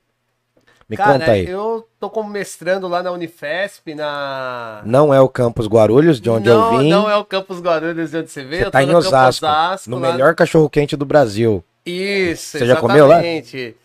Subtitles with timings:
[0.88, 1.46] Me Cara, conta aí.
[1.48, 4.82] eu tô como mestrando lá na Unifesp, na...
[4.84, 6.90] Não é o Campus Guarulhos, de onde não, eu vim.
[6.90, 8.64] Não é o Campus Guarulhos de onde você veio.
[8.64, 9.46] Você tá em Campo Osasco,
[9.88, 11.64] no lá- melhor cachorro-quente do Brasil.
[11.86, 13.14] Isso, Você já comeu lá?
[13.24, 13.76] exatamente.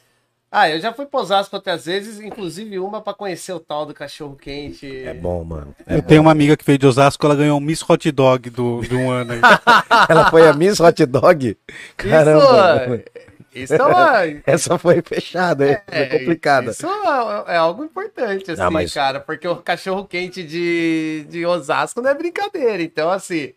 [0.50, 5.04] Ah, eu já fui Osasco outras vezes, inclusive uma pra conhecer o tal do cachorro-quente.
[5.06, 5.76] É bom, mano.
[5.86, 6.08] É Eu bom.
[6.08, 8.96] tenho uma amiga que veio de Osasco, ela ganhou um Miss Hot Dog do, de
[8.96, 9.42] um ano aí.
[10.10, 11.58] Ela foi a Miss Hot Dog?
[11.98, 13.04] Caramba.
[13.54, 14.14] Isso, isso é uma...
[14.48, 15.78] Essa foi fechada, hein?
[15.86, 16.72] foi É, complicada.
[16.72, 22.02] Isso é, é algo importante, assim, Ah, mas- cara, porque o cachorro-quente de, de Osasco
[22.02, 22.82] não é brincadeira.
[22.82, 23.52] Então, assim.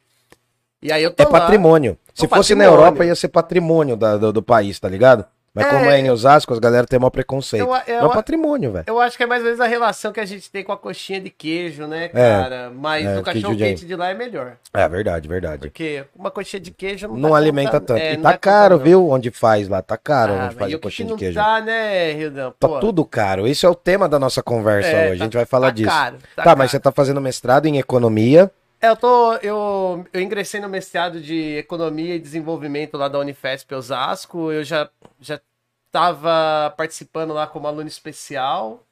[0.82, 1.32] E aí eu tô É lá.
[1.40, 1.96] patrimônio.
[2.14, 2.84] Se É um fosse na patrimônio.
[2.86, 5.24] Europa, ia ser patrimônio da- do, do país, tá ligado?
[5.52, 5.68] Mas É.
[5.70, 7.62] como é em Osasco, as galera tem maior preconceito.
[7.66, 8.84] Eu- eu- é um patrimônio, velho.
[8.86, 10.76] Eu acho que é mais ou menos a relação que a gente tem com a
[10.76, 12.72] coxinha de queijo, né, É, cara?
[12.72, 14.56] Mas é, o que cachorro-quente de lá é melhor.
[14.72, 15.62] É verdade, verdade.
[15.62, 18.00] Porque uma coxinha de queijo não, Não dá alimenta conta- tanto.
[18.00, 19.08] é, e tá caro, conta, viu?
[19.10, 19.82] Onde faz lá.
[19.82, 21.40] Tá caro Ah, onde faz a que, que coxinha não de queijo.
[21.40, 22.54] tá, né, Rildão?
[22.56, 23.46] Tá tudo caro.
[23.48, 25.18] Esse é o tema da nossa conversa É, hoje.
[25.18, 25.88] tá- a gente vai falar tá disso.
[25.90, 26.68] caro, tá, tá mas caro.
[26.70, 28.50] você tá fazendo mestrado em economia.
[28.82, 29.34] É, eu tô.
[29.42, 34.50] Eu, eu ingressei no mestrado de Economia e Desenvolvimento lá da Unifesp Osasco.
[34.50, 34.88] Eu já,
[35.20, 35.38] já
[35.90, 38.84] tava participando lá como aluno especial.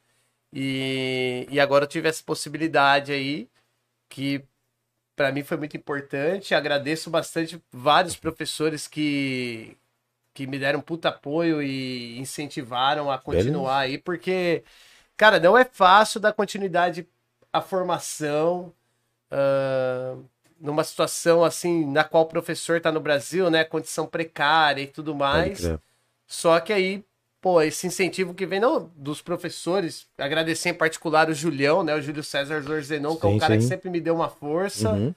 [0.52, 3.48] E, e agora eu tive essa possibilidade aí,
[4.08, 4.42] que
[5.14, 6.54] para mim foi muito importante.
[6.54, 9.76] Agradeço bastante vários professores que,
[10.32, 14.62] que me deram puta apoio e incentivaram a continuar aí, porque,
[15.16, 17.06] cara, não é fácil dar continuidade
[17.52, 18.72] à formação
[19.30, 20.16] ah,
[20.60, 23.64] numa situação assim, na qual o professor tá no Brasil, né?
[23.64, 25.60] Condição precária e tudo mais.
[26.28, 27.02] Só que aí,
[27.40, 31.94] pô, esse incentivo que vem não, dos professores, agradecer em particular o Julião, né?
[31.94, 33.68] O Júlio César Zorzenon, que é um Sim, cara que sim.
[33.68, 34.92] sempre me deu uma força.
[34.92, 35.14] Uhum.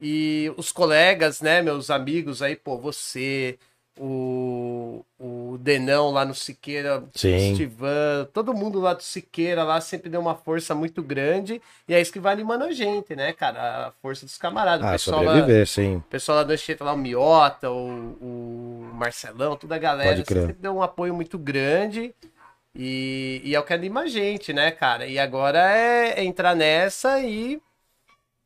[0.00, 3.58] E os colegas, né, meus amigos aí, pô, você,
[3.98, 7.52] o, o Denão lá no Siqueira, Sim.
[7.52, 11.60] o Stivan, todo mundo lá do Siqueira lá sempre deu uma força muito grande.
[11.88, 13.88] E é isso que vai animando a gente, né, cara?
[13.88, 14.84] A força dos camaradas.
[14.84, 15.96] o Ah, pessoal lá, sobreviver, sim.
[15.96, 20.40] o pessoal lá do Anchieta, lá, o Miota, o, o Marcelão, toda a galera, crer.
[20.46, 22.14] sempre deu um apoio muito grande.
[22.74, 25.06] E, e é o que anima a gente, né, cara?
[25.06, 27.60] E agora é, é entrar nessa e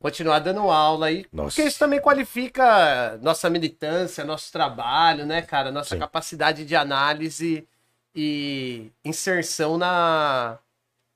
[0.03, 1.25] continuar dando aula aí.
[1.31, 1.55] Nossa.
[1.55, 5.71] Porque isso também qualifica nossa militância, nosso trabalho, né, cara?
[5.71, 5.99] Nossa Sim.
[5.99, 7.65] capacidade de análise
[8.13, 10.59] e inserção na,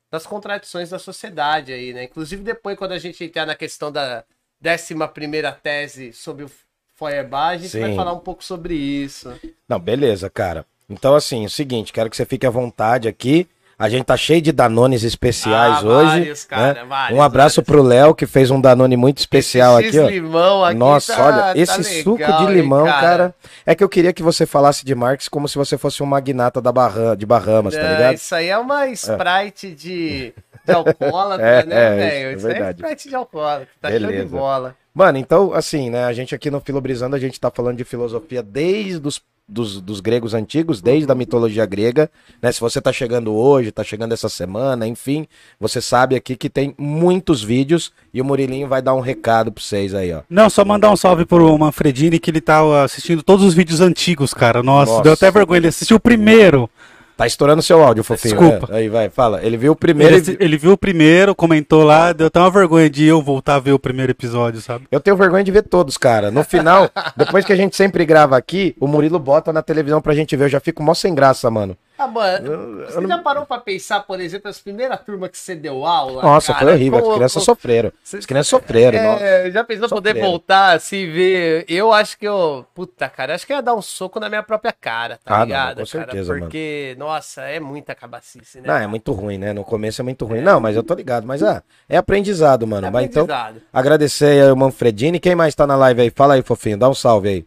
[0.09, 2.05] nas contradições da sociedade aí, né?
[2.05, 4.23] Inclusive depois, quando a gente entrar na questão da
[4.59, 6.51] décima primeira tese sobre o
[6.95, 7.81] Feuerbach, a gente Sim.
[7.81, 9.37] vai falar um pouco sobre isso.
[9.67, 10.65] Não, beleza, cara.
[10.89, 13.49] Então, assim, é o seguinte, quero que você fique à vontade aqui.
[13.79, 16.05] A gente tá cheio de Danones especiais Ah, hoje.
[16.19, 16.83] vários, cara, né?
[16.85, 17.67] vários, um abraço vários.
[17.71, 20.09] pro Léo, que fez um Danone muito especial Esse aqui, ó.
[20.09, 23.35] limão aqui Nossa, tá- olha, tá esse legal, suco de limão, cara.
[23.63, 26.59] é que eu queria que você falasse de Marx como se você fosse um magnata
[26.59, 28.15] da Barra, de Bahamas, tá ligado?
[28.15, 30.33] Isso aí é uma Sprite de,
[30.65, 32.37] de alcoólatra, É, né, é, velho?
[32.37, 32.71] isso Isso, é aí é.
[32.71, 34.25] Sprite de alcoólatra, tá show de Beleza.
[34.37, 34.75] bola.
[34.91, 38.41] Mano, então, assim, né, a gente aqui no Filobrizando, a gente tá falando de filosofia
[38.41, 42.09] desde os dos, dos gregos antigos, desde a mitologia grega,
[42.41, 42.51] né?
[42.51, 45.27] Se você tá chegando hoje, tá chegando essa semana, enfim,
[45.59, 49.63] você sabe aqui que tem muitos vídeos e o Murilinho vai dar um recado pra
[49.63, 50.21] vocês aí, ó.
[50.29, 54.33] Não, só mandar um salve pro Manfredini que ele tá assistindo todos os vídeos antigos,
[54.33, 54.61] cara.
[54.61, 55.03] Nossa, Nossa.
[55.03, 55.59] deu até vergonha.
[55.59, 56.69] Ele assistiu o primeiro.
[57.17, 58.35] Tá estourando seu áudio, fofinho.
[58.39, 58.71] Desculpa.
[58.71, 59.43] É, aí vai, fala.
[59.43, 60.15] Ele viu o primeiro.
[60.15, 63.59] Ele, ele viu o primeiro, comentou lá, deu até uma vergonha de eu voltar a
[63.59, 64.85] ver o primeiro episódio, sabe?
[64.91, 66.29] Eu tenho vergonha de ver todos, cara.
[66.29, 70.13] No final, depois que a gente sempre grava aqui, o Murilo bota na televisão pra
[70.13, 70.45] gente ver.
[70.45, 71.75] Eu já fico mó sem graça, mano.
[71.97, 75.31] Ah, mano, Eu- você eu não- já parou pra pensar, por exemplo, as primeiras turmas
[75.31, 76.21] que você deu aula?
[76.21, 76.65] Nossa, cara?
[76.65, 76.97] foi horrível.
[76.99, 77.91] As Como- crianças como- sofreram.
[78.13, 79.03] As crianças sofreram.
[79.03, 79.23] nossa.
[79.23, 80.29] É, já pensou poder Sofreram.
[80.29, 81.65] voltar assim, ver?
[81.67, 82.65] Eu acho que eu.
[82.75, 85.45] Puta, cara, acho que ia dar um soco na minha própria cara, tá Ah, não,
[85.45, 85.79] ligado?
[85.79, 86.41] com certeza, cara?
[86.45, 88.67] Porque, nossa, é muita cabacice, né?
[88.67, 89.51] Não, é muito ruim, né?
[89.53, 90.41] No começo é muito ruim.
[90.41, 91.25] Não, mas eu tô ligado.
[91.25, 92.85] Mas, ah, é aprendizado, mano.
[92.87, 93.61] É Mas então, aprendizado.
[93.73, 95.19] agradecer aí ao Manfredini.
[95.19, 96.11] Quem mais tá na live aí?
[96.11, 96.77] Fala aí, fofinho.
[96.77, 97.45] Dá um salve aí.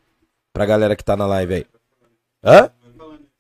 [0.52, 1.66] Pra galera que tá na live aí.
[2.44, 2.70] Hã?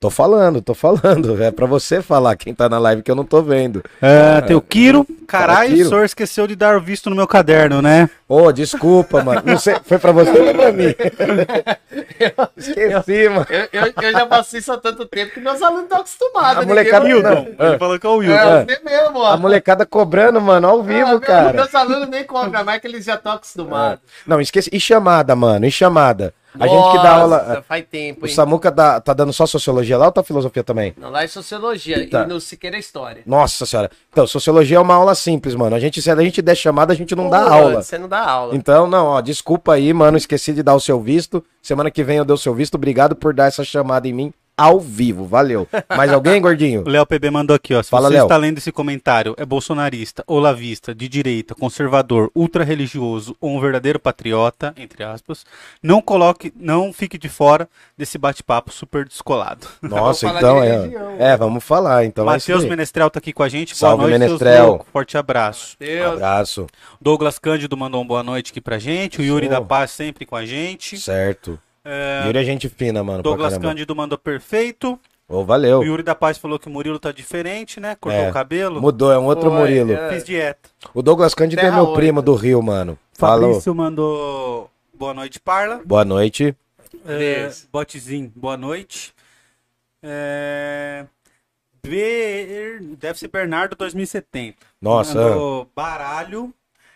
[0.00, 1.36] Tô falando, tô falando.
[1.44, 3.82] É pra você falar quem tá na live que eu não tô vendo.
[4.00, 5.06] É, tem o Kiro.
[5.26, 8.08] Caralho, o senhor esqueceu de dar o visto no meu caderno, né?
[8.26, 9.42] Ô, desculpa, mano.
[9.44, 10.94] Não sei, foi pra você ou pra mim?
[12.56, 13.46] Esqueci, mano.
[13.50, 16.62] Eu, eu, eu já passei isso há tanto tempo que meus alunos estão acostumados.
[16.62, 17.78] A molecada- ninguém- Não, Ele ah.
[17.78, 18.32] falou que é o Will.
[18.32, 19.32] É, você mesmo, ó.
[19.32, 21.52] A molecada cobrando, mano, ao vivo, Ah, cara.
[21.52, 24.00] Meus alunos nem cobram mais que eles já estão acostumados.
[24.26, 24.70] Não, esqueci.
[24.72, 26.32] E chamada, mano, e chamada.
[26.58, 27.64] A gente que dá Nossa, aula.
[27.68, 28.34] Faz tempo, O hein?
[28.34, 30.92] Samuca dá- tá dando só sociologia lá ou tá filosofia também?
[30.96, 32.22] Não, lá é sociologia Tá.
[32.24, 33.22] e no Siqueira é história.
[33.26, 33.90] Nossa senhora.
[34.10, 35.76] Então, sociologia é uma aula simples, mano.
[35.76, 37.82] A gente, se a gente der chamada, a gente não dá Pô, aula.
[37.82, 38.56] Você não dá aula.
[38.56, 40.16] Então, não, ó, desculpa aí, mano.
[40.16, 41.44] Esqueci de dar o seu visto.
[41.62, 42.74] Semana que vem eu dou o seu visto.
[42.74, 45.24] Obrigado por dar essa chamada em mim ao vivo.
[45.24, 45.66] Valeu.
[45.96, 46.82] Mais alguém, gordinho?
[46.82, 47.82] O Léo PB mandou aqui, ó.
[47.82, 48.24] Se Fala, você Léo.
[48.24, 54.74] está lendo esse comentário, é bolsonarista, olavista, de direita, conservador, ultra-religioso ou um verdadeiro patriota,
[54.76, 55.44] entre aspas,
[55.82, 59.66] não coloque, não fique de fora desse bate-papo super descolado.
[59.80, 60.78] Nossa, falar então de é.
[60.78, 61.16] religião.
[61.18, 62.04] É, vamos falar.
[62.04, 62.64] Então é Matheus.
[62.64, 63.76] Menestrel tá aqui com a gente.
[63.76, 64.86] Salve, boa noite, Menestrel.
[64.92, 65.76] Forte abraço.
[65.78, 66.14] Deus.
[66.14, 66.66] Abraço.
[67.00, 69.20] Douglas Cândido mandou uma boa noite aqui pra gente.
[69.20, 69.54] O Yuri Show.
[69.54, 70.98] da Paz sempre com a gente.
[70.98, 71.58] Certo.
[71.84, 73.22] É, Yuri é gente fina, mano.
[73.22, 73.56] Douglas.
[73.58, 74.98] Cândido mandou perfeito.
[75.28, 75.78] Ô, valeu.
[75.78, 77.96] O Yuri da Paz falou que o Murilo tá diferente, né?
[78.00, 78.30] Cortou É.
[78.30, 78.80] o cabelo.
[78.80, 79.92] Mudou, é um outro Murilo.
[79.92, 80.10] é.
[80.12, 80.68] Fiz dieta.
[80.92, 81.94] O Douglas Cândido é Terra meu oito.
[81.96, 82.98] primo do Rio, mano.
[83.14, 83.48] Falou.
[83.50, 85.80] Fabrício mandou boa noite, Parla.
[85.84, 86.54] Boa noite.
[87.06, 87.48] É.
[87.72, 89.14] Botezinho, boa noite.
[90.02, 91.04] É,
[91.82, 94.56] Ber- Deve ser Bernardo 2070.
[94.80, 95.14] Nossa.
[95.14, 96.52] Mandou baralho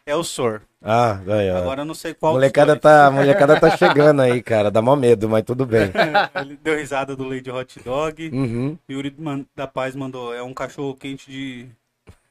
[0.06, 0.62] é o Sor.
[0.82, 1.56] Ah, aí, ó.
[1.58, 2.34] Agora eu não sei qual.
[2.34, 4.70] molecada tá, a molecada tá chegando aí, cara.
[4.70, 5.90] Dá mó medo, mas tudo bem.
[6.40, 8.28] Ele deu risada do Lady Hot Dog.
[8.30, 8.78] Uhum.
[8.90, 9.14] Yuri
[9.56, 10.34] da Paz mandou.
[10.34, 11.68] É um cachorro quente de,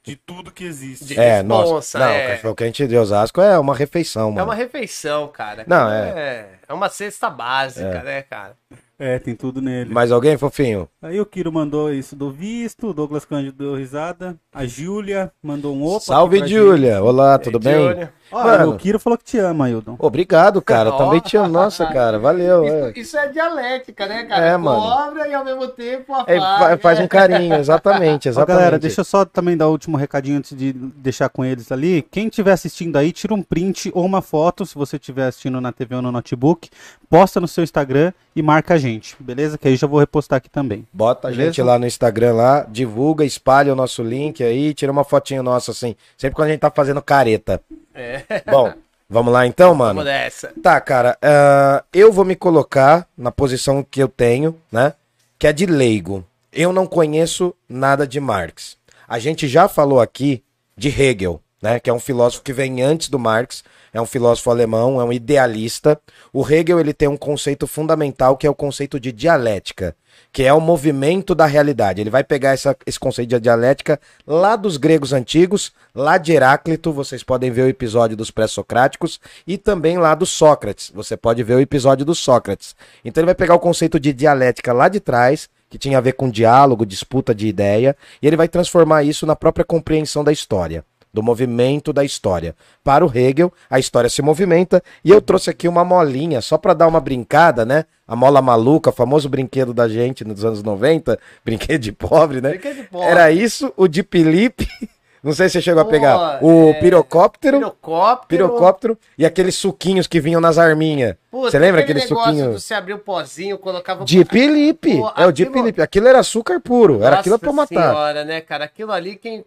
[0.03, 1.05] de tudo que existe.
[1.05, 1.99] De- É, responsa, nossa.
[1.99, 2.25] Não, é.
[2.25, 4.41] o cachorro quente de Osasco é uma refeição, mano.
[4.41, 5.63] É uma refeição, cara.
[5.67, 6.47] Não, é.
[6.67, 8.55] É uma cesta básica, né, cara?
[8.97, 9.91] É, tem tudo nele.
[9.91, 10.87] Mais alguém, fofinho?
[11.01, 15.75] Aí o Kiro mandou isso do visto, o Douglas Cândido deu risada, a Júlia mandou
[15.75, 15.99] um opa.
[15.99, 17.03] Salve, Júlia.
[17.03, 17.87] Olá, tudo É, bem?
[17.89, 18.13] Júlia.
[18.33, 19.95] Olha, o Kiro falou que te ama, Hildon.
[19.99, 20.91] Obrigado, cara.
[20.97, 21.49] Também te amo.
[21.49, 22.17] Nossa, cara.
[22.19, 22.65] Valeu.
[22.65, 22.93] Isso, é.
[22.95, 24.45] isso é dialética, né, cara?
[24.45, 24.81] É, mano.
[24.81, 26.69] Cobra e ao mesmo tempo É, afaga.
[26.69, 28.57] fa- faz um carinho, exatamente, Ó, exatamente.
[28.57, 32.01] galera, deixa eu só também dar o último recadinho antes de deixar com eles ali.
[32.11, 35.71] Quem estiver assistindo aí, tira um print ou uma foto, se você estiver assistindo na
[35.71, 36.69] TV ou no notebook,
[37.09, 39.57] posta no seu Instagram e marca a gente, beleza?
[39.57, 40.87] Que aí eu já vou repostar aqui também.
[40.91, 41.51] Bota a Beleza?
[41.51, 45.71] gente lá no Instagram lá, divulga, espalha o nosso link aí, tira uma fotinha nossa
[45.71, 47.61] assim, sempre quando a gente tá fazendo careta.
[47.93, 48.73] É, Bom,
[49.09, 49.99] vamos lá então, mano?
[49.99, 50.51] vamos nessa.
[50.61, 54.93] Tá, cara, ah, eu vou me colocar na posição que eu tenho, né?
[55.37, 56.25] Que é de leigo.
[56.51, 58.77] Eu não conheço nada de Marx.
[59.07, 60.43] A gente já falou aqui
[60.75, 61.79] de Hegel, né?
[61.79, 65.13] Que é um filósofo que vem antes do Marx, é um filósofo alemão, é um
[65.13, 65.99] idealista.
[66.31, 69.95] O Hegel ele tem um conceito fundamental que é o conceito de dialética,
[70.33, 72.01] que é o movimento da realidade.
[72.01, 76.91] Ele vai pegar essa- esse conceito de dialética lá dos gregos antigos, lá de Heráclito,
[76.91, 81.53] vocês podem ver o episódio dos pré-socráticos, e também lá do Sócrates, você pode ver
[81.53, 82.75] o episódio do Sócrates.
[83.05, 86.13] Então ele vai pegar o conceito de dialética lá de trás, que tinha a ver
[86.13, 90.83] com diálogo, disputa de ideia, e ele vai transformar isso na própria compreensão da história
[91.13, 92.55] do movimento da história.
[92.83, 96.73] Para o Hegel, a história se movimenta e eu trouxe aqui uma molinha só para
[96.73, 97.85] dar uma brincada, né?
[98.07, 102.49] A mola maluca, o famoso brinquedo da gente nos anos 90, brinquedo de pobre, né?
[102.49, 103.07] Brinquedo de pobre.
[103.07, 104.67] Era isso, o de Felipe,
[105.23, 108.27] não sei se você chegou a Pô, pegar, o é, pirocóptero, Pirocóptero.
[108.27, 111.15] pirocóptero e aqueles suquinhos que vinham nas arminhas.
[111.31, 112.53] Você lembra aquele aquele suquinho?
[112.53, 115.81] Você abrir o pozinho, colocava o De Felipe, Pô, é o de Felipe.
[115.81, 117.89] Aquilo era açúcar puro, era aquilo pra Nossa matar.
[117.91, 118.65] senhora, né, cara?
[118.65, 119.45] Aquilo ali, quem.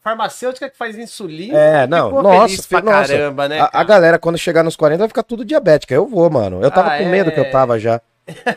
[0.00, 1.58] Farmacêutica que faz insulina.
[1.58, 3.12] É, não, nossa, pra nossa.
[3.12, 3.60] caramba, né?
[3.60, 5.94] A, a galera, quando chegar nos 40, vai ficar tudo diabética.
[5.94, 6.62] Eu vou, mano.
[6.62, 7.32] Eu tava Ah, com medo é?
[7.32, 8.00] que eu tava já.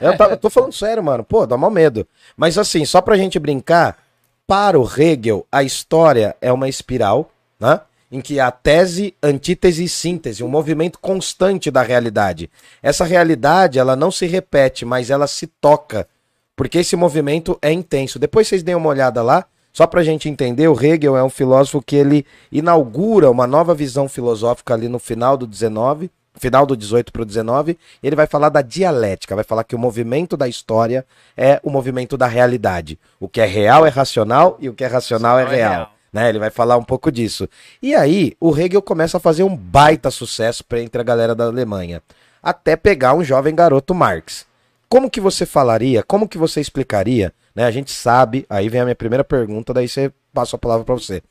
[0.02, 1.24] Eu, tava, tô falando sério, mano.
[1.24, 2.06] Pô, dá mal medo.
[2.36, 3.98] Mas assim, só pra gente brincar,
[4.46, 7.80] para o Hegel, a história é uma espiral, né?
[8.12, 12.50] Em que há tese, antítese e síntese, um movimento constante da realidade.
[12.84, 16.06] Essa realidade, ela não se repete, mas ela se toca.
[16.54, 18.20] Porque esse movimento é intenso.
[18.20, 21.82] Depois vocês deem uma olhada lá, só pra gente entender, o Hegel é um filósofo
[21.82, 27.12] que ele inaugura uma nova visão filosófica ali no final do 19, final do 18
[27.12, 31.06] para o 19, ele vai falar da dialética, vai falar que o movimento da história
[31.38, 33.00] é o movimento da realidade.
[33.20, 35.72] O que é real é racional e o que é racional é é real.
[35.72, 35.92] real.
[36.12, 36.30] Né?
[36.30, 37.48] Ele vai falar um pouco disso.
[37.82, 42.02] E aí, o Hegel começa a fazer um baita sucesso entre a galera da Alemanha,
[42.44, 44.46] até pegar um jovem garoto Marx.
[44.90, 47.66] Como que você falaria, como que você explicaria, né?
[47.66, 50.96] A gente sabe, aí vem a minha primeira pergunta, daí você passa a palavra para
[50.96, 51.22] você.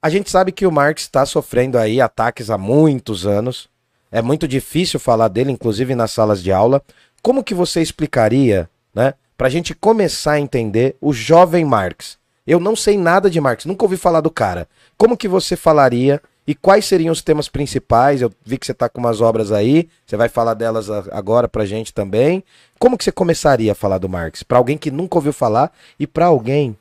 [0.00, 3.68] A gente sabe que o Marx está sofrendo aí ataques há muitos anos.
[4.10, 6.82] É muito difícil falar dele, inclusive nas salas de aula.
[7.22, 12.18] Como que você explicaria, né, para a gente começar a entender o jovem Marx?
[12.44, 14.68] Eu não sei nada de Marx, nunca ouvi falar do cara.
[14.98, 18.20] Como que você falaria e quais seriam os temas principais?
[18.20, 21.64] Eu vi que você está com umas obras aí, você vai falar delas agora pra
[21.64, 22.42] gente também.
[22.78, 24.42] Como que você começaria a falar do Marx?
[24.42, 26.76] Para alguém que nunca ouviu falar e para alguém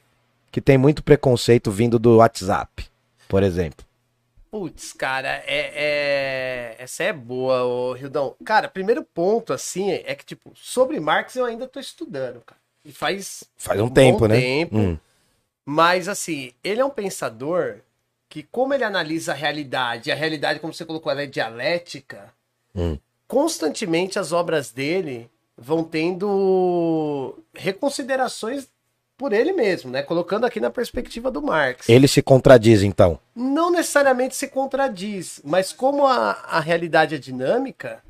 [0.51, 2.85] que tem muito preconceito vindo do WhatsApp,
[3.27, 3.85] por exemplo.
[4.49, 8.35] Putz, cara, é, é- essa é boa, ô Rildão.
[8.43, 12.59] Cara, primeiro ponto, assim, é que, tipo, sobre Marx eu ainda tô estudando, cara.
[12.83, 14.35] E faz Faz um bom tempo, né?
[14.41, 14.75] tempo.
[14.77, 14.97] Hum.
[15.65, 17.75] Mas, assim, ele é um pensador
[18.31, 22.33] que, como ele analisa a realidade, e a realidade, como você colocou, ela é dialética,
[22.73, 22.97] Hum.
[23.27, 28.69] constantemente as obras dele vão tendo reconsiderações
[29.17, 30.01] por ele mesmo, né?
[30.01, 31.89] Colocando aqui na perspectiva do Marx.
[31.89, 33.19] Ele se contradiz, então.
[33.35, 38.01] Não necessariamente se contradiz, mas como a, a realidade é dinâmica,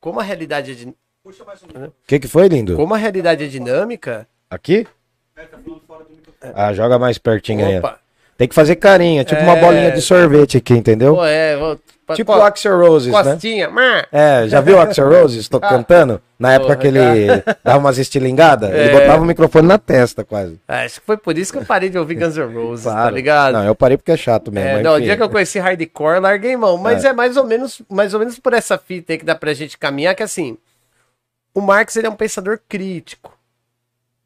[0.00, 0.94] como a realidade é din-
[1.24, 2.74] O que, que foi, lindo?
[2.74, 4.86] como a realidade é dinâmica, Aqui?
[6.54, 7.80] Ah, joga mais pertinho aí.
[8.38, 9.60] Tem que fazer carinho, tipo uma É.
[9.60, 11.16] bolinha de sorvete aqui, entendeu?
[11.16, 11.78] pô, é, vou-
[12.14, 13.22] tipo co- o Axel Roses, né?
[13.24, 14.06] costinha, má.
[14.12, 16.22] É, já viu o Axel Roses tô cantando?
[16.38, 16.98] Na época Porra, que ele
[17.64, 18.92] dava umas estilingadas, ele É.
[18.92, 20.56] botava o microfone na testa quase.
[20.68, 22.92] Ah, acho que foi por isso que eu parei de ouvir Guns N' Roses, tá
[22.92, 23.14] Claro.
[23.16, 23.52] ligado?
[23.54, 24.68] Não, eu parei porque é chato mesmo.
[24.68, 26.78] É, não, o dia que eu conheci hardcore, larguei mão.
[26.78, 27.12] Mas é.
[27.12, 30.14] mais ou menos, mais ou menos por essa fita aí que dá pra gente caminhar,
[30.14, 30.56] que assim,
[31.52, 33.36] o Marx ele é um pensador crítico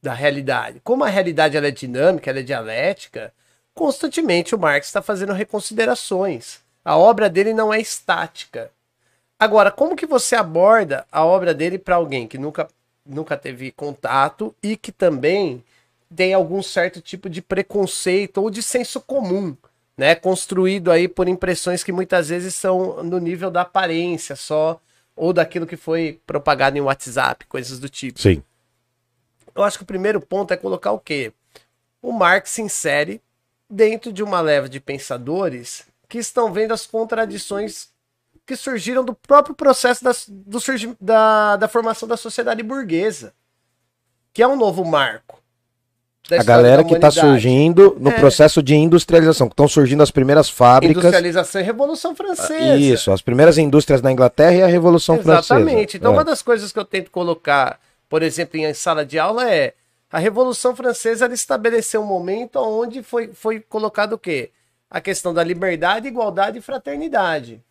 [0.03, 0.83] da realidade.
[0.85, 3.33] Como a realidade ela é dinâmica, ela é dialética,
[3.75, 6.61] constantemente o Marx está fazendo reconsiderações.
[6.85, 8.71] A obra dele não é estática.
[9.39, 12.69] Agora, como que você aborda a obra dele para alguém que nunca,
[13.05, 15.65] nunca teve contato e que também
[16.15, 19.57] tem algum certo tipo de preconceito ou de senso comum,
[19.97, 20.15] né?
[20.15, 24.81] Construído aí por impressões que muitas vezes são no nível da aparência só,
[25.17, 28.21] ou daquilo que foi propagado em WhatsApp, coisas do tipo.
[28.21, 28.43] Sim.
[29.55, 31.33] Eu acho que o primeiro ponto é colocar o quê?
[32.01, 33.21] O Marx se insere
[33.75, 37.89] dentro de uma leva de pensadores que estão vendo as contradições
[38.45, 43.33] que surgiram do próprio processo das- do surgi- da, da formação da sociedade burguesa,
[44.33, 45.41] que é um novo marco.
[46.29, 48.13] da A galera da que está surgindo no É.
[48.19, 50.99] processo de industrialização, que estão surgindo as primeiras fábricas.
[51.03, 52.77] Industrialização e Revolução Francesa.
[52.77, 55.57] Isso, as primeiras indústrias na Inglaterra e a Revolução Francesa.
[55.57, 55.97] Exatamente.
[55.97, 56.15] Então, É.
[56.15, 59.75] uma das coisas que eu tento colocar, por exemplo, em sala de aula é
[60.13, 64.51] a Revolução Francesa estabeleceu um momento onde foi, foi colocado o quê?
[64.91, 67.63] A questão da liberdade, igualdade e fraternidade.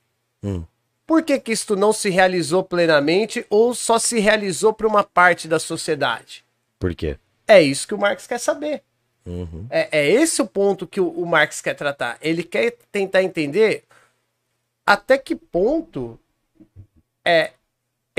[0.43, 0.65] Hum.
[1.05, 5.47] Por que, que isto não se realizou plenamente ou só se realizou para uma parte
[5.47, 6.43] da sociedade?
[6.79, 7.19] Por quê?
[7.47, 8.81] É isso que o Marx quer saber.
[9.23, 9.67] Uhum.
[9.69, 12.17] É, é esse o ponto que o, o Marx quer tratar.
[12.21, 13.83] Ele quer tentar entender
[14.83, 16.19] até que ponto
[17.23, 17.51] é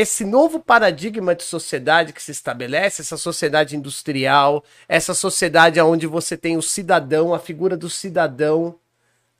[0.03, 6.37] esse novo paradigma de sociedade que se estabelece, essa sociedade industrial, essa sociedade onde você
[6.37, 8.79] tem o cidadão, a figura do cidadão,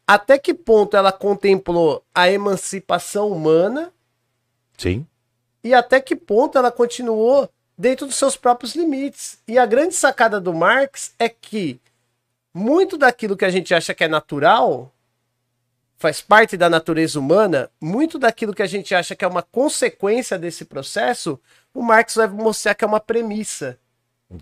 [0.07, 3.93] até que ponto ela contemplou a emancipação humana
[4.77, 5.07] Sim.
[5.63, 9.39] e até que ponto ela continuou dentro dos seus próprios limites.
[9.47, 11.81] E a grande sacada do Marx é que
[12.55, 14.93] muito daquilo que a gente acha que é natural
[16.03, 20.37] faz parte da natureza humana, muito daquilo que a gente acha que é uma consequência
[20.37, 21.39] desse processo,
[21.73, 23.79] o Marx vai mostrar que é uma premissa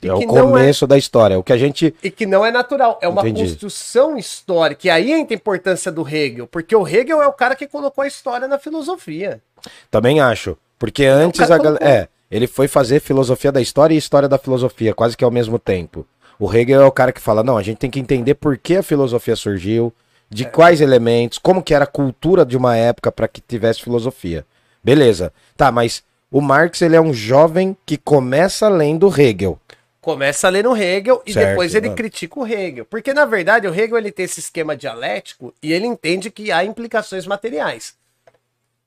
[0.03, 1.39] É o não começo da história.
[1.39, 1.95] O que a gente.
[2.03, 3.43] e que não é natural, é uma Entendi.
[3.43, 4.87] construção histórica.
[4.87, 8.03] E aí entra a importância do Hegel, porque o Hegel é o cara que colocou
[8.03, 9.43] a história na filosofia.
[9.91, 10.57] Também acho.
[10.79, 11.85] Porque antes cara a galera.
[11.85, 15.59] É, ele foi fazer filosofia da história e história da filosofia, quase que ao mesmo
[15.59, 16.07] tempo.
[16.39, 18.77] O Hegel é o cara que fala: não, a gente tem que entender por que
[18.77, 19.93] a filosofia surgiu,
[20.31, 20.49] de É.
[20.49, 24.47] quais elementos, como que era a cultura de uma época para que tivesse filosofia.
[24.83, 25.33] Beleza.
[25.57, 29.59] Tá, mas o Marx ele é um jovem que começa lendo Hegel.
[30.01, 31.95] Começa a ler no Hegel e Certo, depois ele ah.
[31.95, 32.87] critica o Hegel.
[32.87, 36.65] Porque, na verdade, o Hegel ele tem esse esquema dialético e ele entende que há
[36.65, 37.95] implicações materiais.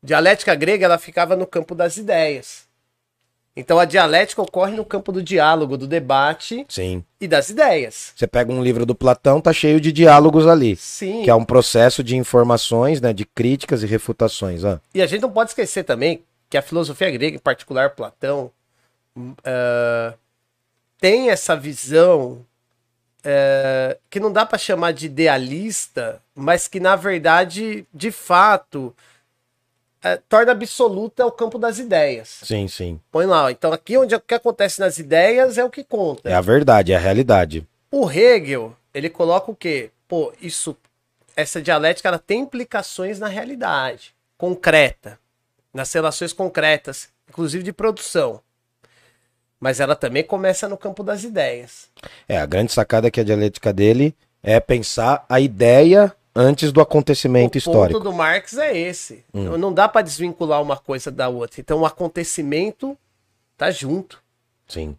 [0.01, 2.62] Dialética grega ela ficava no campo das ideias.
[3.55, 7.03] Então a dialética ocorre no campo do diálogo, do debate Sim.
[7.22, 8.12] e das ideias.
[8.15, 10.75] Você pega um livro do Platão, tá cheio de diálogos ali.
[10.75, 11.24] Sim.
[11.24, 13.13] Que é um processo de informações, né?
[13.13, 14.65] De críticas e refutações.
[14.65, 18.51] Ah, E a gente não pode esquecer também que a filosofia grega, em particular Platão,
[19.43, 20.13] ah,
[20.99, 22.45] tem essa visão
[23.25, 28.95] eh, que não dá para chamar de idealista, mas que na verdade, de fato,
[30.03, 32.41] eh, torna absoluta o campo das ideias.
[32.43, 32.99] sim, sim.
[33.09, 36.29] Põe lá, então aqui onde o que acontece nas ideias é o que conta.
[36.29, 37.65] É a verdade, é a realidade.
[37.89, 39.91] O Hegel, ele coloca o quê?
[40.07, 40.75] Pô, isso,
[41.35, 45.17] essa dialética, ela tem implicações na realidade, concreta,
[45.73, 48.41] nas relações concretas, inclusive de produção.
[49.59, 51.89] Mas ela também começa no campo das ideias.
[52.27, 54.13] É, a grande sacada que a dialética dele
[54.43, 58.00] é pensar a ideia antes do acontecimento o histórico.
[58.00, 59.24] ponto do Marx é esse.
[59.34, 61.60] Não- Não dá para desvincular uma coisa da outra.
[61.62, 62.98] Então o acontecimento
[63.58, 64.22] tá junto.
[64.67, 64.98] Sim.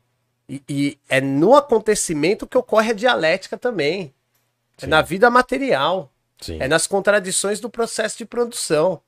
[0.49, 4.12] E, e é no acontecimento que ocorre a dialética também.
[4.79, 4.87] É Sim.
[4.88, 6.11] na vida material.
[6.40, 6.59] Sim.
[6.61, 9.01] É nas contradições do processo de produção.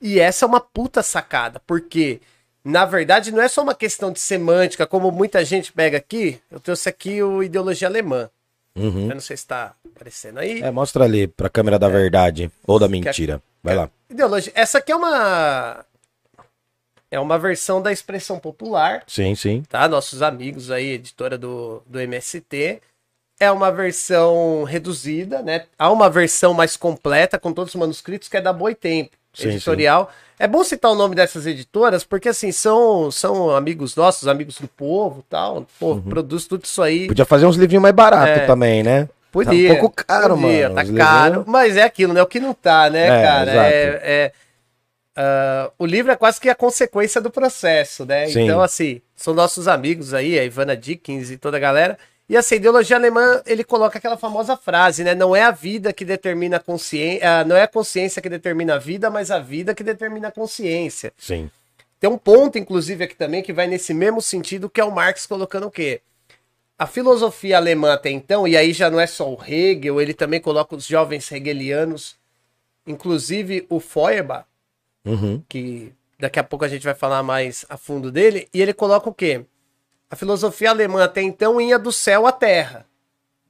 [0.00, 2.20] E essa é uma puta sacada, porque,
[2.64, 6.40] na verdade, não é só uma questão de semântica, como muita gente pega aqui.
[6.50, 8.30] Eu trouxe aqui o Ideologia Alemã.
[8.76, 9.08] Uhum.
[9.08, 10.62] Eu não sei se está aparecendo aí.
[10.62, 13.42] É, mostra ali pra câmera da verdade ou da mentira.
[13.62, 13.90] Vai lá.
[14.08, 14.52] Ideologia.
[14.54, 15.84] Essa aqui é uma.
[17.10, 19.62] É uma versão da expressão popular, Sim, sim.
[19.68, 19.88] tá?
[19.88, 22.80] Nossos amigos aí, editora do, do MST.
[23.40, 25.66] É uma versão reduzida, né?
[25.76, 30.10] Há uma versão mais completa, com todos os manuscritos, que é da Boitempo, Sim, editorial.
[30.38, 34.66] É bom citar o nome dessas editoras, porque assim, são, são amigos nossos, amigos do
[34.68, 35.66] povo tal.
[35.78, 37.06] Pô, produz tudo isso aí.
[37.08, 38.46] Podia fazer uns livrinhos mais baratos É.
[38.46, 39.08] também, né?
[39.30, 39.68] Podia.
[39.68, 40.74] Tá um pouco caro, podia, mano.
[40.74, 41.24] Tá Os caro.
[41.26, 42.22] livrinhos- Mas é aquilo, né?
[42.22, 43.50] O que não tá, né, É, cara?
[43.52, 43.68] exato.
[43.68, 44.32] É, é,
[45.16, 48.26] ah, o livro é quase que a consequência do processo, né?
[48.26, 48.44] Sim.
[48.44, 51.98] Então, assim, são nossos amigos aí, a Ivana Dickens e toda a galera.
[52.30, 55.16] E essa ideologia alemã, ele coloca aquela famosa frase, né?
[55.16, 58.78] Não é a vida que determina a consciência, não é a consciência que determina a
[58.78, 61.12] vida, mas a vida que determina a consciência.
[61.18, 61.50] Sim.
[61.98, 65.26] Tem um ponto, inclusive, aqui também que vai nesse mesmo sentido, que é o Marx
[65.26, 66.02] colocando o quê?
[66.78, 70.40] A filosofia alemã até então, e aí já não é só o Hegel, ele também
[70.40, 72.14] coloca os jovens hegelianos,
[72.86, 74.44] inclusive o Feuerbach,
[75.04, 75.42] Uhum.
[75.48, 79.08] que daqui a pouco a gente vai falar mais a fundo dele, e ele coloca
[79.10, 79.44] o quê?
[80.10, 82.84] A filosofia alemã até então ia do céu à terra.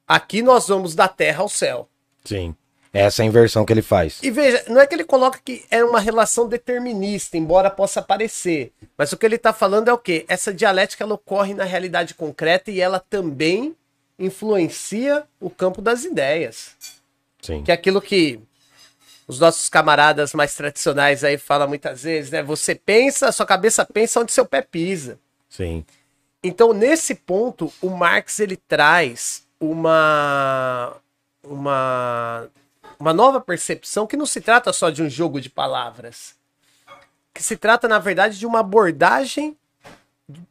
[0.07, 1.89] Aqui nós vamos da terra ao céu.
[2.25, 2.55] Sim.
[2.93, 4.19] Essa é a inversão que ele faz.
[4.21, 8.73] E veja, não é que ele coloca que é uma relação determinista, embora possa parecer.
[8.99, 10.25] Mas o que ele está falando é o quê?
[10.29, 13.77] Essa dialética ela ocorre na realidade concreta e ela também
[14.19, 16.73] influencia o campo das ideias.
[17.41, 17.63] Sim.
[17.63, 18.41] Que é aquilo que
[19.27, 22.43] os nossos camaradas mais tradicionais aí falam muitas vezes, né?
[22.43, 25.19] Você pensa, sua cabeça pensa onde seu pé pisa.
[25.49, 25.85] Sim.
[26.43, 30.97] Então, nesse ponto, o Marx ele traz uma
[31.43, 32.49] uma
[32.99, 36.35] uma nova percepção que não se trata só de um jogo de palavras,
[37.33, 39.57] que se trata na verdade de uma abordagem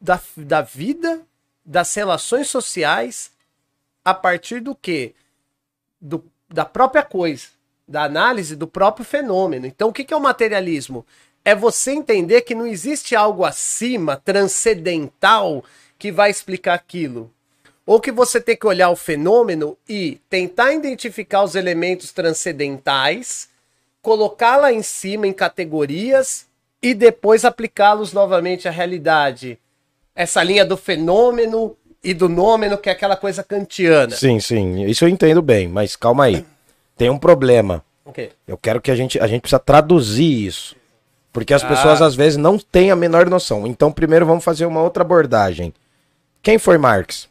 [0.00, 1.22] da, da vida,
[1.64, 3.30] das relações sociais
[4.04, 5.14] a partir do que
[6.00, 7.48] do, da própria coisa,
[7.86, 9.66] da análise do próprio fenômeno.
[9.66, 11.06] Então, o que, que é o materialismo?
[11.44, 15.64] É você entender que não existe algo acima, transcendental,
[16.00, 17.30] que vai explicar aquilo.
[17.86, 23.48] Ou que você tem que olhar o fenômeno e tentar identificar os elementos transcendentais,
[24.00, 26.46] colocá-la em cima em categorias
[26.82, 29.58] e depois aplicá-los novamente à realidade.
[30.14, 34.16] Essa linha do fenômeno e do nômeno, que é aquela coisa kantiana.
[34.16, 34.84] Sim, sim.
[34.86, 36.44] Isso eu entendo bem, mas calma aí.
[36.96, 37.84] Tem um problema.
[38.06, 38.30] Ok.
[38.48, 39.20] Eu quero que a gente.
[39.20, 40.74] A gente precisa traduzir isso.
[41.32, 41.68] Porque as Ah.
[41.68, 43.66] pessoas às vezes não têm a menor noção.
[43.66, 45.72] Então, primeiro vamos fazer uma outra abordagem.
[46.42, 47.28] Quem foi Marx?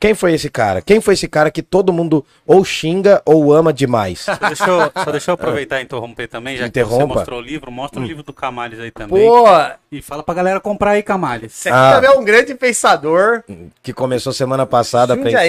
[0.00, 0.80] Quem foi esse cara?
[0.80, 4.20] Quem foi esse cara que todo mundo ou xinga ou ama demais?
[4.20, 7.06] Só deixa eu, só deixa eu aproveitar e interromper também, já que Interrompa.
[7.08, 9.26] você mostrou o livro, mostra o livro do Camales aí também.
[9.26, 9.44] Pô,
[9.90, 11.52] E fala pra galera comprar aí, Camales.
[11.52, 11.94] você aqui Ah.
[11.96, 13.42] também é um grande pensador,
[13.82, 15.44] que começou semana passada a pensar.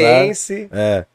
[0.72, 1.06] É.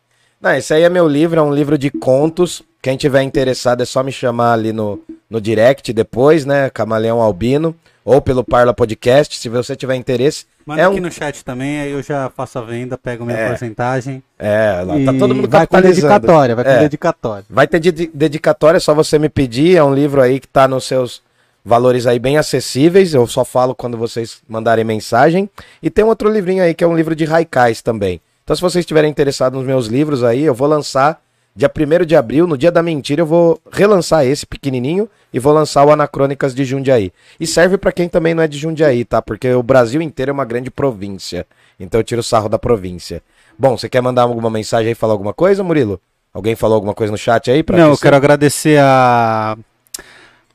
[0.41, 2.63] Não, esse aí é meu livro, é um livro de contos.
[2.81, 6.71] Quem tiver interessado é só me chamar ali no, no direct depois, né?
[6.71, 7.75] Camaleão Albino.
[8.05, 10.45] Ou pelo Parla Podcast, se você tiver interesse.
[10.67, 11.03] Manda é aqui um.
[11.03, 13.49] no chat também, aí eu já faço a venda, pego minha É.
[13.49, 14.23] porcentagem.
[14.39, 16.79] É, lá, tá todo mundo vai com dedicatória, vai com É.
[16.81, 17.45] dedicatória.
[17.49, 19.77] Vai ter de- dedicatória, é só você me pedir.
[19.77, 21.23] É um livro aí que tá nos seus
[21.65, 23.15] valores aí bem acessíveis.
[23.15, 25.49] Eu só falo quando vocês mandarem mensagem.
[25.83, 28.21] E tem um outro livrinho aí que é um livro de haikais também.
[28.45, 31.19] Então, se vocês estiverem interessados nos meus livros aí, eu vou lançar
[31.55, 35.53] dia 1 de abril, no dia da mentira, eu vou relançar esse pequenininho e vou
[35.53, 37.13] lançar o Anacrônicas de Jundiaí.
[37.39, 39.23] E serve pra quem também não é de Jundiaí, tá?
[39.23, 41.47] Porque o Brasil inteiro é uma grande província.
[41.79, 43.23] Então eu tiro sarro da província.
[43.57, 46.01] Bom, você quer mandar alguma mensagem aí, falar alguma coisa, Murilo?
[46.33, 47.63] Alguém falou alguma coisa no chat aí?
[47.63, 49.57] Pra Não, eu quero agradecer a.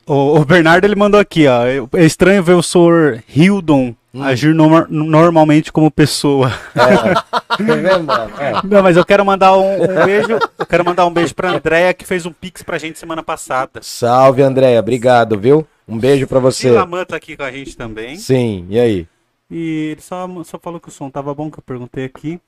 [0.06, 1.66] O, o Bernardo ele mandou aqui, ó.
[1.66, 4.24] É estranho ver o senhor Hildon Hum.
[4.24, 6.52] agir norma- normalmente como pessoa.
[6.76, 8.32] Mano?
[8.40, 8.54] É.
[8.68, 10.40] Não, mas eu quero mandar um, um beijo.
[10.58, 13.80] Eu quero mandar um beijo pra Andréia, que fez um pix pra gente semana passada.
[13.84, 14.80] Salve, Andréia.
[14.80, 15.68] Obrigado, viu?
[15.88, 16.70] Um beijo pra você.
[16.70, 18.16] E Laman tá aqui com a gente também.
[18.18, 19.08] Sim, e aí?
[19.50, 22.40] E ele só, só falou que o som tava bom, que eu perguntei aqui.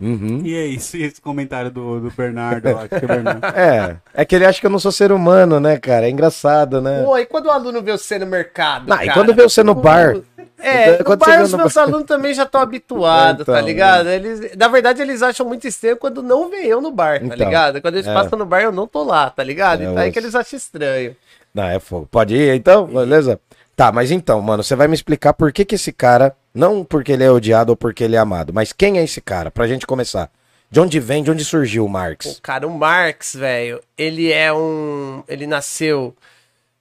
[0.00, 0.42] Uhum.
[0.44, 3.40] E é isso, e esse comentário do, do Bernardo, eu acho que é Bernardo.
[3.56, 6.06] É, é que ele acha que eu não sou ser humano, né, cara?
[6.06, 7.02] É engraçado, né?
[7.02, 8.86] Pô, e quando o aluno vê você no mercado?
[8.86, 9.12] Não, e cara?
[9.14, 10.16] quando vê você no bar?
[10.60, 13.66] É, Então, no bar os no meus bar- alunos também já estão habituados, tá Então,
[13.66, 14.08] ligado?
[14.08, 17.36] Eles, na verdade, eles acham muito estranho quando não vê eu no bar, tá Então,
[17.36, 17.80] ligado?
[17.82, 18.14] Quando eles é.
[18.14, 19.80] passam no bar, eu não tô lá, tá ligado?
[19.82, 21.16] É, então aí que eles acham estranho.
[21.52, 22.06] Não, é fogo.
[22.10, 22.86] Pode ir então?
[22.86, 23.40] Beleza?
[23.74, 27.12] Tá, mas então, mano, você vai me explicar por que que esse cara, não porque
[27.12, 29.50] ele é odiado ou porque ele é amado, mas quem é esse cara?
[29.50, 30.30] Pra gente começar.
[30.70, 32.38] De onde vem, de onde surgiu o Pô, Marx?
[32.42, 35.22] cara, o Marx, velho, ele é um.
[35.26, 36.14] Ele nasceu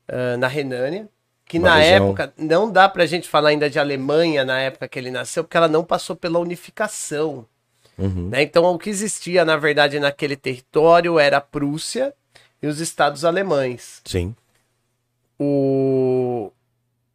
[0.09, 1.07] ah, na Renânia.
[1.45, 4.85] Que Uma na região- época, não dá pra gente falar ainda de Alemanha na época
[4.89, 7.45] que ele nasceu, porque ela não passou pela unificação.
[7.97, 8.27] Uhum.
[8.29, 8.41] né?
[8.43, 12.13] Então, o que existia, na verdade, naquele território era a Prússia
[12.61, 14.01] e os estados alemães.
[14.03, 14.35] Sim.
[15.39, 16.51] O,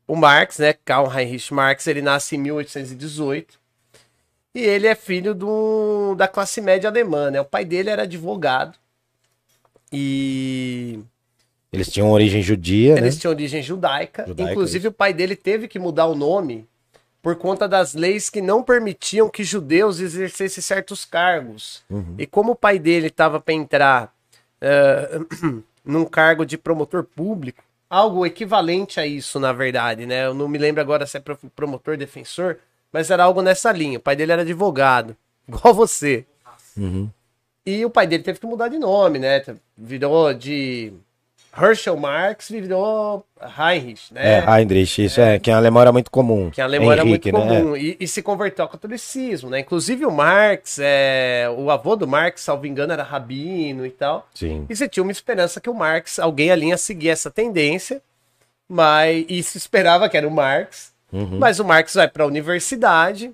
[0.06, 3.58] o Marx, né, Karl Heinrich Marx, ele nasce em 1818
[4.54, 7.40] e ele é filho do, da classe média alemã, né?
[7.40, 8.76] O pai dele era advogado
[9.92, 11.00] e
[11.72, 13.20] Eles tinham origem judia, eles né?
[13.20, 14.26] tinham origem judaica.
[14.26, 16.66] Judaica, Inclusive, o pai dele teve que mudar o nome
[17.22, 21.82] por conta das leis que não permitiam que judeus exercessem certos cargos.
[21.88, 22.16] Uhum.
[22.18, 24.14] E como o pai dele estava para entrar
[24.60, 25.20] eh,
[25.84, 27.62] num cargo de promotor público,
[27.92, 30.24] algo equivalente a isso, na verdade, né?
[30.24, 32.59] Eu não me lembro agora se é pro- promotor, defensor,
[32.90, 33.98] mas era algo nessa linha.
[33.98, 35.14] O pai dele era advogado,
[35.46, 36.24] igual você.
[36.74, 37.11] Uhum.
[37.66, 39.42] E o pai dele teve que mudar de nome, né?
[39.76, 40.92] Virou de
[41.54, 44.38] Herschel Marx, virou Heinrich, né?
[44.38, 46.50] É, Heinrich, isso é, que em alemão era muito comum.
[46.50, 47.32] Que em alemão era muito né?
[47.32, 47.76] comum.
[47.76, 49.60] E, e se converteu ao catolicismo, né?
[49.60, 54.26] Inclusive o Marx, é, o avô do Marx, salvo engano, era rabino e tal.
[54.34, 54.64] Sim.
[54.68, 58.00] E você tinha uma esperança que o Marx, alguém ali ia seguir essa tendência,
[58.66, 60.92] mas e se esperava que era o Marx.
[61.12, 61.38] Uhum.
[61.38, 63.30] Mas o Marx vai para a universidade.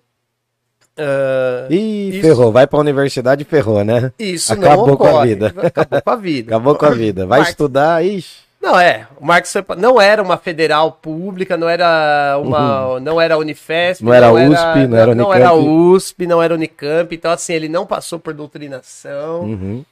[0.98, 2.20] Ah, Ih, Isso.
[2.22, 2.52] ferrou.
[2.52, 4.12] Vai pra universidade e ferrou, né?
[4.18, 5.46] isso Acabou não com a vida.
[5.56, 6.48] Acabou com a vida.
[6.50, 7.26] Acabou com a vida.
[7.26, 8.48] Vai Marx- estudar, ixi.
[8.60, 9.06] Não, é.
[9.20, 12.98] O pra- não era uma federal pública, não era uma.
[12.98, 14.02] Não era Unifesp.
[14.02, 14.08] Uhum.
[14.08, 15.68] Não era USP, não era Não era Unicamp.
[15.96, 17.14] USP, não era Unicamp.
[17.14, 19.42] Então, assim, ele não passou por doutrinação.
[19.42, 19.84] Uhum.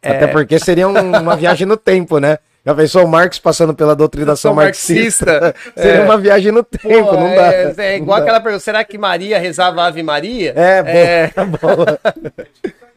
[0.00, 0.10] É.
[0.12, 2.38] Até porque seria um- uma viagem no tempo, né?
[2.64, 5.24] Já pensou o Marx passando pela doutrinação marxista?
[5.40, 5.54] marxista.
[5.76, 6.04] Seria É.
[6.04, 7.52] uma viagem no tempo, Pô, não dá.
[7.52, 8.22] É, é igual dá.
[8.24, 10.52] aquela pergunta: será que Maria rezava Ave Maria?
[10.56, 11.98] É, boa,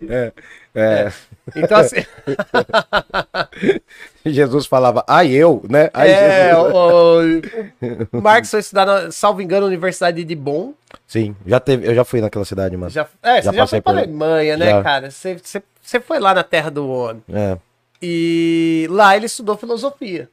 [0.08, 0.32] É,
[0.78, 1.12] É, é.
[1.56, 2.04] então, assim.
[4.25, 5.89] Jesus falava, ai eu, né?
[5.93, 6.73] Ai, é, Jesus.
[8.12, 10.73] o, o Marx foi estudar, na, salvo engano, na Universidade de Bonn.
[11.08, 12.89] Sim, já teve, eu já fui naquela cidade, mano.
[12.91, 14.84] Já, é, Já você já foi pra por- Alemanha, né, Já.
[14.84, 15.12] cara?
[15.12, 17.23] Você, você, você foi lá na terra do homem.
[17.32, 17.58] É.
[18.01, 20.29] E lá ele estudou filosofia.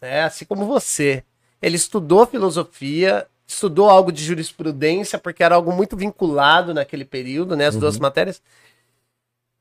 [0.00, 0.22] Né?
[0.22, 1.24] Assim como você.
[1.60, 7.66] Ele estudou filosofia, estudou algo de jurisprudência, porque era algo muito vinculado naquele período, né?
[7.66, 8.42] As duas matérias.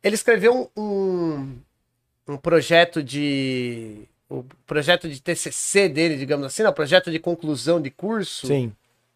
[0.01, 1.57] Ele escreveu um, um,
[2.33, 4.07] um projeto de.
[4.29, 8.71] O projeto de TCC dele, digamos assim, não, projeto de conclusão de curso Sim,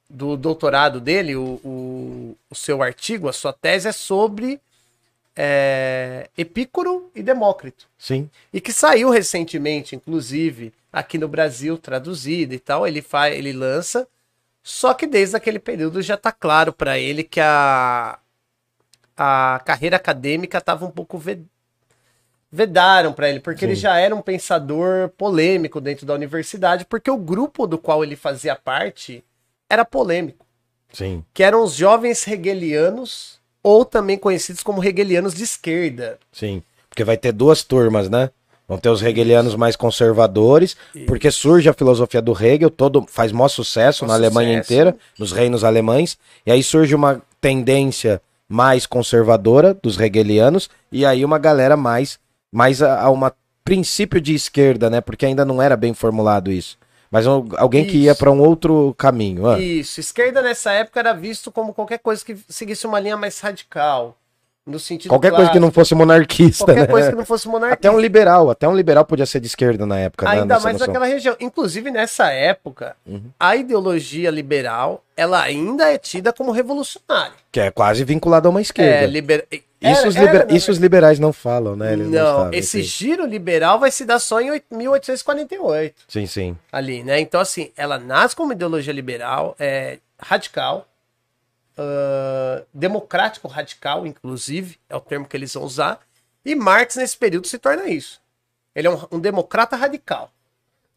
[0.10, 4.60] do doutorado dele, o, o, o seu artigo, a sua tese é sobre
[5.36, 7.88] é, Epícoro e Demócrito.
[7.98, 8.30] sim.
[8.52, 12.88] E que saiu recentemente, inclusive, aqui no Brasil, traduzido e tal.
[12.88, 14.08] Ele, faz, ele lança.
[14.62, 18.18] Só que desde aquele período já tá claro para ele que a,
[19.18, 21.42] a carreira acadêmica estava um pouco ve-
[22.52, 23.82] vedaram para ele, porque ele Sim.
[23.82, 28.56] já era um pensador polêmico dentro da universidade, porque o grupo do qual ele fazia
[28.56, 29.24] parte
[29.70, 30.46] era polêmico,
[30.92, 31.26] Sim.
[31.34, 36.20] que eram os jovens hegelianos, ou também conhecidos como hegelianos de esquerda.
[36.32, 36.62] Sim.
[36.90, 38.30] Porque vai ter duas turmas, né?
[38.68, 43.50] Vão ter os hegelianos mais conservadores, porque surge a filosofia do Hegel, todo faz maior
[43.50, 44.74] sucesso na Alemanha sucesso.
[44.74, 51.26] inteira, nos reinos alemães, e aí surge uma tendência mais conservadora dos hegelianos, e aí
[51.26, 52.20] uma galera mais
[52.52, 53.34] mais a, a uma
[53.66, 55.02] princípio de esquerda, né?
[55.02, 56.78] Porque ainda não era bem formulado isso.
[57.14, 58.20] Mas um- alguém que ia Isso.
[58.20, 59.48] para um outro caminho.
[59.48, 59.60] ah.
[59.60, 64.18] Isso, esquerda nessa época era visto como qualquer coisa que seguisse uma linha mais radical.
[64.66, 66.88] No sentido Qualquer coisa que não fosse monarquista, qualquer né?
[66.88, 67.74] coisa que não fosse monarquia.
[67.74, 70.32] Até um liberal, até um liberal podia ser de esquerda na época, né?
[70.32, 70.88] Ainda nessa mais noção.
[70.88, 71.36] naquela região.
[71.42, 73.24] Inclusive, nessa época, Uhum.
[73.38, 77.34] a ideologia liberal, ela ainda é tida como revolucionária.
[77.52, 79.06] Que é quase vinculado a uma É, esquerda.
[79.06, 79.46] liber...
[79.84, 81.94] Isso, Era- os, era, liber- na isso os liberais não falam, né?
[81.94, 82.84] Eles não, sabem, esse sim.
[82.84, 86.58] giro liberal vai se dar só em oit- 1848, Sim, sim.
[86.72, 87.20] ali, né?
[87.20, 90.88] Então, assim, ela nasce como ideologia liberal, é radical,
[91.78, 96.00] ah, democrático radical, inclusive, é o termo que eles vão usar,
[96.46, 98.22] e Marx, nesse período, se torna isso.
[98.76, 100.32] Ele é um, um democrata radical.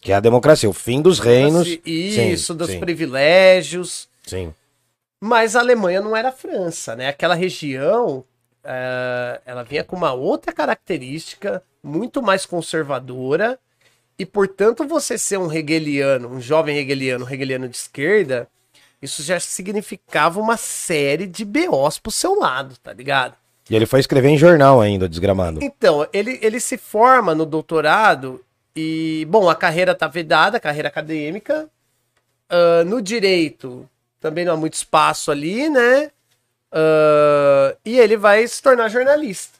[0.01, 1.66] Que é a democracia, o fim dos reinos.
[1.85, 4.09] Isso, Sim, dos sim, privilégios.
[4.25, 4.53] Sim.
[5.20, 7.09] Mas a Alemanha não era a França, né?
[7.09, 8.25] Aquela região,
[8.66, 13.59] eh, ela vinha com uma outra característica, muito mais conservadora,
[14.18, 18.48] e portanto você ser um hegeliano, um jovem hegeliano, um hegeliano de esquerda,
[19.00, 23.35] isso já significava uma série de BOs pro seu lado, tá ligado?
[23.68, 25.62] E ele foi escrever em jornal ainda, desgramado.
[25.62, 28.42] Então, ele, ele se forma no doutorado
[28.74, 31.68] e, bom, a carreira tá vedada, a carreira acadêmica.
[32.48, 33.88] Ah, no direito,
[34.20, 36.11] também não há muito espaço ali, né?
[36.72, 39.59] Ah, e ele vai se tornar jornalista.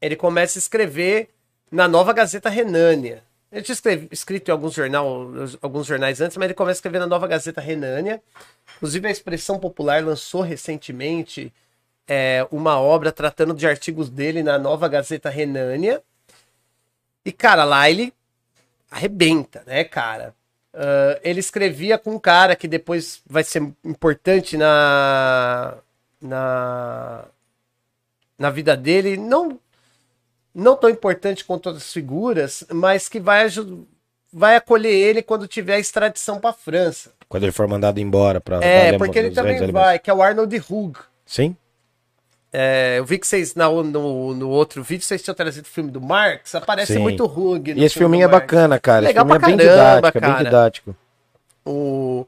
[0.00, 1.28] Ele começa a escrever
[1.70, 3.22] na Nova Gazeta Renânia.
[3.50, 3.76] Ele tinha
[4.10, 5.26] escrito em alguns, jornal,
[5.62, 8.22] alguns jornais antes, mas ele começa a escrever na Nova Gazeta Renânia.
[8.76, 11.52] Inclusive, a Expressão Popular lançou recentemente
[12.06, 16.02] é, uma obra tratando de artigos dele na Nova Gazeta Renânia.
[17.24, 18.12] E, cara, lá ele
[18.90, 20.34] arrebenta, né, cara?
[20.72, 25.78] Ah, ele escrevia com um cara que depois vai ser importante na,
[26.20, 27.24] na,
[28.38, 29.16] na vida dele.
[29.16, 29.58] Não,
[30.54, 33.46] não tão importante quanto outras figuras, mas que vai,
[34.32, 37.12] vai acolher ele quando tiver a extradição para França.
[37.28, 40.56] Quando ele for mandado embora para É, porque ele também vai, que é o Arnold
[40.68, 40.98] Hug.
[41.26, 41.54] Sim.
[42.50, 45.90] É, eu vi que vocês, na- no, no outro vídeo, vocês tinham trazido o filme
[45.90, 46.54] do Marx.
[46.54, 47.00] Aparece Sim.
[47.00, 47.70] muito Hug.
[47.70, 48.40] E esse filme filminho é Marx.
[48.46, 49.06] bacana, cara.
[49.06, 49.74] Legal esse filme é bem caramba,
[50.10, 50.44] didático, é bem cara.
[50.44, 50.96] didático.
[51.66, 52.26] O,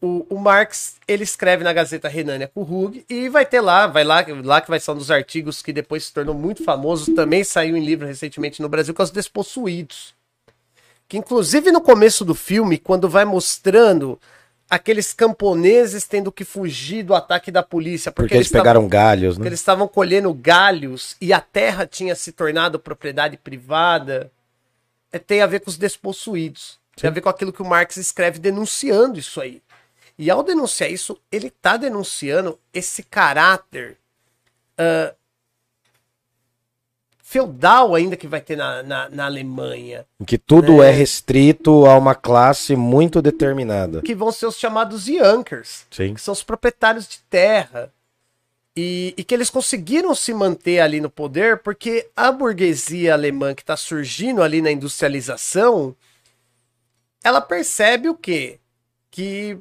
[0.00, 3.86] o, o Marx, ele escreve na Gazeta Renânia com o Hug e vai ter lá,
[3.86, 7.14] vai lá, lá que vai ser um dos artigos que depois se tornou muito famoso,
[7.14, 10.14] também saiu em livro recentemente no Brasil, que é os Despossuídos.
[11.08, 14.20] Que inclusive no começo do filme, quando vai mostrando
[14.68, 19.34] aqueles camponeses tendo que fugir do ataque da polícia, Porque, porque, eles estavam- pegaram galhos,
[19.36, 19.48] porque né?
[19.50, 24.30] eles estavam colhendo galhos e a terra tinha se tornado propriedade privada,
[25.12, 26.78] é, tem a ver com os despossuídos.
[26.96, 29.62] Tem a ver com aquilo que o Marx escreve denunciando isso aí.
[30.18, 33.98] E ao denunciar isso, ele tá denunciando esse caráter
[34.78, 35.14] ah,
[37.22, 40.88] feudal ainda que vai ter na, na, na Alemanha, Em que tudo né?
[40.88, 44.00] é restrito a uma classe muito determinada.
[44.00, 45.86] que vão ser os chamados Yankers.
[45.90, 46.14] Sim.
[46.14, 47.92] que são os proprietários de terra.
[48.78, 53.62] E, e que eles conseguiram se manter ali no poder porque a burguesia alemã que
[53.62, 55.96] está surgindo ali na industrialização,
[57.24, 58.58] ela percebe o quê?
[59.10, 59.58] Que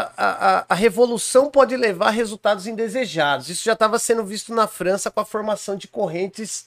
[0.00, 3.48] a, a, a revolução pode levar a resultados indesejados.
[3.48, 6.66] Isso já estava sendo visto na França com a formação de correntes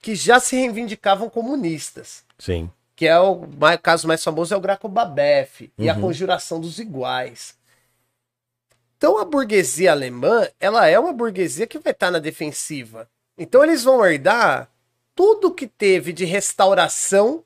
[0.00, 2.22] que já se reivindicavam comunistas.
[2.38, 2.70] Sim.
[2.94, 6.00] Que é o, mais, caso mais famoso é o Graco Babef e a Uhum.
[6.02, 7.56] conjuração dos iguais.
[8.96, 13.08] Então a burguesia alemã, ela é uma burguesia que vai estar na defensiva.
[13.36, 14.68] Então eles vão herdar
[15.14, 17.44] tudo que teve de restauração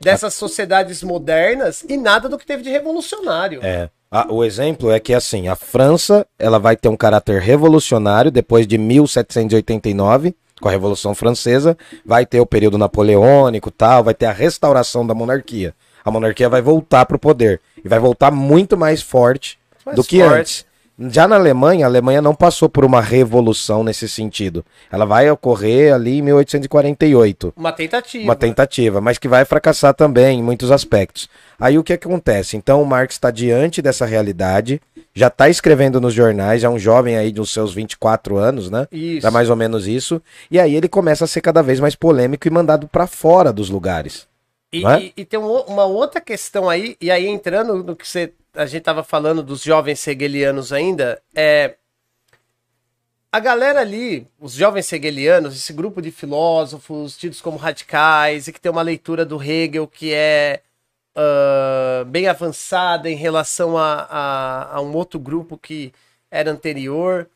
[0.00, 3.60] dessas sociedades modernas e nada do que teve de revolucionário.
[3.62, 3.88] É.
[4.16, 8.64] A- o exemplo é que assim, a França, ela vai ter um caráter revolucionário depois
[8.64, 14.32] de 1789, com a Revolução Francesa, vai ter o período napoleônico, tal, vai ter a
[14.32, 15.74] restauração da monarquia.
[16.04, 20.20] A monarquia vai voltar pro poder e vai voltar muito mais forte Mais do que
[20.20, 20.38] forte.
[20.38, 20.66] antes.
[20.96, 24.64] Já na Alemanha, a Alemanha não passou por uma revolução nesse sentido.
[24.92, 28.24] Ela vai ocorrer ali em 1848 Uma tentativa.
[28.24, 31.28] uma tentativa, mas que vai fracassar também em muitos aspectos.
[31.58, 32.56] Aí o que acontece?
[32.56, 34.80] Então o Marx está diante dessa realidade,
[35.12, 38.86] já está escrevendo nos jornais, é um jovem aí dos seus 24 anos, né?
[38.92, 39.26] Isso.
[39.26, 40.20] É mais ou menos isso.
[40.50, 43.68] E aí ele começa a ser cada vez mais polêmico e mandado para fora dos
[43.70, 44.26] lugares.
[44.72, 45.00] E, é?
[45.02, 48.66] e- e tem um uma outra questão aí, e aí entrando no que você, a
[48.66, 51.76] gente tava falando dos jovens hegelianos ainda, é.
[53.32, 58.60] A galera ali, os jovens hegelianos, esse grupo de filósofos tidos como radicais e que
[58.60, 60.62] tem uma leitura do Hegel que é
[61.16, 65.92] ah, bem avançada em relação a, a, a um outro grupo que
[66.30, 67.28] era anterior,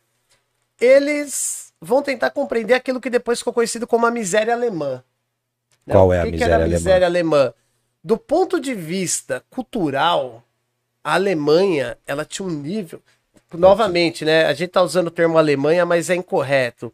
[0.79, 5.03] eles vão tentar compreender aquilo que depois ficou conhecido como a miséria alemã.
[5.85, 5.93] né?
[5.93, 7.53] Qual é O a que que miséria era a miséria alemã?
[8.03, 10.43] Do ponto de vista cultural,
[11.03, 13.01] a Alemanha, ela tinha um nível.
[13.53, 14.45] Novamente, né?
[14.45, 16.93] A gente tá usando o termo Alemanha, mas é incorreto.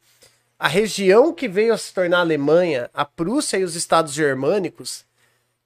[0.58, 5.04] A região que veio a se tornar Alemanha, a Prússia e os estados germânicos,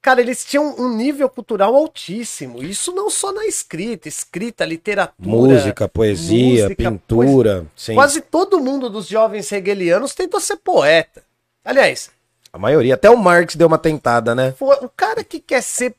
[0.02, 2.60] cara, eles tinham um nível cultural altíssimo.
[2.60, 5.30] Isso não só na escrita, escrita, literatura.
[5.30, 7.94] Música, poesia, música, pintura, sim.
[7.94, 11.22] Quase todo mundo dos jovens hegelianos tentou ser poeta.
[11.64, 12.10] Aliás,
[12.52, 14.52] A maioria, até o Marx deu uma tentada, né?
[14.58, 15.94] O cara que quer ser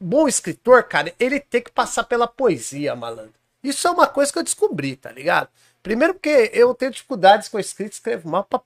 [0.00, 3.32] bom escritor, cara, ele tem que passar pela poesia, malandro.
[3.62, 5.48] Isso é uma coisa que eu descobri, tá ligado?
[5.82, 8.60] Primeiro porque eu tenho dificuldades com a escrita, escrevo mal pra,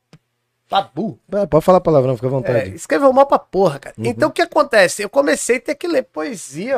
[0.68, 1.18] pra burro.
[1.33, 2.75] Ah, Pode falar palavrão, fica à É, vontade.
[2.75, 3.95] escreveu mal pra porra, cara.
[3.99, 5.03] Então o que acontece?
[5.03, 6.77] Eu comecei a ter que ler poesia.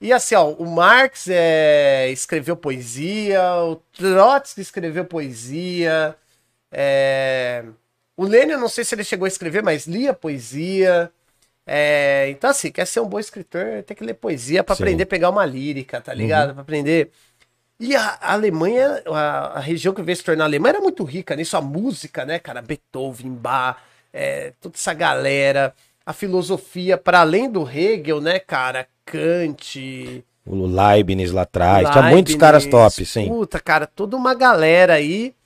[0.00, 6.16] E assim, ó, o Marx é, escreveu poesia, o Trotsky escreveu poesia,
[6.72, 7.64] é,
[8.16, 11.12] o Lenin, eu não sei se ele chegou a escrever, mas lia poesia.
[11.72, 14.72] É, então, assim, quer ser um bom escritor, tem que ler poesia Sim.
[14.72, 16.52] aprender a pegar uma lírica, tá ligado?
[16.52, 17.12] Pra aprender.
[17.78, 21.56] E a Alemanha, a, a região que veio se tornar alemã era muito rica nisso,
[21.56, 22.60] a música, né, cara?
[22.60, 23.76] Beethoven, Bach,
[24.12, 25.72] é, toda essa galera,
[26.04, 28.88] a filosofia, para além do Hegel, né, cara?
[29.06, 31.88] Kant, O Leibniz lá atrás.
[31.88, 33.28] Tinha muitos caras Leibniz, top, sim.
[33.28, 35.36] Puta, cara, toda uma galera aí.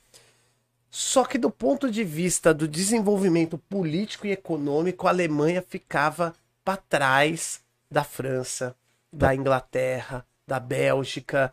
[0.97, 6.77] Só que do ponto de vista do desenvolvimento político e econômico, a Alemanha ficava para
[6.77, 7.59] trás
[7.91, 8.73] da França,
[9.11, 11.51] da Inglaterra, da Bélgica.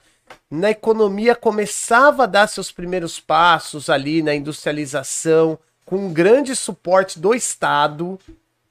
[0.48, 7.18] Na economia começava a dar seus primeiros passos ali na industrialização, com um grande suporte
[7.18, 8.20] do Estado.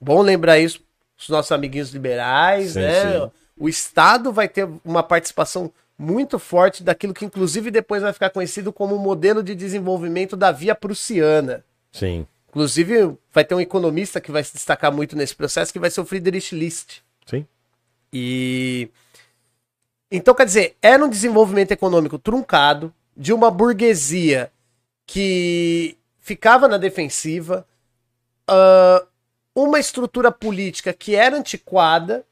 [0.00, 0.80] Bom lembrar isso,
[1.18, 3.20] os nossos amiguinhos liberais, Sim, né?
[3.20, 3.30] sim.
[3.58, 5.70] O Estado vai ter uma participação
[6.02, 10.50] muito forte daquilo que, inclusive, depois vai ficar conhecido como o modelo de desenvolvimento da
[10.50, 11.64] via prussiana.
[11.92, 15.90] Sim, Inclusive, vai ter um economista que vai se destacar muito nesse processo, que vai
[15.90, 16.98] ser o Friedrich List.
[17.24, 17.46] sim.
[18.12, 18.90] E.
[20.10, 24.52] Então, quer dizer, era um desenvolvimento econômico truncado, de uma burguesia
[25.06, 27.66] que ficava na defensiva,
[28.46, 29.06] ah,
[29.54, 32.22] uma estrutura política que era antiquada,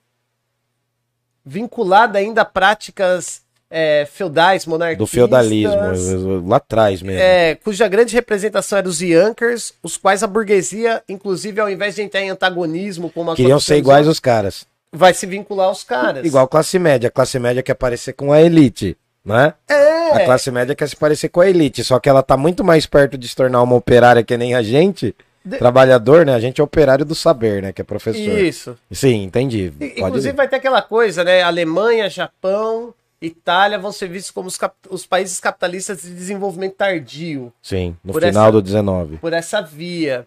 [1.42, 4.98] vinculada ainda a práticas eh, feudais, monarquistas.
[4.98, 7.20] Do feudalismo, lá atrás mesmo.
[7.20, 12.02] É, cuja grande representação era os Yankers, os quais a burguesia, inclusive, ao invés de
[12.02, 14.66] entrar em antagonismo como Queriam aconteceu ser iguais aos caras.
[14.92, 16.26] vai se vincular aos caras.
[16.26, 17.08] Igual classe média.
[17.08, 19.54] A classe média quer parecer com a elite, né?
[19.68, 20.10] É.
[20.16, 22.86] A classe média quer se parecer com a elite, só que ela tá muito mais
[22.86, 25.14] perto de se tornar uma operária que nem a gente.
[25.44, 26.34] De- Trabalhador, né?
[26.34, 27.72] A gente é operário do saber, né?
[27.72, 28.20] Que é professor.
[28.38, 28.76] Isso.
[28.92, 29.72] Sim, entendi.
[29.96, 30.36] Inclusive ir.
[30.36, 31.40] vai ter aquela coisa, né?
[31.42, 34.58] Alemanha, Japão, Itália vão ser vistos como os,
[34.88, 39.18] os países capitalistas de desenvolvimento tardio, Sim, no final essa- do 19.
[39.18, 40.26] por essa via.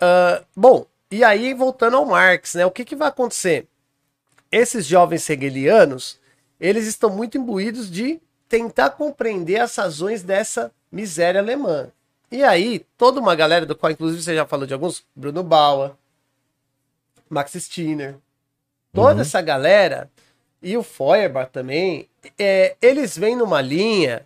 [0.00, 2.64] Ah, bom, e aí voltando ao Marx, né?
[2.64, 3.66] O que, que vai acontecer?
[4.50, 6.18] Esses jovens hegelianos,
[6.58, 8.18] eles estão muito imbuídos de
[8.48, 11.88] tentar compreender as razões dessa miséria alemã.
[12.30, 15.92] E aí, toda uma galera, do qual inclusive você já falou de alguns, Bruno Bauer,
[17.28, 18.16] Max Stirner,
[18.92, 19.20] toda Uhum.
[19.20, 20.10] essa galera,
[20.62, 22.08] e o Feuerbach também,
[22.38, 24.24] é, eles vêm numa linha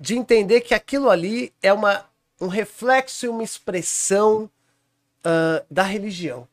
[0.00, 2.04] de entender que aquilo ali é uma,
[2.40, 4.50] um reflexo e uma expressão
[5.24, 6.46] ah, da religião.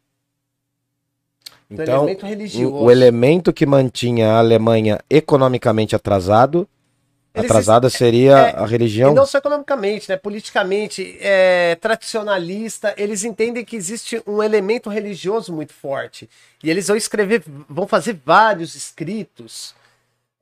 [1.69, 2.25] Então, elemento
[2.67, 6.67] o elemento que mantinha a Alemanha economicamente atrasado,
[7.35, 9.13] Eles atrasada seria é, a religião.
[9.13, 10.15] Não só economicamente, né?
[10.15, 16.29] Politicamente, é, tradicionalista, eles entendem que existe um elemento religioso muito forte.
[16.63, 19.75] E eles vão escrever, vão fazer vários escritos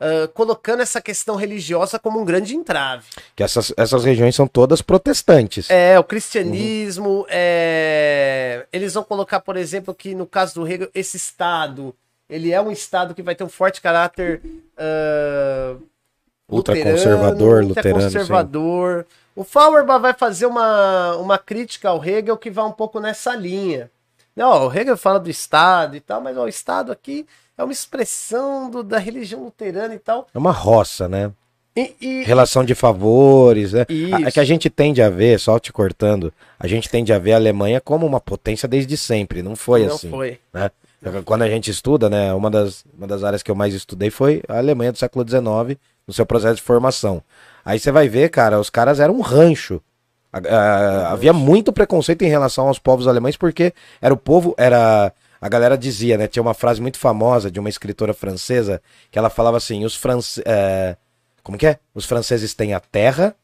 [0.04, 3.06] ah, colocando essa questão religiosa como um grande entrave.
[3.34, 5.70] Que essas, essas regiões são todas protestantes.
[5.70, 11.16] É, o cristianismo, é, eles vão colocar, por exemplo, que no caso do Hegel, esse
[11.16, 11.96] Estado,
[12.30, 14.42] ele é um Estado que vai ter um forte caráter
[14.78, 15.78] ah,
[16.50, 18.06] Ultraconservador, luterano, sim.
[18.08, 19.06] conservador.
[19.36, 23.90] O Feuerbach vai fazer uma, uma crítica ao Hegel que vai um pouco nessa linha.
[24.36, 27.26] Não, o Hegel fala do Estado e tal, mas ó, o Estado aqui
[27.58, 30.28] é uma expressão do- da religião luterana e tal.
[30.34, 31.32] É uma roça, né?
[31.76, 33.86] E, e- Relação de favores, né?
[33.90, 34.16] Isso.
[34.28, 37.34] É que a gente tende a ver, só te cortando, a gente tende a ver
[37.34, 40.10] a Alemanha como uma potência desde sempre, não foi não assim.
[40.10, 40.40] foi.
[40.54, 40.70] né?
[41.26, 44.42] Quando a gente estuda, né, uma das, uma das áreas que eu mais estudei foi
[44.48, 45.78] a Alemanha do século XIX,
[46.08, 47.22] no seu processo de formação.
[47.66, 49.82] Aí você vai ver, cara, os caras eram um rancho.
[51.10, 55.12] Havia muito preconceito em relação aos povos alemães, porque era o povo, era.
[55.40, 56.28] A galera dizia, né?
[56.28, 58.82] Tinha uma frase muito famosa de uma escritora francesa
[59.12, 60.44] que ela falava assim: os franceses.
[61.44, 61.78] como que é?
[61.94, 63.36] Os franceses têm a terra,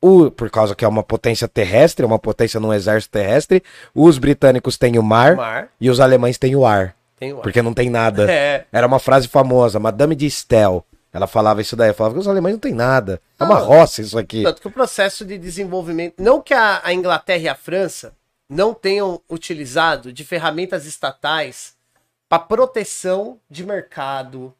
[0.00, 3.62] o, por causa que é uma potência terrestre, uma potência num exército terrestre,
[3.94, 7.42] os britânicos têm o mar, Mar, e os alemães têm o ar, tem o ar.
[7.42, 8.26] porque não tem nada.
[8.30, 8.64] É.
[8.72, 10.84] Era uma frase famosa, Madame de Stael.
[11.12, 13.20] Ela falava isso daí, falava que os alemães não têm nada.
[13.38, 14.42] É uma roça isso aqui.
[14.42, 16.22] Tanto que o processo de desenvolvimento.
[16.22, 18.12] Não que a, a Inglaterra e a França
[18.48, 21.74] não tenham utilizado de ferramentas estatais
[22.28, 24.54] para proteção de mercado,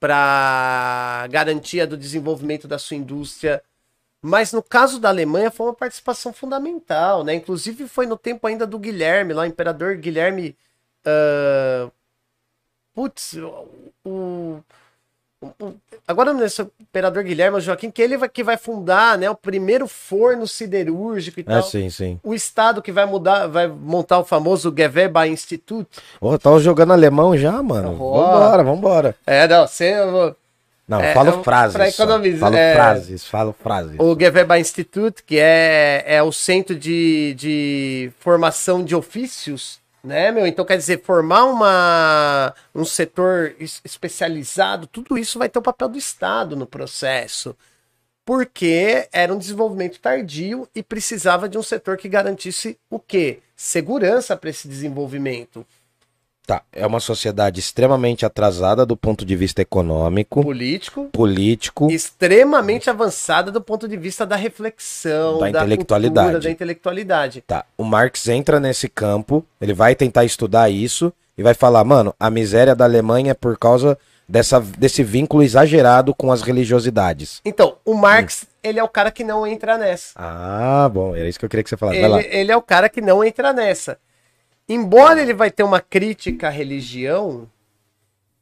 [0.00, 3.62] para garantia do desenvolvimento da sua indústria.
[4.20, 7.34] Mas no caso da Alemanha foi uma participação fundamental, né?
[7.34, 10.56] Inclusive foi no tempo ainda do Guilherme, lá, o imperador Guilherme.
[11.04, 11.88] ah,
[12.94, 13.36] Putz,
[14.04, 14.60] o-
[16.06, 19.28] agora não é só o imperador Guilherme, Joaquim, que ele vai, que vai fundar né,
[19.30, 21.62] o primeiro forno siderúrgico e É, tal.
[21.62, 22.18] sim, sim.
[22.22, 25.86] O Estado que vai mudar, vai montar o famoso Gewerbe Institut.
[26.20, 27.96] Ô, tava jogando alemão já, mano.
[28.00, 28.22] Ó.
[28.32, 29.16] Vambora, vambora.
[29.26, 29.94] É, não, você,
[30.88, 31.94] Não, É, falo é frases.
[31.94, 32.02] só.
[32.04, 32.74] economizar, Falo é.
[32.74, 33.96] frases, falo frases.
[33.98, 40.46] o Gewerbe Institut, que é, é o centro de, de formação de ofícios, né, meu?
[40.46, 45.88] Então, quer dizer, formar uma, um setor es- especializado, tudo isso vai ter o papel
[45.88, 47.56] do Estado no processo.
[48.24, 53.40] Porque era um desenvolvimento tardio e precisava de um setor que garantisse o quê?
[53.56, 55.66] Segurança para esse desenvolvimento.
[56.44, 61.88] Tá, é uma sociedade extremamente atrasada do ponto de vista econômico, Político, político.
[61.88, 66.26] extremamente avançada do ponto de vista da reflexão, Da intelectualidade.
[66.26, 67.40] cultura, da intelectualidade.
[67.46, 72.12] Tá, o Marx entra nesse campo, ele vai tentar estudar isso e vai falar, mano,
[72.18, 73.96] a miséria da Alemanha é por causa
[74.28, 77.40] dessa, desse vínculo exagerado com as religiosidades.
[77.44, 77.98] Então, o Hum.
[77.98, 80.10] Marx, ele é o cara que não entra nessa.
[80.16, 82.00] Ah, bom, era isso que eu queria que você falasse.
[82.00, 83.96] Ele, ele é o cara que não entra nessa.
[84.68, 87.50] Embora ele vai ter uma crítica à religião,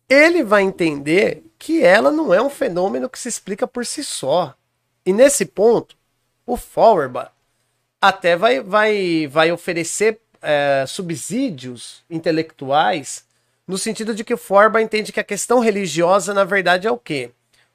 [0.08, 4.54] ele vai entender que ela não é um fenômeno que se explica por si só.
[5.04, 5.96] E nesse ponto,
[6.46, 7.30] o Feuerbach
[8.00, 13.24] até vai, vai, vai oferecer eh, subsídios intelectuais
[13.66, 16.98] no sentido de que o Feuerbach entende que a questão religiosa, na verdade, é o
[16.98, 17.30] quê?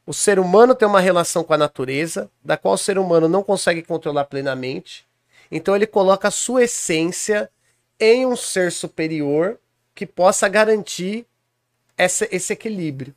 [0.05, 3.41] O ser humano tem uma relação com a natureza, da qual o ser humano não
[3.41, 5.05] consegue controlar plenamente.
[5.49, 7.49] Então ele coloca a sua essência
[7.99, 9.59] em um ser superior
[9.93, 11.25] que possa garantir
[11.97, 13.15] essa- esse equilíbrio.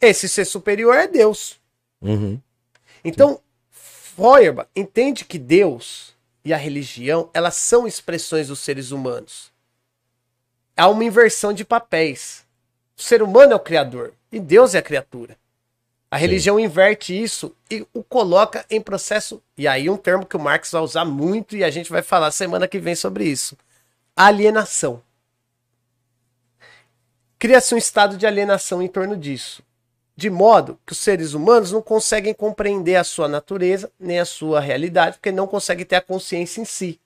[0.00, 1.60] Esse ser superior é Deus.
[2.00, 2.40] Uhum.
[3.04, 3.40] Então,
[3.70, 6.14] Feuerbach entende que Deus
[6.44, 9.52] e a religião, elas são expressões dos seres humanos.
[10.76, 12.46] Há uma inversão de papéis.
[12.96, 15.38] O ser humano é o criador e Deus é a criatura.
[16.10, 19.40] A religião inverte isso e o coloca em processo.
[19.56, 22.30] E aí, um termo que o Marx vai usar muito e a gente vai falar
[22.32, 23.56] semana que vem sobre isso:
[24.16, 25.02] alienação.
[27.38, 29.62] Cria-se um estado de alienação em torno disso
[30.20, 34.60] de modo que os seres humanos não conseguem compreender a sua natureza nem a sua
[34.60, 37.00] realidade, porque não conseguem ter a consciência em si,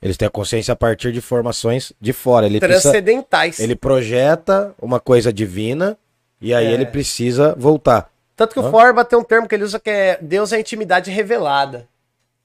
[0.00, 2.46] Eles têm a consciência a partir de formações de fora.
[2.46, 3.60] Ele, precisa, transcendentais.
[3.60, 5.96] ele projeta uma coisa divina
[6.40, 6.72] e aí É.
[6.72, 8.10] ele precisa voltar.
[8.42, 8.70] Tanto que o?
[8.72, 11.86] Forba tem um termo que ele usa que é Deus é a intimidade revelada.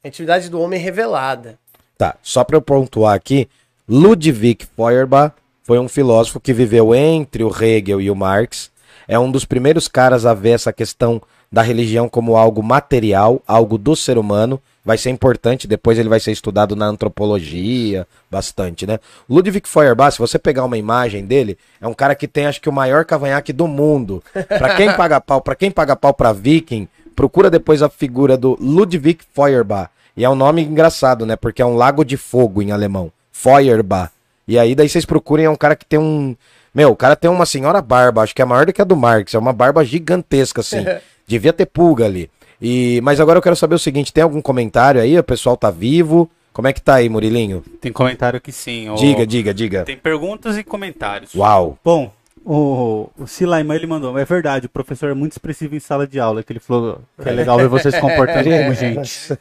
[0.03, 1.57] A intimidade do homem revelada.
[1.97, 3.49] Tá, só para eu pontuar aqui,
[3.89, 5.33] Ludwig Feuerbach
[5.63, 8.69] foi um filósofo que viveu entre o Hegel e o Marx.
[9.07, 11.19] É um dos primeiros caras a ver essa questão
[11.51, 14.61] da religião como algo material, algo do ser humano.
[14.87, 18.99] Vai ser importante, depois ele vai ser estudado na antropologia, bastante, né?
[19.29, 22.69] Ludwig Feuerbach, se você pegar uma imagem dele, é um cara que tem acho que
[22.69, 24.23] o maior cavanhaque do mundo.
[24.47, 28.57] Pra quem paga pau, para quem paga pau pra viking, procura depois a figura do
[28.61, 29.89] Ludwig Feuerbach.
[30.15, 31.35] E é um nome engraçado, né?
[31.35, 33.11] Porque é um lago de fogo em alemão.
[33.29, 34.09] Feuerbach.
[34.47, 36.33] E aí daí vocês procurem, é um cara que tem um.
[36.73, 38.95] Meu, o cara tem uma senhora barba, acho que é maior do que a do
[38.95, 39.33] Marx.
[39.33, 40.85] É uma barba gigantesca, assim.
[41.27, 42.31] Devia ter pulga ali.
[42.61, 45.17] E, mas agora eu quero saber o seguinte: tem algum comentário aí?
[45.17, 46.29] O pessoal tá vivo?
[46.53, 47.63] Como é que tá aí, Murilinho?
[47.79, 48.93] Tem comentário aqui sim.
[48.95, 49.83] Diga, diga, diga.
[49.83, 51.35] Tem perguntas e comentários.
[51.35, 51.77] Uau.
[51.85, 52.11] Bom,
[52.43, 56.19] o, o Silaiman ele mandou, é verdade, o professor é muito expressivo em sala de
[56.19, 59.37] aula, que ele falou que é legal ver vocês se comportando como gente.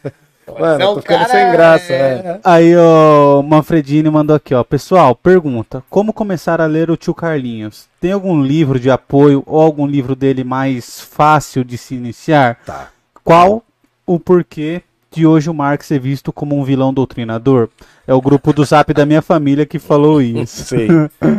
[0.60, 2.40] Mano, Não, eu tô ficando cara, sem graça, é- né?
[2.44, 4.62] Aí o Manfredini mandou aqui, ó.
[4.62, 7.86] Pessoal, pergunta: como começar a ler o tio Carlinhos?
[8.00, 12.58] Tem algum livro de apoio ou algum livro dele mais fácil de se iniciar?
[12.66, 12.90] Tá.
[13.26, 13.62] Qual
[14.06, 17.68] o porquê de hoje o Marx ser visto como um vilão doutrinador?
[18.06, 20.62] É o grupo do Zap da minha família que falou isso.
[20.62, 20.86] Sim,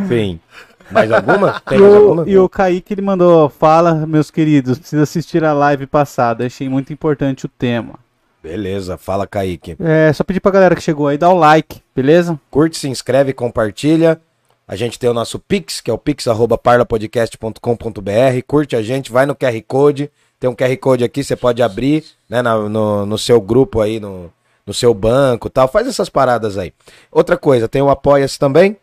[0.06, 0.38] sim.
[0.90, 1.58] Mais alguma?
[1.66, 2.28] Tem mais alguma?
[2.28, 6.92] e o Kaique ele mandou, fala, meus queridos, precisa assistir a live passada, achei muito
[6.92, 7.94] importante o tema.
[8.42, 9.74] Beleza, fala, Kaique.
[9.80, 12.38] É, só pedir pra galera que chegou aí, dá o like, beleza?
[12.50, 14.20] Curte, se inscreve, compartilha.
[14.66, 18.42] A gente tem o nosso Pix, que é o pix.parlapodcast.com.br.
[18.46, 20.10] Curte a gente, vai no QR Code.
[20.40, 23.98] Tem um QR Code aqui, você pode abrir né, na- no, no seu grupo aí,
[23.98, 24.32] no,
[24.66, 25.66] no seu banco tal.
[25.68, 26.72] Faz essas paradas aí.
[27.10, 28.76] Outra coisa, tem o Apoia-se também.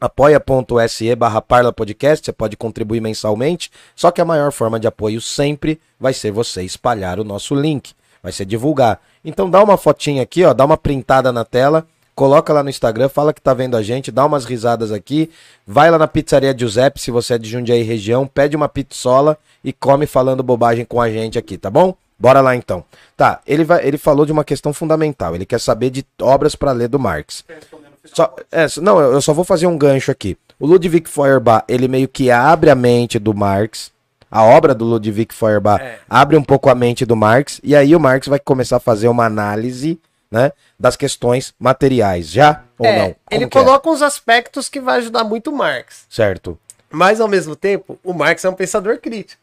[0.00, 5.20] apoia.se barra Parla Podcast, você pode contribuir mensalmente, só que a maior forma de apoio
[5.20, 9.00] sempre vai ser você espalhar o nosso link, vai ser divulgar.
[9.24, 13.08] Então dá uma fotinha aqui, ó, dá uma printada na tela, coloca lá no Instagram,
[13.08, 15.30] fala que tá vendo a gente, dá umas risadas aqui,
[15.66, 19.72] vai lá na Pizzaria Giuseppe, se você é de Jundiaí região, pede uma pizzola e
[19.72, 21.94] come falando bobagem com a gente aqui, tá bom?
[22.18, 22.84] Bora lá então.
[23.16, 26.72] Tá, ele, vai, ele falou de uma questão fundamental, ele quer saber de obras para
[26.72, 27.44] ler do Marx.
[28.12, 30.36] Só, é, não, eu só vou fazer um gancho aqui.
[30.58, 33.90] O Ludwig Feuerbach, ele meio que abre a mente do Marx.
[34.30, 35.98] A obra do Ludwig Feuerbach É.
[36.08, 37.60] abre um pouco a mente do Marx.
[37.64, 39.98] E aí o Marx vai começar a fazer uma análise
[40.30, 42.28] né, das questões materiais.
[42.28, 43.04] Já ou É, não?
[43.06, 43.48] Como ele é?
[43.48, 46.06] coloca uns aspectos que vai ajudar muito o Marx.
[46.08, 46.58] Certo.
[46.90, 49.40] Mas, ao mesmo tempo, o Marx é um pensador crítico.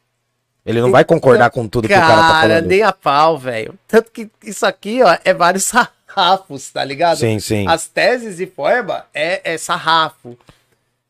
[0.65, 2.65] Ele não vai concordar com tudo que o cara tá falando.
[2.67, 3.73] nem a pau, velho.
[3.87, 5.63] Tanto que isso aqui, ó, é vários
[6.07, 7.17] sarrafos, tá ligado?
[7.17, 7.65] Sim, sim.
[7.67, 10.37] As teses de Forba é, é sarrafo.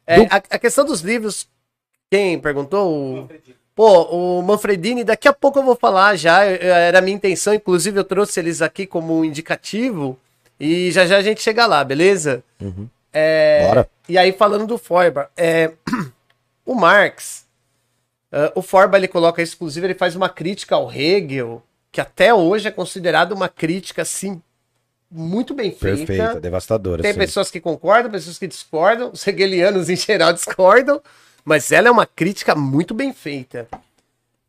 [0.06, 1.48] É, Do- a, a questão dos livros,
[2.12, 3.24] quem perguntou?
[3.24, 3.30] O...
[3.78, 6.44] Pô, o Manfredini, daqui a pouco eu vou falar já.
[6.44, 10.18] Era a minha intenção, inclusive eu trouxe eles aqui como indicativo.
[10.60, 12.44] E já já a gente chega lá, beleza?
[13.14, 13.90] É, Bora.
[14.10, 15.74] E aí, falando do Forba, é,
[16.66, 17.46] o Marx,
[18.32, 21.62] ah, o Forba ele coloca isso, inclusive, ele faz uma crítica ao Hegel,
[21.92, 24.42] que até hoje é considerado uma crítica, assim,
[25.10, 26.06] muito bem feita.
[26.06, 27.04] Perfeita, devastadora.
[27.04, 27.20] Tem sim.
[27.20, 31.00] pessoas que concordam, pessoas que discordam, os hegelianos em geral discordam,
[31.48, 33.70] mas ela é uma crítica muito bem feita.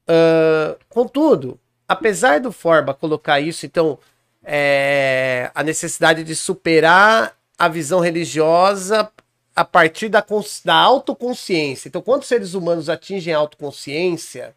[0.08, 3.96] Ah, contudo, apesar do Forba colocar isso, então,
[4.42, 9.08] é, a necessidade de superar a visão religiosa
[9.54, 10.24] a partir da,
[10.64, 11.88] da autoconsciência.
[11.88, 14.52] Então, quando os seres humanos atingem a autoconsciência,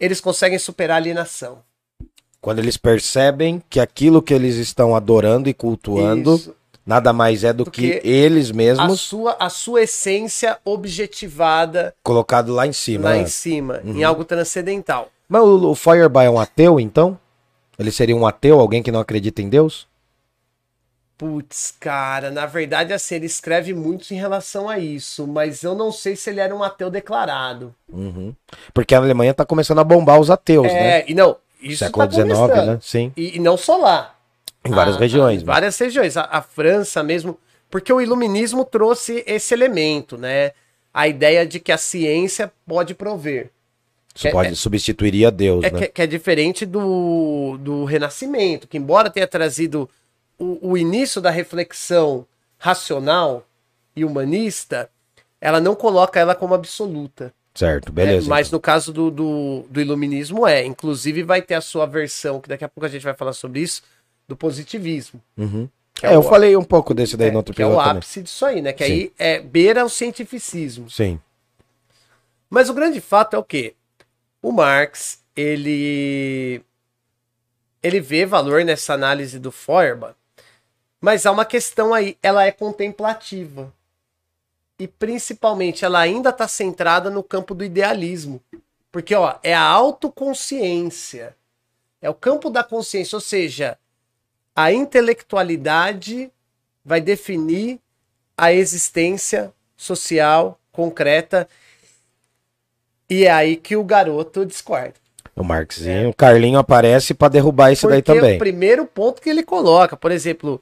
[0.00, 1.62] eles conseguem superar a alienação.
[2.40, 6.56] Quando eles percebem que aquilo que eles estão adorando e cultuando Isso.
[6.86, 11.94] Nada mais é do, Do que, que eles A mesmos sua, a sua essência objetivada
[12.02, 13.10] colocado lá em cima.
[13.10, 13.22] lá né?
[13.22, 13.96] em cima, Uhum.
[13.96, 15.10] em algo transcendental.
[15.28, 15.76] Mas o, o
[16.22, 17.18] é um ateu, então?
[17.78, 19.86] Ele seria um ateu, alguém que não acredita em Deus?
[21.18, 25.90] Putz, cara, na verdade, assim, ele escreve muito em relação a isso, mas eu não
[25.90, 27.74] sei se ele era um ateu declarado.
[27.90, 28.34] Uhum.
[28.74, 31.00] Porque a Alemanha tá começando a bombar os ateus, né?
[31.00, 32.66] É, e não, isso Século tá XIX, começando.
[32.66, 32.78] né?
[32.82, 33.12] Sim.
[33.16, 34.14] E, e não só lá.
[34.68, 35.42] Em várias Ah, regiões.
[35.42, 35.52] Em né?
[35.52, 36.16] várias regiões.
[36.16, 37.38] A, a França mesmo,
[37.70, 40.52] porque o iluminismo trouxe esse elemento, né?
[40.92, 43.50] A ideia de que a ciência pode prover.
[44.14, 45.78] Isso é- pode é- substituiria Deus, É né?
[45.80, 49.88] que, que é diferente do, do Renascimento, que embora tenha trazido
[50.38, 52.26] o, o início da reflexão
[52.58, 53.46] racional
[53.94, 54.88] e humanista,
[55.40, 57.32] ela não coloca ela como absoluta.
[57.54, 58.04] Certo, né?
[58.04, 58.28] beleza.
[58.28, 58.56] Mas então.
[58.56, 60.64] no caso do, do, do iluminismo é.
[60.64, 63.60] Inclusive vai ter a sua versão, que daqui a pouco a gente vai falar sobre
[63.60, 63.82] isso,
[64.28, 65.20] do positivismo.
[65.36, 65.68] Uhum.
[65.94, 67.68] que É, eu o- falei um pouco desse daí é, no outro que é o
[67.68, 67.98] episódio também.
[67.98, 68.72] ápice disso aí, né?
[68.72, 68.92] Que Sim.
[68.92, 70.90] aí é beira o cientificismo.
[70.90, 71.18] Sim.
[72.50, 73.74] Mas o grande fato é o quê?
[74.42, 76.62] o Marx, ele
[77.82, 80.14] ele vê valor nessa análise do Feuerbach,
[81.00, 83.72] mas há uma questão aí, ela é contemplativa.
[84.78, 88.40] E principalmente ela ainda está centrada no campo do idealismo.
[88.92, 91.34] Porque ó, é a autoconsciência.
[92.00, 93.78] É o campo da consciência, ou seja,
[94.56, 96.32] a intelectualidade
[96.82, 97.78] vai definir
[98.36, 101.46] a existência social concreta.
[103.08, 104.94] E é aí que o garoto discorda.
[105.36, 108.36] O Marxinho, o Carlinho aparece para derrubar isso daí Porque também.
[108.36, 110.60] o primeiro ponto que ele coloca, por exemplo,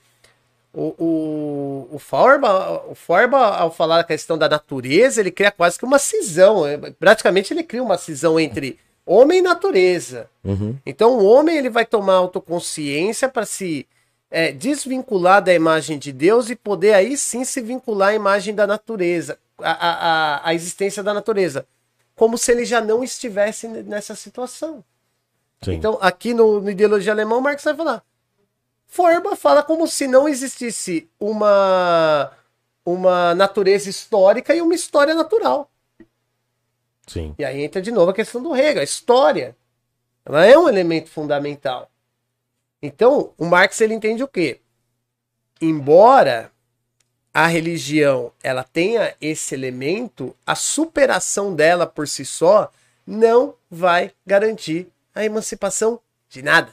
[0.72, 5.78] o, o, o Forba, o Forba, ao falar a questão da natureza, ele cria quase
[5.78, 6.66] que uma cisão.
[6.66, 8.76] é, Praticamente ele cria uma cisão entre
[9.06, 10.30] homem e natureza.
[10.42, 10.76] Uhum.
[10.84, 13.86] Então o homem ele vai tomar autoconsciência para se
[14.30, 18.66] é, desvincular da imagem de Deus e poder aí sim se vincular à imagem da
[18.66, 21.66] natureza, a, a, a existência da natureza.
[22.16, 24.84] Como se ele já não estivesse nessa situação.
[25.62, 25.74] Sim.
[25.74, 28.02] Então, aqui no, no Ideologia Alemã, o Marx vai falar.
[28.86, 32.30] Forma fala como se não existisse uma,
[32.84, 35.68] uma natureza histórica e uma história natural.
[37.06, 37.34] Sim.
[37.38, 39.56] E aí entra de novo a questão do Hegel, a história.
[40.24, 41.90] Ela é um elemento fundamental.
[42.82, 44.60] Então, o Marx ele entende o quê?
[45.60, 46.50] Embora
[47.32, 52.70] a religião ela tenha esse elemento, a superação dela por si só
[53.06, 55.98] não vai garantir a emancipação
[56.28, 56.68] de nada.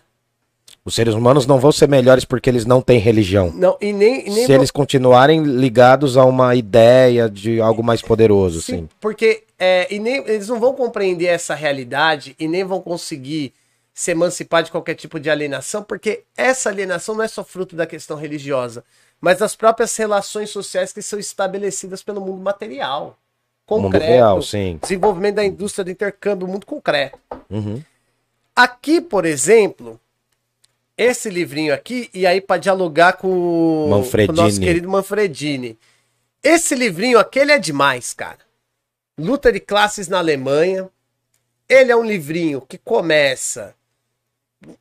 [0.84, 3.52] Os seres humanos não vão ser melhores porque eles não têm religião.
[3.52, 7.84] Não, e nem, e nem Se vão- eles continuarem ligados a uma ideia de algo
[7.84, 8.90] mais poderoso, Sim, sim.
[9.00, 13.54] porque é, e nem, eles não vão compreender essa realidade e nem vão conseguir
[13.94, 17.86] se emancipar de qualquer tipo de alienação, porque essa alienação não é só fruto da
[17.86, 18.84] questão religiosa,
[19.20, 23.20] mas das próprias relações sociais que são estabelecidas pelo mundo material.
[23.70, 24.80] O mundo Concreto, real, sim.
[24.82, 27.20] desenvolvimento da indústria do intercâmbio, muito concreto.
[27.48, 27.84] Uhum.
[28.56, 30.00] Aqui, por exemplo,
[30.98, 35.78] esse livrinho aqui, e aí para dialogar com, o- com o nosso querido Manfredini.
[36.44, 38.40] Esse livrinho aqui, ele é demais, cara.
[39.18, 40.90] Luta de classes na Alemanha.
[41.68, 43.76] Ele é um livrinho que começa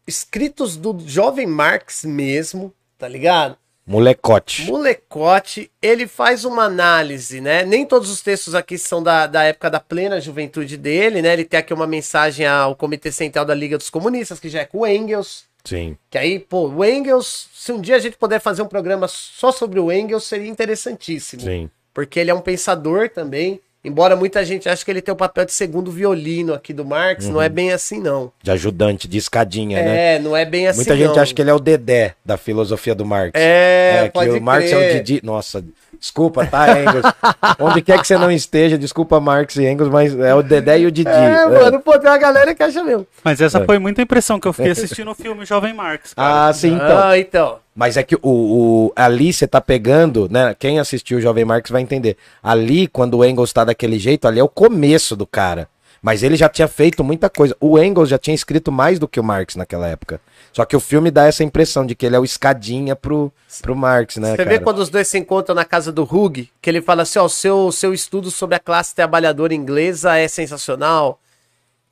[0.06, 3.56] escritos do jovem Marx mesmo, tá ligado?
[3.86, 4.66] Molecote.
[4.66, 7.64] Molecote, ele faz uma análise, né?
[7.64, 11.32] Nem todos os textos aqui são da, da época da plena juventude dele, né?
[11.32, 14.64] Ele tem aqui uma mensagem ao Comitê Central da Liga dos Comunistas, que já é
[14.64, 15.44] com o Engels.
[15.64, 15.96] Sim.
[16.08, 19.50] Que aí, pô, o Engels, se um dia a gente puder fazer um programa só
[19.50, 21.42] sobre o Engels, seria interessantíssimo.
[21.42, 21.70] Sim.
[21.92, 23.60] Porque ele é um pensador também.
[23.82, 27.26] Embora muita gente ache que ele tem o papel de segundo violino aqui do Marx,
[27.28, 28.30] não é bem assim, não.
[28.42, 30.16] De ajudante, de escadinha, né?
[30.16, 31.22] É, não é bem assim, Muita gente não.
[31.22, 33.30] acha que ele é o Dedé da filosofia do Marx.
[33.34, 34.90] É, que pode o Marx é crer.
[34.90, 35.20] o Didi.
[35.24, 35.64] Nossa,
[35.98, 37.06] desculpa, tá, Engels?
[37.58, 40.86] Onde quer que você não esteja, desculpa Marx e Engels, mas é o Dedé e
[40.86, 41.08] o Didi.
[41.08, 41.12] É,
[41.44, 41.46] É.
[41.46, 43.06] mano, pô, tem uma galera que acha mesmo.
[43.24, 43.64] Mas essa É.
[43.64, 46.12] foi muita impressão que eu fiquei assistindo o filme Jovem Marx.
[46.12, 46.48] cara.
[46.48, 46.98] Ah, sim, então.
[47.02, 47.58] Ah, então.
[47.80, 50.54] Mas é que o, o ali você tá pegando, né?
[50.58, 52.14] Quem assistiu o Jovem Marx vai entender.
[52.42, 55.66] Ali, quando o Engels tá daquele jeito, ali é o começo do cara.
[56.02, 57.56] Mas ele já tinha feito muita coisa.
[57.58, 60.20] O Engels já tinha escrito mais do que o Marx naquela época.
[60.52, 63.74] Só que o filme dá essa impressão de que ele é o escadinha pro, pro
[63.74, 64.50] Marx, né, Você cara?
[64.50, 67.24] vê quando os dois se encontram na casa do Hug, que ele fala assim, ó,
[67.24, 71.18] o seu, seu estudo sobre a classe trabalhadora inglesa é sensacional.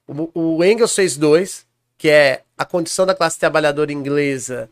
[0.06, 1.64] O, o Engels fez dois,
[1.96, 4.68] que é a condição da classe trabalhadora inglesa,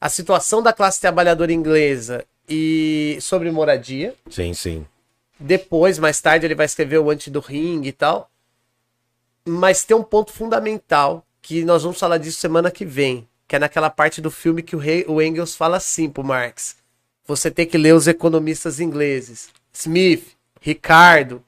[0.00, 4.14] a situação da classe trabalhadora inglesa e sobre moradia.
[4.30, 4.86] Sim, sim.
[5.38, 8.30] Depois, mais tarde, ele vai escrever o Anti do Ring e tal.
[9.46, 13.58] Mas tem um ponto fundamental que nós vamos falar disso semana que vem, que é
[13.58, 16.76] naquela parte do filme que o, rei, o Engels fala assim pro Marx.
[17.26, 19.48] Você tem que ler os economistas ingleses.
[19.72, 21.42] Smith, Ricardo.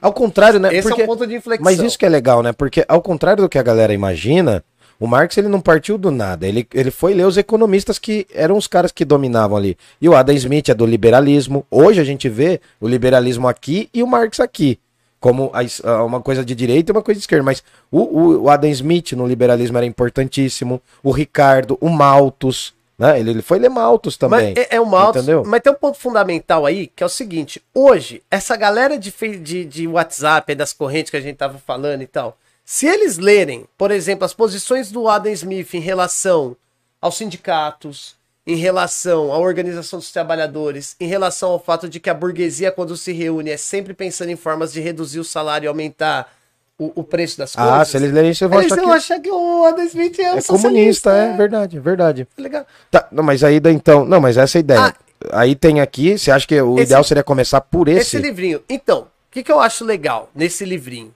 [0.00, 0.74] Ao contrário, né?
[0.74, 1.64] Esse porque- é um ponto de inflexão.
[1.64, 2.52] Mas isso que é legal, né?
[2.52, 4.64] Porque ao contrário do que a galera imagina,
[5.02, 6.46] o Marx ele não partiu do nada.
[6.46, 9.76] Ele, ele foi ler os economistas que eram os caras que dominavam ali.
[10.00, 11.66] E o Adam Smith é do liberalismo.
[11.68, 14.78] Hoje a gente vê o liberalismo aqui e o Marx aqui.
[15.18, 15.50] Como
[16.06, 17.42] uma coisa de direita e uma coisa de esquerda.
[17.42, 20.80] Mas o, o, o Adam Smith no liberalismo era importantíssimo.
[21.02, 22.72] O Ricardo, o Malthus.
[22.96, 23.18] Né?
[23.18, 24.54] Ele, ele foi ler Malthus também.
[24.56, 25.42] Mas é, é um alto, Entendeu?
[25.44, 29.64] mas tem um ponto fundamental aí, que é o seguinte, hoje, essa galera de, de,
[29.64, 32.38] de WhatsApp, das correntes que a gente tava falando e tal,
[32.74, 36.56] se eles lerem, por exemplo, as posições do Adam Smith em relação
[37.02, 38.16] aos sindicatos,
[38.46, 42.96] em relação à organização dos trabalhadores, em relação ao fato de que a burguesia, quando
[42.96, 46.32] se reúne, é sempre pensando em formas de reduzir o salário e aumentar
[46.78, 47.72] o, o preço das coisas.
[47.74, 50.18] Ah, se eles lerem isso, eu vou eles achar que achar que o Adam Smith
[50.18, 50.56] é, um é comunista.
[50.56, 52.24] socialista, É verdade, é verdade.
[52.34, 52.66] Tá ligado?
[52.90, 54.06] Tá, não, mas aí então.
[54.06, 54.94] Não, mas essa é a ideia.
[55.30, 58.18] Aí tem aqui, você acha que o Esse- ideal seria começar por Esse esse?
[58.18, 58.62] livrinho.
[58.66, 61.14] Então, o que, que eu acho legal nesse livrinho?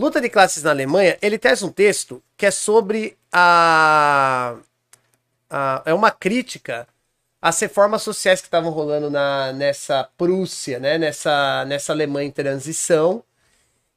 [0.00, 4.56] Luta de Classes na Alemanha, ele traz um texto que é sobre a.
[5.50, 6.88] a é uma crítica
[7.40, 10.96] às reformas sociais que estavam rolando na, nessa Prússia, né?
[10.96, 13.22] nessa, nessa Alemanha em transição.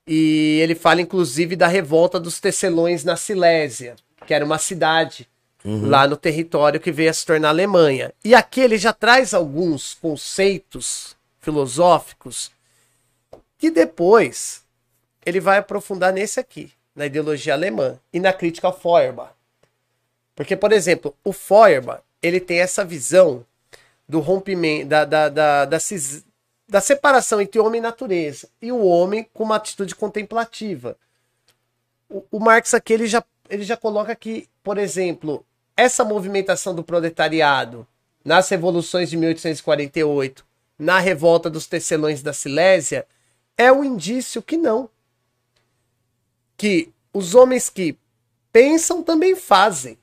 [0.06, 3.95] E ele fala, inclusive, da revolta dos tecelões na Silésia,
[4.28, 5.30] que era uma cidade
[5.64, 8.12] lá no território que veio a se tornar Alemanha.
[8.26, 12.51] E aqui ele já traz alguns conceitos filosóficos
[13.58, 14.62] que depois
[15.26, 19.32] ele vai aprofundar nesse aqui, na ideologia alemã e na crítica ao Feuerbach.
[20.36, 23.46] Porque, por exemplo, o Feuerbach, ele tem essa visão
[24.08, 25.78] do rompimento, da, da, da, da,
[26.68, 30.98] da separação entre homem e natureza, e o homem com uma atitude contemplativa.
[32.10, 35.46] O, o Marx aqui, ele já, ele já coloca que, por exemplo,
[35.76, 37.88] essa movimentação do proletariado
[38.24, 40.46] nas revoluções de 1848,
[40.78, 43.06] na revolta dos tecelões da Silésia,
[43.58, 44.90] é um indício que não.
[46.64, 47.97] Que os homens que
[48.53, 49.97] pensam também fazem.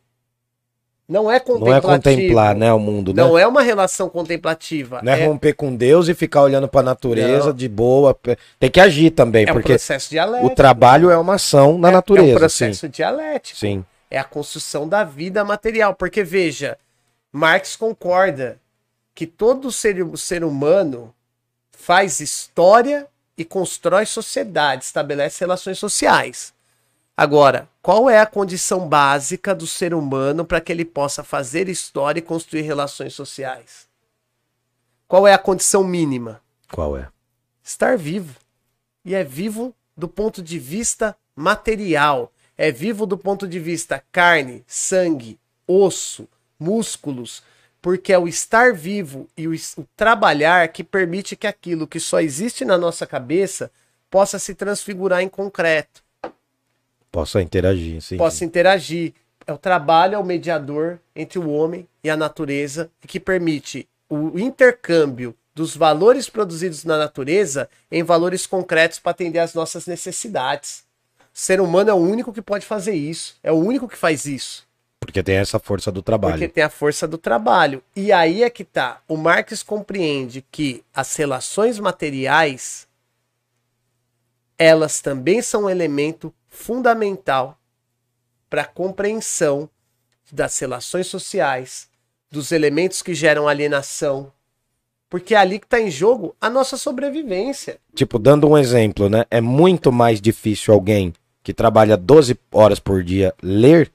[1.08, 1.86] Não é Não é contemplativo.
[1.88, 3.22] contemplar, né, o mundo, né?
[3.22, 5.00] Não é uma relação contemplativa.
[5.02, 7.52] Não é é, romper com Deus e ficar olhando pra natureza Não.
[7.54, 8.14] de boa.
[8.58, 10.52] Tem que agir também, é um porque processo dialético.
[10.52, 12.28] o trabalho é uma ação na É- natureza.
[12.28, 13.58] É um processo dialético.
[13.58, 13.76] Sim.
[13.78, 13.84] sim.
[14.10, 15.94] É a construção da vida material.
[15.94, 16.76] Porque, veja,
[17.32, 18.60] Marx concorda
[19.14, 21.14] que todo ser, ser humano
[21.72, 23.06] faz história
[23.40, 26.52] e constrói sociedade, estabelece relações sociais.
[27.16, 32.18] Agora, qual é a condição básica do ser humano para que ele possa fazer história
[32.18, 33.88] e construir relações sociais?
[35.08, 36.42] Qual é a condição mínima?
[36.70, 37.08] Qual é?
[37.62, 38.36] estar vivo.
[39.04, 42.30] E é vivo do ponto de vista material.
[42.58, 46.28] É vivo do ponto de vista carne, sangue, osso,
[46.58, 47.42] músculos.
[47.82, 52.20] Porque é o estar vivo e o, o trabalhar que permite que aquilo que só
[52.20, 53.70] existe na nossa cabeça
[54.10, 56.02] possa se transfigurar em concreto,
[57.10, 58.16] Possa interagir, sim.
[58.16, 59.12] possa interagir.
[59.46, 63.88] É o trabalho, é o mediador entre o homem e a natureza e que permite
[64.08, 70.84] o intercâmbio dos valores produzidos na natureza em valores concretos para atender às nossas necessidades.
[71.18, 74.24] O ser humano é o único que pode fazer isso, é o único que faz
[74.24, 74.66] isso,
[75.00, 76.34] Porque tem essa força do trabalho.
[76.34, 77.82] porque tem a força do trabalho.
[77.96, 79.00] E aí é que tá.
[79.08, 82.86] O Marx compreende que as relações materiais
[84.58, 87.58] elas também são um elemento fundamental
[88.50, 89.70] para a compreensão
[90.30, 91.88] das relações sociais,
[92.30, 94.30] dos elementos que geram alienação,
[95.08, 97.78] porque é ali que está em jogo a nossa sobrevivência.
[97.94, 99.24] Tipo, dando um exemplo, né?
[99.30, 103.90] É muito mais difícil alguém que trabalha 12 horas por dia ler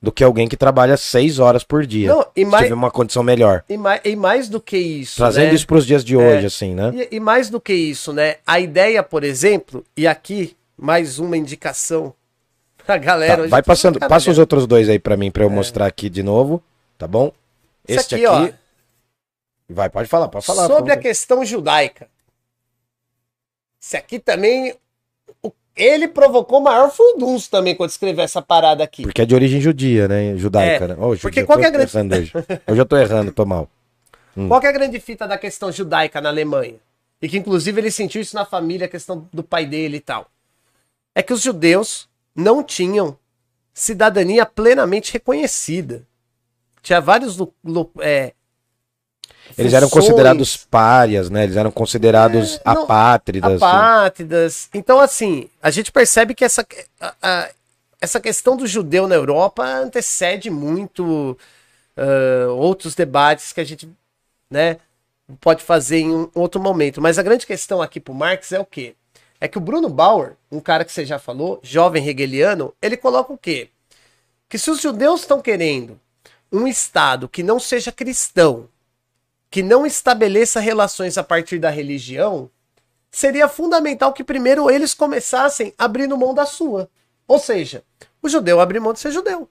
[0.00, 2.08] do que alguém que trabalha 6 horas por dia.
[2.08, 3.64] Não, e se mais, tiver uma condição melhor.
[3.68, 5.16] e, mais, e mais do que isso.
[5.16, 5.54] Trazendo né?
[5.54, 6.92] isso pros dias de hoje, assim, né?
[6.94, 8.36] E, e mais do que isso, né?
[8.46, 12.14] A ideia, por exemplo, e aqui mais uma indicação
[12.86, 13.36] pra galera.
[13.36, 15.86] Tá, hoje vai tô passando, passa os outros dois aí pra mim, pra eu mostrar
[15.86, 16.62] aqui de novo,
[16.96, 17.32] tá bom?
[17.86, 18.54] Isso Este aqui, aqui,
[19.68, 19.74] ó.
[19.74, 20.66] vai, pode falar, pode falar.
[20.68, 22.08] sobre a questão judaica.
[23.80, 24.74] Esse aqui também.
[25.78, 29.02] Ele provocou maior furdunço também quando escreveu essa parada aqui.
[29.02, 30.36] Porque é de origem judia, né?
[30.36, 30.96] Judaica, É, né?
[30.98, 32.32] Hoje porque qual é a grande- hoje.
[32.66, 33.68] Hoje eu tô errando, tô mal.
[34.48, 36.76] Qual que é a grande fita da questão judaica na Alemanha?
[37.20, 40.28] E que inclusive ele sentiu isso na família, a questão do pai dele e tal.
[41.12, 43.18] É que os judeus não tinham
[43.74, 46.04] cidadania plenamente reconhecida.
[46.82, 47.36] Tinha vários
[48.00, 48.32] é,
[49.56, 51.44] Eles eram considerados párias, né?
[51.44, 53.52] Eles eram considerados É, não, apátridas.
[53.62, 53.64] assim.
[53.64, 54.68] apátridas.
[54.74, 56.66] Então, assim, a gente percebe que essa,
[57.00, 57.48] a- a-
[58.00, 61.36] essa questão do judeu na Europa antecede muito
[61.96, 63.88] ah, outros debates que a gente
[64.50, 64.76] né,
[65.40, 67.00] pode fazer em um outro momento.
[67.00, 68.94] Mas a grande questão aqui pro Marx é o quê?
[69.40, 73.32] É que o Bruno Bauer, um cara que você já falou, jovem hegeliano, ele coloca
[73.32, 73.68] o quê?
[74.48, 75.98] Que se os judeus estão querendo
[76.52, 78.68] um Estado que não seja cristão,
[79.50, 82.50] que não estabeleça relações a partir da religião,
[83.10, 86.90] seria fundamental que primeiro eles começassem abrindo mão da sua.
[87.26, 87.82] Ou seja,
[88.22, 89.48] o judeu abre mão de ser judeu.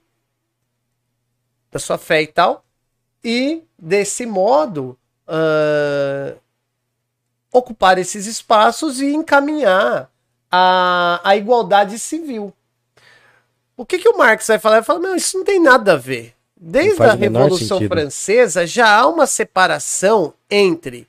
[1.70, 2.64] Da sua fé e tal.
[3.22, 6.34] E, desse modo, ah,
[7.52, 10.10] ocupar esses espaços e encaminhar
[10.50, 12.52] a, a igualdade civil.
[13.76, 14.76] O que, que o Marx vai falar?
[14.76, 16.34] Ele fala, meu, isso não tem nada a ver.
[16.60, 17.80] Desde a Revolução.
[17.86, 21.06] Francesa já há uma separação entre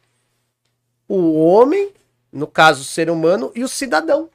[1.08, 1.91] o homem,
[2.32, 4.30] no caso o ser humano, e o cidadão,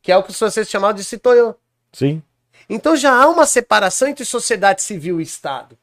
[0.00, 1.54] que é o que os franceses chamavam de citoyen.
[1.92, 2.22] Sim.
[2.68, 5.76] Então já há uma separação entre sociedade civil e Estado.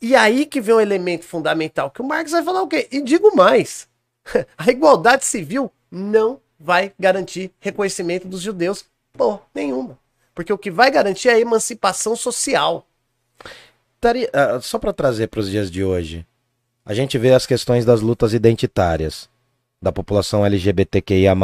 [0.00, 2.88] E aí que vem um elemento fundamental, que o Marx vai falar o quê?
[2.90, 3.88] E digo mais,
[4.56, 9.98] a igualdade civil não vai garantir reconhecimento dos judeus Pô, nenhuma.
[10.34, 12.86] Porque o que vai garantir é a emancipação social.
[14.02, 16.26] Taria- ah, só para trazer para os dias de hoje,
[16.84, 19.28] a gente vê as questões das lutas identitárias,
[19.80, 21.36] da população LGBTQIA+,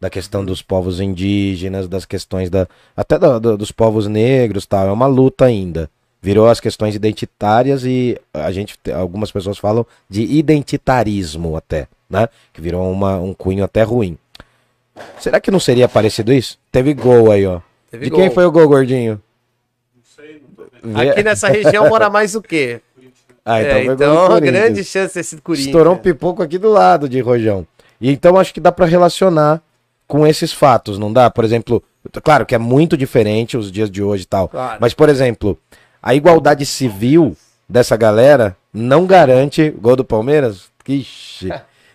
[0.00, 2.66] da questão dos povos indígenas, das questões da
[2.96, 4.88] até da- dos povos negros, tal.
[4.88, 5.88] É uma luta ainda.
[6.20, 12.28] Virou as questões identitárias e a gente te- algumas pessoas falam de identitarismo até, né?
[12.52, 14.18] Que virou uma, um cunho até ruim.
[15.20, 16.58] Será que não seria parecido isso?
[16.72, 17.60] Teve gol aí, ó.
[17.90, 18.18] Teve de gol.
[18.20, 19.22] quem foi o gol, gordinho?
[20.94, 22.80] Aqui nessa região mora mais o quê?
[23.42, 25.68] Ah, é, gol do então, grande chance de ter sido Corinthians.
[25.68, 27.66] Estourou um pipoco aqui do lado de Rojão.
[27.98, 29.62] E então acho que dá pra relacionar
[30.06, 31.30] com esses fatos, não dá?
[31.30, 31.82] Por exemplo,
[32.22, 34.48] claro que é muito diferente os dias de hoje e tal.
[34.48, 34.76] Claro.
[34.78, 35.58] Mas, por exemplo,
[36.02, 37.34] a igualdade civil
[37.68, 39.70] dessa galera não garante.
[39.70, 40.64] Gol do Palmeiras?
[40.86, 41.50] Ixi.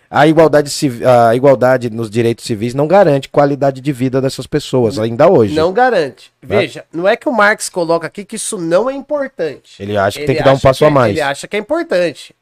[0.08, 0.70] A igualdade,
[1.04, 5.54] a igualdade nos direitos civis não garante qualidade de vida dessas pessoas, ainda hoje.
[5.54, 6.32] Não garante.
[6.40, 9.82] Veja, não é que o Marx coloca aqui que isso não é importante.
[9.82, 11.10] Ele acha que Ele tem que dar um passo a é- mais.
[11.10, 12.34] Ele acha que é importante.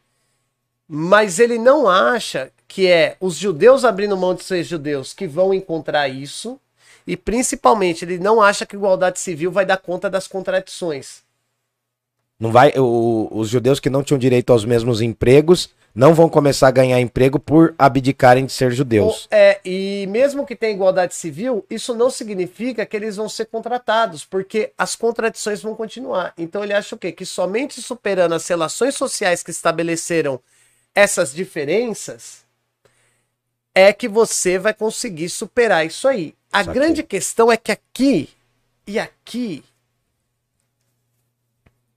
[0.86, 5.54] Mas ele não acha que é os judeus abrindo mão de ser judeus que vão
[5.54, 6.60] encontrar isso.
[7.06, 11.22] E principalmente, ele não acha que a igualdade civil vai dar conta das contradições.
[12.38, 16.68] Não vai, o- os judeus que não tinham direito aos mesmos empregos não vão começar
[16.68, 19.28] a ganhar emprego por abdicarem de ser judeus.
[19.30, 24.24] É, e mesmo que tenha igualdade civil, isso não significa que eles vão ser contratados,
[24.24, 26.34] porque as contradições vão continuar.
[26.36, 27.12] Então ele acha o quê?
[27.12, 30.40] Que somente superando as relações sociais que estabeleceram
[30.92, 32.45] essas diferenças
[33.72, 36.34] é que você vai conseguir superar isso aí.
[36.53, 36.74] A Saquei.
[36.74, 38.28] grande questão é que aqui
[38.86, 39.64] e aqui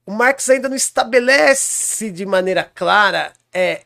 [0.06, 3.82] o Marx ainda não estabelece de maneira clara é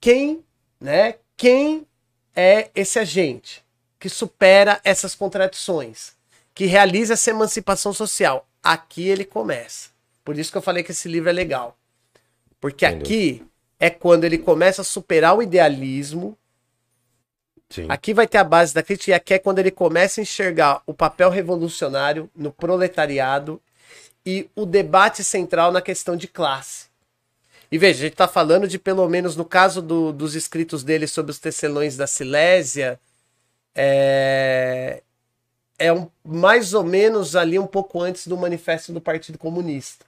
[0.00, 0.44] quem,
[0.80, 1.16] né?
[1.36, 1.86] Quem
[2.34, 3.64] é esse agente
[3.98, 6.12] que supera essas contradições,
[6.54, 8.46] que realiza essa emancipação social?
[8.62, 9.90] Aqui ele começa.
[10.24, 11.76] Por isso que eu falei que esse livro é legal.
[12.60, 13.46] Porque Sem aqui
[13.78, 16.36] é quando ele começa a superar o idealismo.
[17.70, 17.86] Sim.
[17.88, 20.82] Aqui vai ter a base da crítica, e aqui é quando ele começa a enxergar
[20.86, 23.62] o papel revolucionário no proletariado
[24.26, 26.89] e o debate central na questão de classe.
[27.70, 31.06] E veja, a gente está falando de, pelo menos no caso do- dos escritos dele
[31.06, 32.98] sobre os tecelões da Silésia,
[33.74, 35.02] é,
[35.78, 40.04] é um, mais ou menos ali um pouco antes do manifesto do Partido Comunista.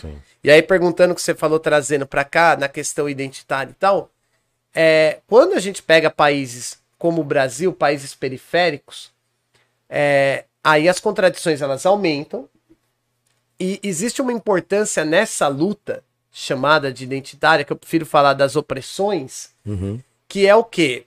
[0.00, 0.20] Sim.
[0.42, 4.10] E aí, perguntando o que você falou, trazendo para cá, na questão identitária e tal,
[4.74, 9.12] é, quando a gente pega países como o Brasil, países periféricos,
[9.88, 12.48] é, aí as contradições elas aumentam
[13.60, 16.02] e existe uma importância nessa luta
[16.36, 20.00] chamada de identitária, que eu prefiro falar das opressões, Uhum.
[20.26, 21.06] que é o quê?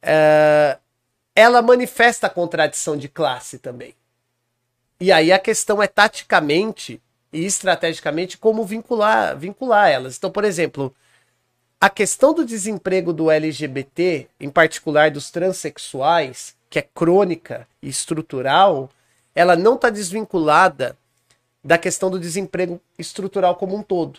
[0.00, 0.78] É,
[1.34, 3.94] ela manifesta a contradição de classe também.
[4.98, 6.98] E aí a questão é taticamente
[7.30, 10.16] e estrategicamente como vincular, vincular elas.
[10.16, 10.94] Então, por exemplo,
[11.78, 18.88] a questão do desemprego do LGBT, em particular dos transexuais, que é crônica e estrutural,
[19.34, 20.96] ela não está desvinculada
[21.62, 24.18] da questão do desemprego estrutural como um todo.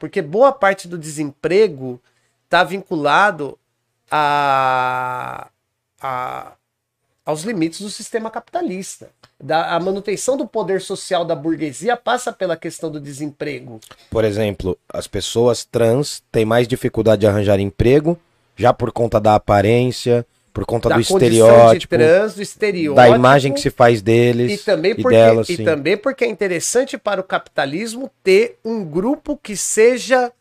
[0.00, 2.00] Porque boa parte do desemprego
[2.46, 3.56] está vinculado
[4.10, 5.48] a,
[6.00, 6.52] a-
[7.24, 9.10] aos limites do sistema capitalista.
[9.38, 13.78] Da, a manutenção do poder social da burguesia passa pela questão do desemprego.
[14.10, 18.18] Por exemplo, as pessoas trans têm mais dificuldade de arranjar emprego,
[18.56, 22.94] já por conta da aparência, por conta da do estereótipo, trans, do estereótipo.
[22.96, 25.64] da imagem que se faz deles E também, e porque, delas, e sim.
[25.64, 30.32] também porque é interessante para o capitalismo ter um grupo que seja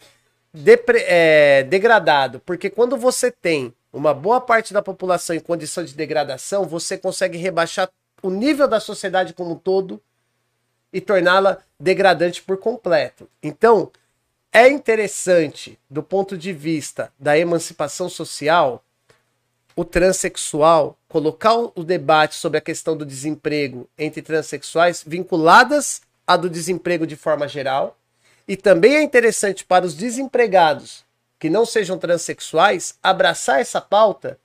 [0.54, 2.40] depre- é, degradado.
[2.46, 7.38] Porque quando você tem uma boa parte da população em condição de degradação, você consegue
[7.38, 7.90] rebaixar
[8.22, 10.02] o nível da sociedade como um todo
[10.92, 13.30] e torná-la degradante por completo.
[13.42, 13.92] Então,
[14.52, 18.84] é interessante, do ponto de vista da emancipação social,
[19.76, 26.50] o transexual, colocar o debate sobre a questão do desemprego entre transexuais vinculadas a do
[26.50, 27.98] desemprego de forma geral.
[28.48, 31.04] E também é interessante para os desempregados
[31.40, 34.38] que não sejam transexuais abraçar essa pauta,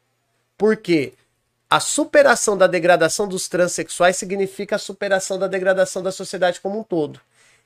[0.57, 1.13] porque
[1.69, 6.85] a superação da degradação dos transexuais significa a superação da degradação da sociedade como um
[6.85, 7.21] todo.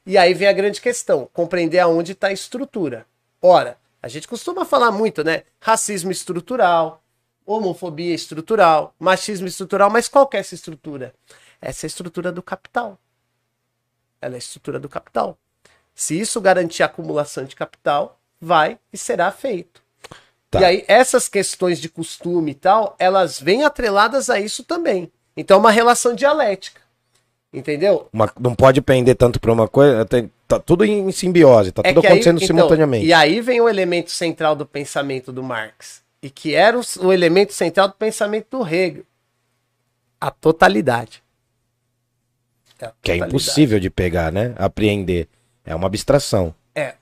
[0.06, 3.04] E aí vem a grande questão, compreender aonde está a estrutura.
[3.42, 5.42] Ora, a gente costuma falar muito, né?
[5.60, 7.02] Racismo estrutural,
[7.52, 11.14] homofobia estrutural, machismo estrutural, mas qual é essa estrutura?
[11.60, 12.98] Essa é a estrutura do capital.
[14.20, 15.36] Ela é a estrutura do capital.
[15.94, 19.82] Se isso garantir a acumulação de capital, vai e será feito.
[20.50, 20.60] Tá.
[20.60, 25.10] E aí, essas questões de costume e tal, elas vêm atreladas a isso também.
[25.36, 26.80] Então é uma relação dialética.
[27.52, 28.08] Entendeu?
[28.12, 30.04] Uma- não pode pender tanto pra uma coisa.
[30.04, 33.06] tem- tá tudo em simbiose, tá É tudo que aí- acontecendo então, simultaneamente.
[33.06, 36.02] E aí vem o elemento central do pensamento do Marx.
[36.22, 39.04] E que era o, o elemento central do pensamento do Hegel.
[40.20, 41.22] A totalidade.
[42.78, 43.30] É a Que é totalidade.
[43.30, 44.54] impossível de pegar, né?
[44.56, 45.28] Apreender.
[45.64, 46.54] É uma abstração.
[46.74, 46.94] É,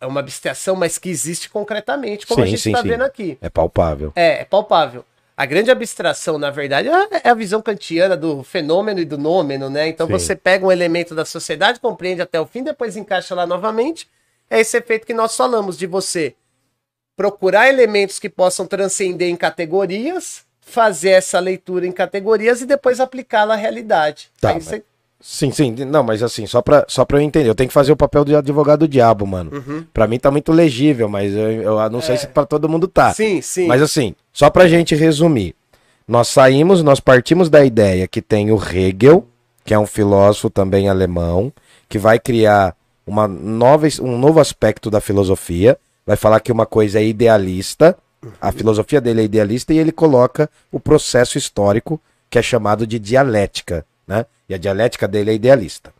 [0.00, 3.36] é uma abstração, mas que existe concretamente, como a Sim, gente sim, está vendo aqui.
[3.40, 4.12] É palpável.
[4.14, 5.04] É, é palpável.
[5.36, 9.68] A grande abstração, na verdade, é é a visão kantiana do fenômeno e do nômeno,
[9.68, 9.88] né?
[9.88, 10.12] Então Sim.
[10.12, 14.08] você pega um elemento da sociedade, compreende até o fim, depois encaixa lá novamente.
[14.48, 16.36] É esse efeito que nós falamos de você
[17.16, 23.54] procurar elementos que possam transcender em categorias, fazer essa leitura em categorias e depois aplicá-la
[23.54, 24.30] à realidade.
[24.40, 24.82] Tá, mas- você-
[25.26, 25.70] Sim, sim.
[25.86, 27.48] Não, mas assim, só pra, só pra eu entender.
[27.48, 29.50] Eu tenho que fazer o papel de advogado do diabo, mano.
[29.54, 29.86] Uhum.
[29.90, 33.08] Pra mim tá muito legível, mas eu, eu não sei se pra todo mundo tá.
[33.08, 33.14] É.
[33.14, 33.66] Sim, sim.
[33.66, 35.54] Mas assim, só pra gente resumir.
[36.06, 39.26] Nós saímos, nós partimos da ideia que tem o Hegel,
[39.64, 41.50] que é um filósofo também alemão,
[41.88, 45.78] que vai criar uma nova, um novo aspecto da filosofia.
[46.06, 47.96] Vai falar que uma coisa é idealista,
[48.40, 52.98] a filosofia dele é idealista, e ele coloca o processo histórico, que é chamado de
[52.98, 53.84] dialética.
[54.06, 54.26] Né?
[54.48, 55.92] E a dialética dele é idealista.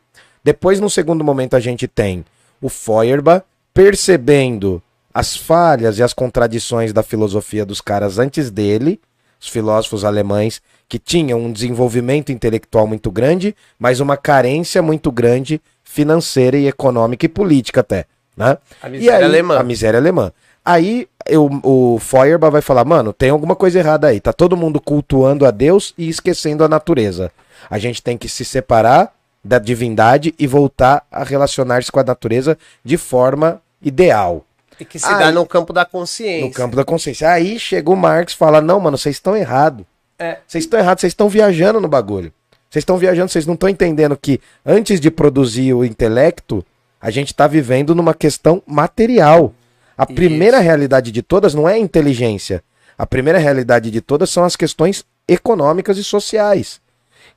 [0.43, 2.23] Depois, no segundo momento, a gente tem
[2.61, 3.43] o Feuerbach
[3.73, 4.81] percebendo
[5.13, 8.99] as falhas e as contradições da filosofia dos caras antes dele,
[9.39, 15.61] os filósofos alemães que tinham um desenvolvimento intelectual muito grande, mas uma carência muito grande
[15.83, 18.05] financeira e econômica e política até,
[18.35, 18.57] né?
[18.81, 19.57] A miséria aí- alemã.
[19.59, 20.31] A miséria alemã.
[20.63, 24.19] Aí eu, o Feuerbach vai falar, mano, tem alguma coisa errada aí.
[24.19, 27.31] Tá todo mundo cultuando a Deus e esquecendo a natureza.
[27.69, 29.13] A gente tem que se separar
[29.43, 34.43] da divindade e voltar a relacionar-se com a natureza de forma ideal.
[34.79, 36.45] E que se Aí- dá no campo da consciência.
[36.47, 37.29] No campo da consciência.
[37.29, 39.85] Aí chega o Marx e fala: Não, mano, vocês estão errados.
[40.17, 40.39] É.
[40.47, 42.33] Vocês estão errados, vocês estão viajando no bagulho.
[42.69, 46.65] Vocês estão viajando, vocês não estão entendendo que antes de produzir o intelecto,
[47.01, 49.53] a gente está vivendo numa questão material.
[49.97, 50.13] A Isso.
[50.13, 52.63] primeira realidade de todas não é a inteligência.
[52.97, 56.79] A primeira realidade de todas são as questões econômicas e sociais.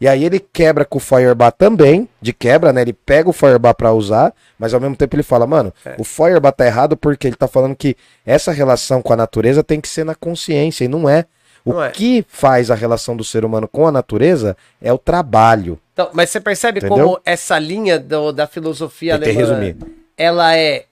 [0.00, 2.82] E aí ele quebra com o Feuerbach também, de quebra, né?
[2.82, 5.96] Ele pega o Feuerbach pra usar, mas ao mesmo tempo ele fala, mano, É.
[5.98, 9.80] o Feuerbach tá errado porque ele tá falando que essa relação com a natureza tem
[9.80, 11.24] que ser na consciência e não é.
[11.64, 11.90] O Não é.
[11.90, 15.78] que faz a relação do ser humano com a natureza é o trabalho.
[15.99, 17.05] Então, mas você percebe Entendeu?
[17.07, 19.76] como essa linha do- da filosofia Tentei alemã, resumir.
[20.16, 20.86] ela é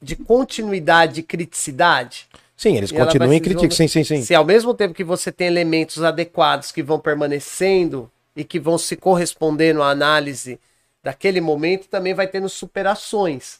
[0.00, 2.28] de continuidade e criticidade?
[2.56, 3.76] Sim, eles E continuam e criticam.
[3.76, 4.22] Sim, sim, sim.
[4.22, 8.78] Se ao mesmo tempo que você tem elementos adequados que vão permanecendo e que vão
[8.78, 10.60] se correspondendo à análise
[11.02, 13.58] daquele momento, também vai tendo superações,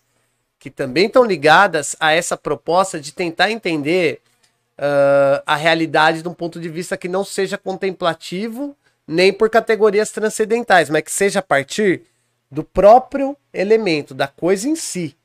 [0.60, 4.20] que também estão ligadas a essa proposta de tentar entender
[4.78, 8.76] ah, a realidade de um ponto de vista que não seja contemplativo
[9.06, 12.02] nem por categorias transcendentais, mas que seja a partir
[12.50, 15.16] do próprio elemento, da coisa em si.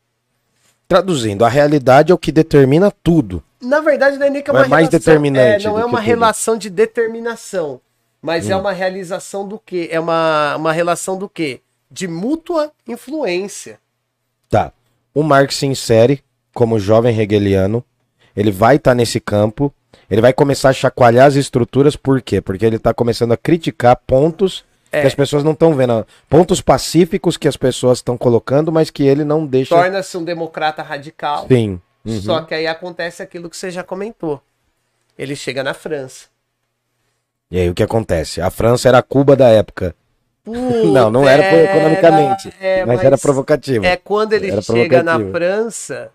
[0.88, 3.43] Traduzindo, a realidade é o que determina tudo.
[3.61, 5.86] Na verdade, não é nem que é uma é mais relação- determinante é, não é
[5.86, 6.07] uma tudo?
[6.07, 7.79] relação de determinação,
[8.21, 8.51] mas Hum.
[8.51, 9.88] é uma realização do quê?
[9.91, 11.61] É uma, uma relação do quê?
[11.89, 13.79] De mútua influência.
[14.49, 14.73] Tá.
[15.13, 16.23] O Marx se insere
[16.53, 17.84] como jovem hegeliano.
[18.36, 19.73] Ele vai estar nesse campo.
[20.09, 21.95] Ele vai começar a chacoalhar as estruturas.
[21.95, 22.41] Por quê?
[22.41, 25.01] Porque ele está começando a criticar pontos É.
[25.01, 26.05] que as pessoas não estão vendo.
[26.29, 29.75] Pontos pacíficos que as pessoas estão colocando, mas que ele não deixa.
[29.75, 31.47] Torna-se um democrata radical.
[31.47, 31.79] Sim.
[32.05, 32.21] Uhum.
[32.21, 34.41] Só que aí acontece aquilo que você já comentou.
[35.17, 36.25] Ele chega na França.
[37.49, 38.41] E aí o que acontece?
[38.41, 39.93] A França era a Cuba da época.
[40.45, 42.53] não, não era, Puta, economicamente.
[42.59, 43.85] é, mas, era provocativo.
[43.85, 45.19] É quando ele Era chega na.
[45.19, 46.11] França,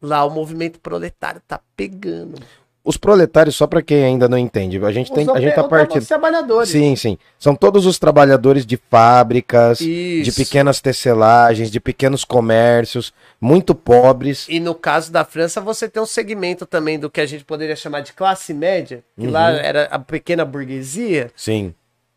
[0.00, 2.40] lá o movimento proletário tá pegando.
[2.82, 5.62] Os proletários, só para quem ainda não entende, a gente, tem, Os a gente tá
[5.64, 6.00] partindo.
[6.00, 6.70] os trabalhadores.
[6.70, 7.18] Sim, sim.
[7.38, 10.34] São todos os trabalhadores de fábricas, de Isso.
[10.42, 14.46] pequenas tecelagens, de pequenos comércios, muito pobres.
[14.48, 17.76] E no caso da França, você tem um segmento também do que a gente poderia
[17.76, 19.56] chamar de classe média, que lá Uhum.
[19.56, 21.74] era a pequena burguesia, Sim.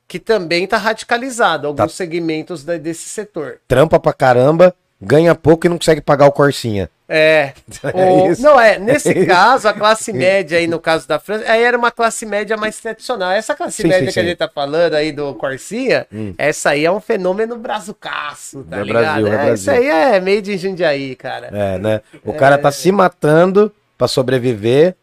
[0.07, 1.89] que também está radicalizado, alguns Tá.
[1.89, 3.59] segmentos da- desse setor.
[3.67, 6.89] Trampa pra caramba, ganha pouco e não consegue pagar o Corsinha.
[7.07, 7.53] É.
[7.83, 8.41] É o- isso.
[8.41, 8.79] não, é.
[8.79, 12.25] Nesse É caso, a classe média aí, no caso da França, aí era uma classe
[12.25, 13.31] média mais tradicional.
[13.31, 14.29] Essa classe Sim, média sim, que a sim.
[14.29, 16.33] gente tá falando aí do Corsia, Hum.
[16.37, 19.03] essa aí é um fenômeno brazucaço, tá É ligado?
[19.03, 19.53] Brasil, é É, Brasil.
[19.55, 21.49] Isso aí é meio de Jundiaí, cara.
[21.51, 22.01] É, né?
[22.23, 24.95] O cara tá se matando pra sobreviver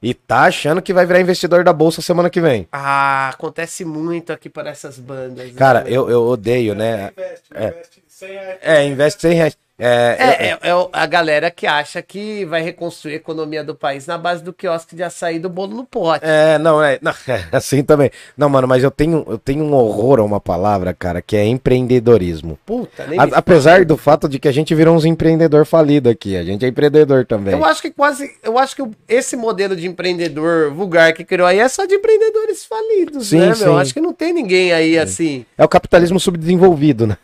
[0.00, 2.68] e tá achando que vai virar investidor da bolsa semana que vem.
[2.72, 5.50] Ah, acontece muito aqui para essas bandas.
[5.52, 5.90] Cara, né?
[5.90, 7.10] eu, eu odeio, né?
[7.12, 7.66] Investe, É.
[7.66, 8.58] investe 100 reais.
[8.62, 9.56] É, investe 100 reais.
[9.78, 14.06] É, É, é- é a galera que acha que vai reconstruir a economia do país
[14.06, 16.24] na base do quiosque de açaí do bolo no pote.
[16.26, 18.10] É, não, é, não, é assim também.
[18.36, 21.44] Não, mano, mas eu tenho, eu tenho um horror a uma palavra, cara, que é
[21.46, 22.58] empreendedorismo.
[22.66, 26.36] Puta, nem A- apesar do fato de que a gente virou uns empreendedor falido aqui,
[26.36, 27.54] a gente é empreendedor também.
[27.54, 28.30] Eu acho que quase.
[28.42, 32.64] Eu acho que esse modelo de empreendedor vulgar que criou aí é só de empreendedores
[32.64, 33.64] falidos, Sim, né, sim.
[33.64, 33.78] meu?
[33.78, 35.46] Acho que não tem ninguém aí assim.
[35.56, 37.16] É o capitalismo subdesenvolvido, né?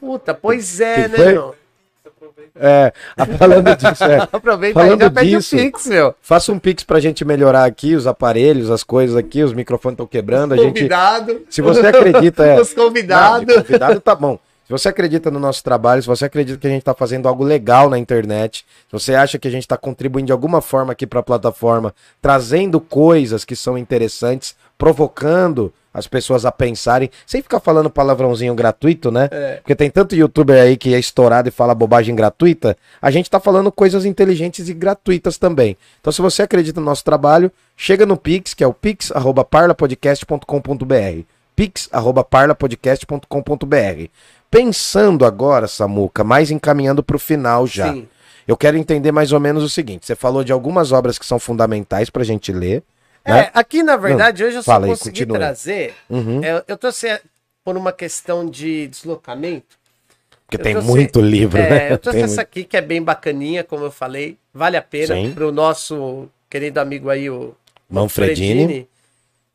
[0.00, 1.32] Puta, pois é, Que né, foi?
[1.32, 1.54] meu?
[2.54, 6.14] É, a- falando disso, é, Aproveita aí Falando e já pede disso, o Pix, meu.
[6.20, 10.06] faça um pix pra gente melhorar aqui os aparelhos, as coisas aqui, os microfones estão
[10.06, 10.76] quebrando, a gente...
[10.80, 11.42] Convidado.
[11.48, 12.58] Se você acredita, é...
[12.60, 13.46] Os convidados.
[13.46, 14.38] Não, convidado tá bom.
[14.66, 17.42] Se você acredita no nosso trabalho, se você acredita que a gente está fazendo algo
[17.42, 21.08] legal na internet, se você acha que a gente está contribuindo de alguma forma aqui
[21.08, 27.60] para a plataforma, trazendo coisas que são interessantes, provocando as pessoas a pensarem, sem ficar
[27.60, 29.28] falando palavrãozinho gratuito, né?
[29.30, 29.56] É.
[29.56, 33.38] Porque tem tanto youtuber aí que é estourado e fala bobagem gratuita, a gente tá
[33.38, 35.76] falando coisas inteligentes e gratuitas também.
[36.00, 41.24] Então se você acredita no nosso trabalho, chega no Pix, que é o pix@parlapodcast.com.br.
[41.54, 44.08] pix@parlapodcast.com.br.
[44.50, 47.92] Pensando agora, Samuca, mais encaminhando para o final já.
[47.92, 48.08] Sim.
[48.48, 51.38] Eu quero entender mais ou menos o seguinte: você falou de algumas obras que são
[51.38, 52.82] fundamentais para a gente ler.
[53.26, 53.40] Né?
[53.40, 55.38] É, aqui na verdade hoje eu só fala aí, consegui continua.
[55.38, 55.94] trazer.
[56.08, 56.42] Uhum.
[56.42, 57.20] é, eu trouxe
[57.64, 59.78] por uma questão de deslocamento.
[60.46, 61.92] Porque eu tem trouxe- muito livro, é, né?
[61.92, 62.40] Eu trouxe Tem essa muito.
[62.48, 64.36] aqui que é bem bacaninha, como eu falei.
[64.52, 67.54] Vale a pena para o nosso querido amigo aí, o
[67.88, 68.88] Manfredini.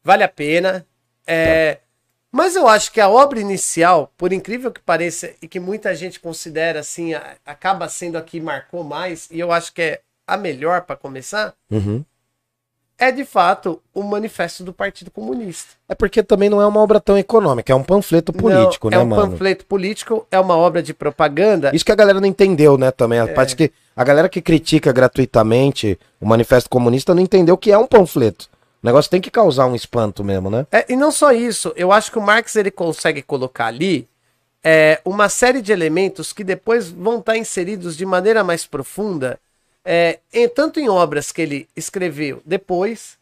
[0.03, 0.85] Vale a pena.
[1.27, 1.79] É,
[2.31, 6.19] Mas eu acho que a obra inicial, por incrível que pareça, e que muita gente
[6.19, 10.35] considera assim, a- acaba sendo a que marcou mais, e eu acho que é a
[10.37, 12.03] melhor para começar, Uhum.
[12.97, 15.73] É de fato o Manifesto do Partido Comunista.
[15.87, 19.03] É porque também não é uma obra tão econômica, é um panfleto político, Não, né,
[19.03, 19.31] é um mano?
[19.31, 21.71] panfleto político, é uma obra de propaganda.
[21.73, 23.19] Isso que a galera não entendeu, né, também.
[23.19, 23.27] É.
[23.27, 27.87] Parece que a galera que critica gratuitamente o Manifesto Comunista não entendeu que é um
[27.87, 28.49] panfleto.
[28.81, 30.67] O negócio tem que causar um espanto mesmo, né?
[30.71, 34.07] É, e não só isso, eu acho que o Marx ele consegue colocar ali
[34.63, 39.39] é, uma série de elementos que depois vão estar inseridos de maneira mais profunda,
[39.85, 43.17] é, em- tanto em obras que ele escreveu depois,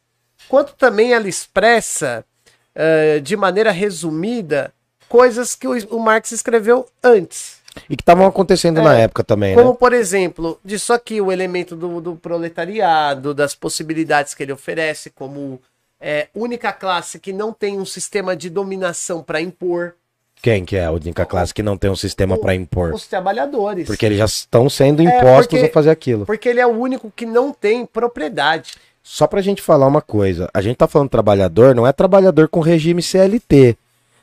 [0.48, 2.26] quanto também ela expressa
[2.74, 4.74] é, de maneira resumida
[5.10, 7.62] coisas que o, o Marx escreveu antes.
[7.90, 9.76] E que estavam acontecendo É, na época também, Como, né?
[9.80, 15.60] por exemplo, disso aqui, o elemento do, do proletariado, das possibilidades que ele oferece, como
[16.00, 19.96] é, única classe que não tem um sistema de dominação para impor
[20.44, 22.94] Quem que é a única classe que não tem um sistema pra impor?
[22.94, 23.88] os trabalhadores.
[23.88, 26.26] Porque eles já estão sendo É, impostos porque- a fazer aquilo.
[26.26, 28.74] Porque ele é o único que não tem propriedade.
[29.02, 32.60] Só pra gente falar uma coisa, a gente tá falando trabalhador, não é trabalhador com
[32.60, 33.78] regime CLT.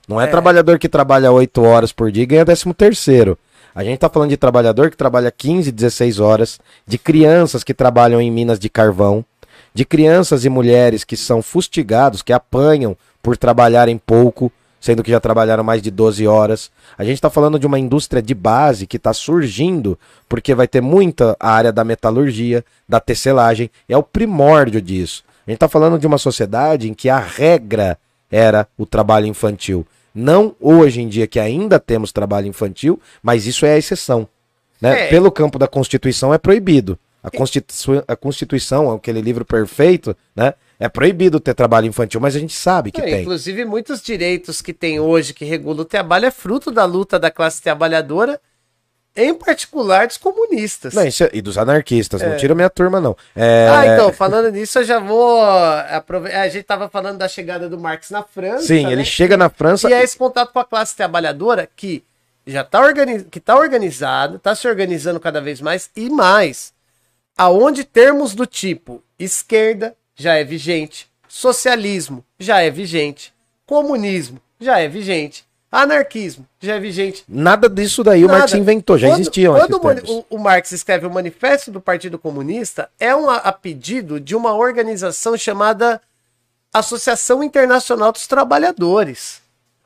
[0.07, 0.27] Não é, É.
[0.27, 3.39] trabalhador que trabalha 8 horas por dia e ganha 13 terceiro.
[3.75, 8.21] A gente tá falando de trabalhador que trabalha 15, 16 horas, de crianças que trabalham
[8.21, 9.25] em minas de carvão,
[9.73, 15.21] de crianças e mulheres que são fustigados, que apanham por trabalharem pouco, sendo que já
[15.21, 16.71] trabalharam mais de 12 horas.
[16.97, 20.81] A gente está falando de uma indústria de base que está surgindo, porque vai ter
[20.81, 25.23] muita área da metalurgia, da tecelagem, é o primórdio disso.
[25.47, 27.99] A gente está falando de uma sociedade em que a regra
[28.31, 29.87] era o trabalho infantil.
[30.15, 34.27] Não hoje em dia que ainda temos trabalho infantil, mas isso é a exceção.
[34.81, 35.07] Né?
[35.07, 35.09] É.
[35.09, 36.99] Pelo campo da Constituição é proibido.
[37.23, 40.55] A, Constitu- a Constituição, aquele livro perfeito, né?
[40.81, 43.21] É proibido ter trabalho infantil, mas a gente sabe que É, tem.
[43.21, 47.31] Inclusive, muitos direitos que tem hoje que regulam o trabalho é fruto da luta da
[47.31, 48.41] classe trabalhadora,
[49.15, 50.95] em particular dos comunistas.
[50.95, 52.37] Não, isso é- e dos anarquistas, não É.
[52.37, 53.15] tira minha turma, não.
[53.37, 55.43] É, Ah, então, falando nisso, eu já vou.
[55.45, 58.67] aprove- A gente tava falando da chegada do Marx na França.
[58.67, 58.93] Sim, né?
[58.93, 59.91] ele chega na França.
[59.91, 62.03] E é esse contato com a classe trabalhadora que
[62.47, 63.27] já está organiz...
[63.31, 66.73] que tá organizado, está se organizando cada vez mais e mais.
[67.37, 73.33] Aonde termos do tipo esquerda já é vigente, socialismo já é vigente,
[73.67, 77.25] comunismo já é vigente, anarquismo já é vigente.
[77.29, 78.41] Nada disso daí o Nada.
[78.41, 79.75] Marx inventou, já Quando- existiam Quando
[80.09, 84.35] o, o- o Marx escreve o Manifesto do Partido Comunista, é um a, pedido de
[84.37, 86.01] uma organização chamada
[86.73, 89.41] Associação Internacional dos Trabalhadores.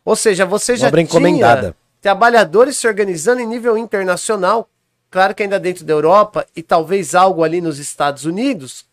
[0.04, 4.68] Ou seja, você já tinha trabalhadores se organizando em nível internacional,
[5.10, 8.84] claro que ainda dentro da Europa e talvez algo ali nos Estados Unidos,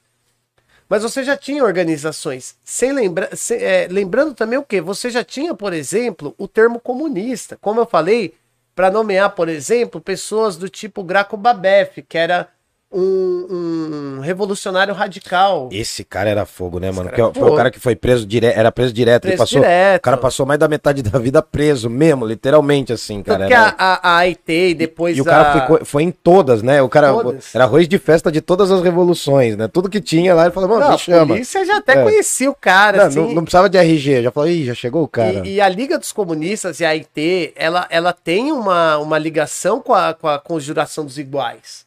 [0.91, 2.57] mas você já tinha organizações.
[2.65, 4.81] Sem lembra é, lembrando também o que?
[4.81, 7.57] Você já tinha, por exemplo, o termo comunista.
[7.61, 8.33] Como eu falei,
[8.75, 12.49] para nomear, por exemplo, pessoas do tipo Graco Babef, que era
[12.91, 15.69] um, um revolucionário radical.
[15.71, 17.09] Esse cara era fogo, né, mano?
[17.11, 19.25] era foi o cara que foi preso direto, era preso direto.
[19.25, 19.99] ele Preso passou, direto.
[19.99, 23.39] O cara passou mais da metade da vida preso mesmo, literalmente, assim, cara.
[23.39, 25.61] Tanto que Era- a, a, a AIT e depois E o cara a...
[25.61, 26.81] ficou, foi em todas, né?
[26.81, 27.53] O cara Todas.
[27.55, 29.67] era arroz de festa de todas as revoluções, né?
[29.67, 31.27] Tudo que tinha lá, ele falou, mano, Não, me a chama.
[31.27, 32.03] polícia já até É.
[32.03, 33.19] conhecia o cara, Não, assim.
[33.19, 35.47] não, não precisava de RG, já falou, ih, já chegou o cara.
[35.47, 39.79] E, e a Liga dos Comunistas e a AIT, ela, ela tem uma, uma ligação
[39.81, 41.85] com a, com a Conjuração dos Iguais,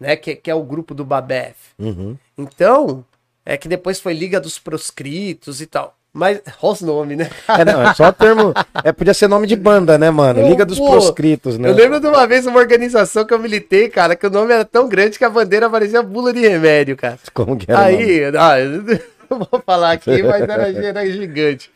[0.00, 0.16] né?
[0.16, 1.56] Que, que é o grupo do Babef.
[1.78, 2.16] Uhum.
[2.36, 3.04] Então,
[3.44, 5.94] é que depois foi Liga dos Proscritos e tal.
[6.12, 7.30] Mas, olha os nomes, né?
[7.48, 8.52] É, não, é só termo.
[8.82, 10.46] É, podia ser nome de banda, né, mano?
[10.48, 11.68] Liga dos pô, Proscritos, né?
[11.68, 14.64] Eu lembro de uma vez uma organização que eu militei, cara, que o nome era
[14.64, 17.18] tão grande que a bandeira parecia bula de remédio, cara.
[17.32, 17.82] Como que era?
[17.82, 18.82] Aí, ah, eu
[19.30, 21.70] não vou falar aqui, mas era, era gigante.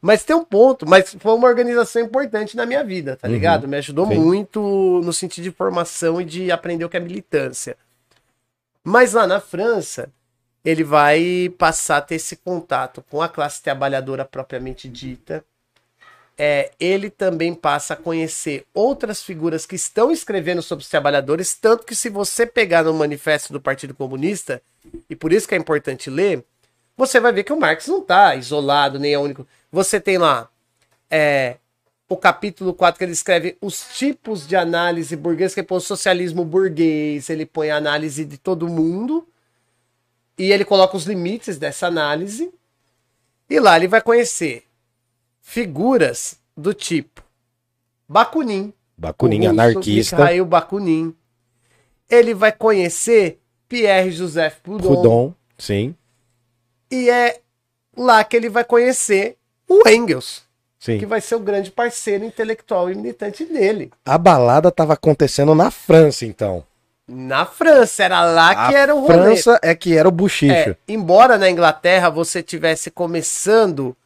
[0.00, 3.66] Mas tem um ponto, mas foi uma organização importante na minha vida, tá ligado?
[3.66, 4.14] Me ajudou Sim.
[4.14, 7.76] muito no sentido de formação e de aprender o que é militância.
[8.84, 10.08] Mas lá na França,
[10.64, 15.44] ele vai passar a ter esse contato com a classe trabalhadora propriamente dita.
[16.36, 21.84] É, ele também passa a conhecer outras figuras que estão escrevendo sobre os trabalhadores, tanto
[21.84, 24.62] que se você pegar no manifesto do Partido Comunista,
[25.10, 26.44] e por isso que é importante ler,
[26.96, 29.46] você vai ver que o Marx não está isolado, nem é único.
[29.70, 30.48] Você tem lá
[31.10, 31.56] é,
[32.08, 35.82] o capítulo 4 que ele escreve os tipos de análise burguesa, que ele põe o
[35.82, 39.28] socialismo burguês, ele põe a análise de todo mundo,
[40.36, 42.50] e ele coloca os limites dessa análise,
[43.48, 44.64] e lá ele vai conhecer
[45.40, 47.22] figuras do tipo
[48.08, 50.16] Bakunin, Bakunin, russo anarquista.
[50.16, 51.14] Mikhail Bakunin.
[52.10, 53.38] Ele vai conhecer
[53.68, 55.94] Pierre Joseph Proudhon, Proudhon, sim,
[56.90, 57.40] e é
[57.94, 59.37] lá que ele vai conhecer
[59.68, 60.42] o Engels,
[60.78, 60.98] sim.
[60.98, 63.90] que vai ser o grande parceiro intelectual e militante dele.
[64.04, 66.64] A balada tava acontecendo na França, então.
[67.06, 69.14] Na França, era lá que a era o rolê.
[69.14, 70.52] França é que era o buchicho.
[70.52, 73.96] É, embora na Inglaterra você tivesse começando,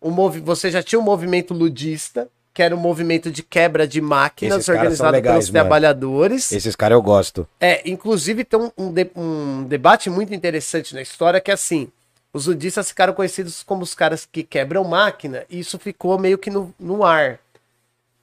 [0.00, 4.00] um movi você já tinha um movimento ludista, que era um movimento de quebra de
[4.00, 5.64] máquinas Esses organizado legais, pelos mano.
[5.64, 6.52] trabalhadores.
[6.52, 7.48] Esses caras eu gosto.
[7.58, 11.88] É, inclusive tem um, um de- um debate muito interessante na história que é assim,
[12.32, 16.50] os ludistas ficaram conhecidos como os caras que quebram máquina e isso ficou meio que
[16.50, 17.38] no, no ar.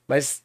[0.08, 0.42] Mas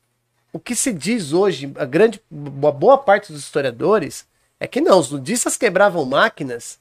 [0.53, 4.27] o que se diz hoje, a grande, uma boa parte dos historiadores,
[4.59, 6.79] é que não, os ludistas quebravam máquinas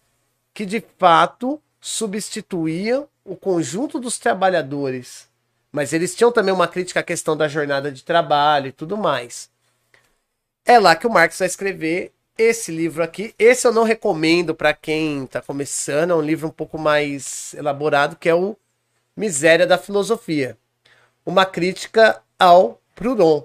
[0.53, 5.27] que de fato substituíam o conjunto dos trabalhadores.
[5.73, 9.51] Mas eles tinham também uma crítica à questão da jornada de trabalho e tudo mais.
[10.65, 13.35] É lá que o Marx vai escrever esse livro aqui.
[13.39, 18.17] Esse eu não recomendo para quem está começando, é um livro um pouco mais elaborado,
[18.17, 18.57] que é o
[19.17, 20.57] Miséria da Filosofia.
[21.25, 23.45] Uma crítica ao Proudhon,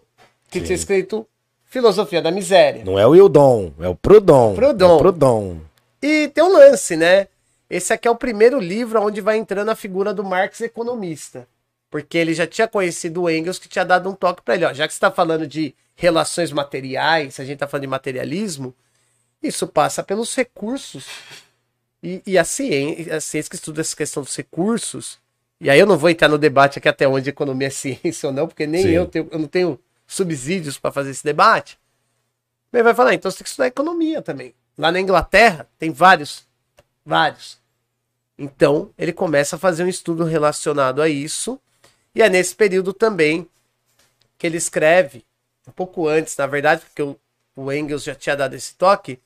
[0.50, 1.26] que tinha escrito
[1.66, 2.84] Filosofia da Miséria.
[2.84, 4.56] Não é o Hildon, é o Proudhon.
[4.56, 4.90] Proudhon.
[4.90, 5.58] É o Proudhon.
[6.02, 7.28] E tem um lance, né?
[7.70, 11.48] Esse aqui é o primeiro livro onde vai entrando a figura do Marx economista.
[11.92, 14.66] Porque ele já tinha conhecido o Engels, que tinha dado um toque para ele.
[14.66, 18.74] Ó, já que você está falando de relações materiais, a gente está falando de materialismo,
[19.44, 21.06] isso passa pelos recursos.
[22.02, 25.20] E, e a, ciência, a ciência que estuda essa questão dos recursos,
[25.60, 28.34] e aí eu não vou entrar no debate aqui até onde economia é ciência ou
[28.34, 28.90] não, porque nem Sim.
[28.90, 29.78] eu, tenho, eu não tenho
[30.08, 31.78] subsídios para fazer esse debate.
[32.72, 34.56] Ele vai falar, então você tem que estudar economia também.
[34.78, 36.48] Lá na Inglaterra tem vários,
[37.06, 37.60] vários.
[38.38, 41.60] Então ele começa a fazer um estudo relacionado a isso.
[42.16, 43.46] E é nesse período também
[44.38, 45.26] que ele escreve,
[45.70, 47.16] um pouco antes, na verdade, porque o,
[47.56, 49.20] o Engels já tinha dado esse toque,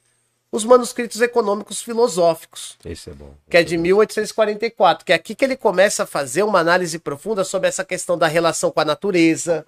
[0.51, 3.33] os manuscritos econômicos filosóficos Esse é bom.
[3.49, 7.43] que é de 1844, que é aqui que ele começa a fazer uma análise profunda
[7.43, 9.65] sobre essa questão da relação com a natureza,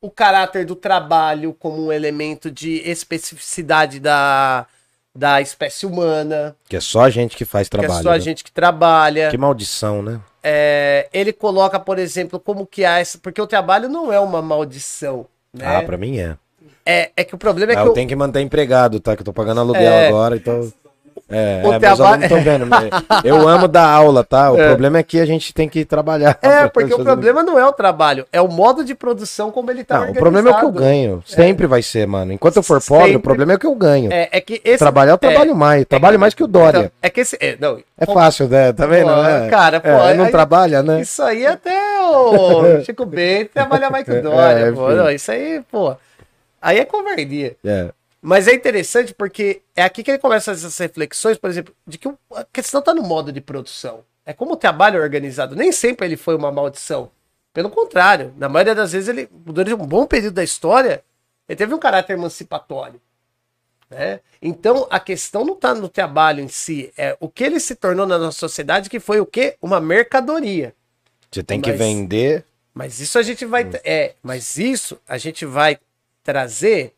[0.00, 4.66] o caráter do trabalho como um elemento de especificidade da,
[5.12, 7.98] da espécie humana, Que é só a gente que faz que trabalho.
[7.98, 8.20] é só a né?
[8.20, 9.30] gente que trabalha.
[9.30, 10.20] Que maldição, né?
[10.42, 13.16] É, ele coloca, por exemplo, como que há essa.
[13.16, 15.26] Porque o trabalho não é uma maldição.
[15.54, 15.64] Né?
[15.76, 16.36] Ah, pra mim é.
[16.84, 19.14] é, é que o problema é Ah, que eu o- tenho que manter empregado, tá?
[19.14, 20.08] Que eu tô pagando aluguel É.
[20.08, 20.72] agora, então.
[21.28, 22.66] É, O é meus alunos estão vendo.
[23.24, 24.50] Eu amo dar aula, tá?
[24.52, 26.38] O problema é que a gente tem que trabalhar.
[26.42, 29.84] É, porque o problema não é o trabalho, é o modo de produção como ele
[29.84, 30.94] tá Não, o problema é o que eu organizado.
[30.94, 31.22] ganho.
[31.26, 32.32] Sempre vai ser, mano.
[32.32, 33.16] Enquanto eu for pobre, Sempre.
[33.16, 34.12] o problema é o que eu ganho.
[34.12, 34.78] É, é que esse.
[34.78, 35.84] Trabalhar eu trabalho mais.
[35.86, 36.78] Trabalho mais que o Dória.
[36.78, 37.38] Então, é que esse.
[37.40, 38.72] É, não, É fácil, né?
[38.74, 39.06] Tá vendo?
[39.12, 39.48] Pô, É.
[39.48, 41.00] cara, pô, É, não aí- trabalha, né?
[41.00, 41.72] Isso aí até
[42.02, 44.90] o Chico Bento trabalha mais que o Dória, É, pô.
[44.90, 45.96] Não, isso aí, pô.
[46.60, 47.56] Aí é covardia.
[47.64, 47.88] É.
[48.26, 52.08] Mas é interessante porque é aqui que ele começa essas reflexões, por exemplo, de que
[52.34, 54.02] a questão está no modo de produção.
[54.24, 55.54] É como o trabalho é organizado.
[55.54, 57.10] Nem sempre ele foi uma maldição.
[57.52, 61.04] Pelo contrário, na maioria das vezes ele, durante um bom período da história,
[61.46, 62.98] ele teve um caráter emancipatório.
[63.90, 64.20] Né?
[64.40, 68.06] Então a questão não está no trabalho em si, é o que ele se tornou
[68.06, 69.58] na nossa sociedade, que foi o quê?
[69.60, 70.74] Uma mercadoria.
[71.30, 72.46] Você tem que Mas- vender.
[72.72, 73.68] Mas isso a gente vai.
[73.84, 75.78] É, mas isso a gente vai
[76.22, 76.93] trazer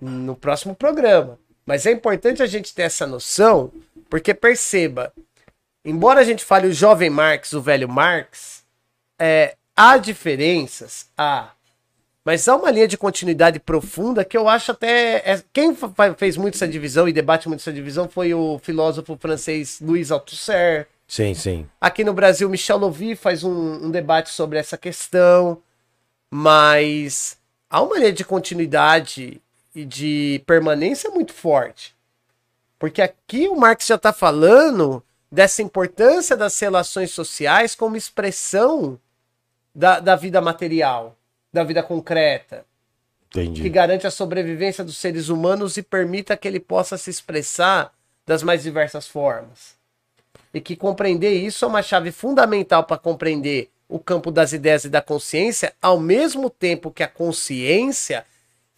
[0.00, 1.38] no próximo programa.
[1.66, 3.72] Mas é importante a gente ter essa noção,
[4.08, 5.12] porque perceba,
[5.84, 8.64] embora a gente fale o jovem Marx, o velho Marx,
[9.18, 11.50] é, há diferenças, há.
[12.24, 15.16] Mas há uma linha de continuidade profunda que eu acho até.
[15.24, 15.76] é- quem
[16.16, 20.86] fez muito essa divisão e debate muito essa divisão foi o filósofo francês Louis Althusser.
[21.08, 21.66] Sim, sim.
[21.80, 25.60] Aqui no Brasil, Michel Louvi faz um, um debate sobre essa questão,
[26.30, 27.36] mas
[27.68, 29.40] há uma linha de continuidade
[29.74, 31.94] e de permanência muito forte.
[32.78, 38.98] Porque aqui o Marx já está falando dessa importância das relações sociais como expressão
[39.74, 41.16] da, da vida material,
[41.52, 42.64] da vida concreta
[43.30, 43.68] que Entendi.
[43.68, 47.92] garante a sobrevivência dos seres humanos e permita que ele possa se expressar
[48.26, 49.78] das mais diversas formas.
[50.52, 54.88] E que compreender isso é uma chave fundamental para compreender o campo das ideias e
[54.88, 58.24] da consciência, ao mesmo tempo que a consciência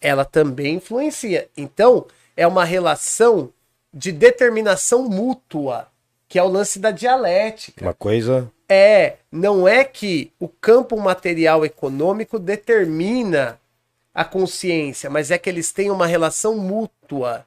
[0.03, 1.47] ela também influencia.
[1.55, 2.05] Então,
[2.35, 3.49] é uma relação
[3.91, 5.87] de determinação mútua,
[6.27, 7.85] que é o lance da dialética.
[7.85, 8.51] Uma coisa.
[8.67, 13.59] É, não é que o campo material econômico determina
[14.13, 17.45] a consciência, mas é que eles têm uma relação mútua.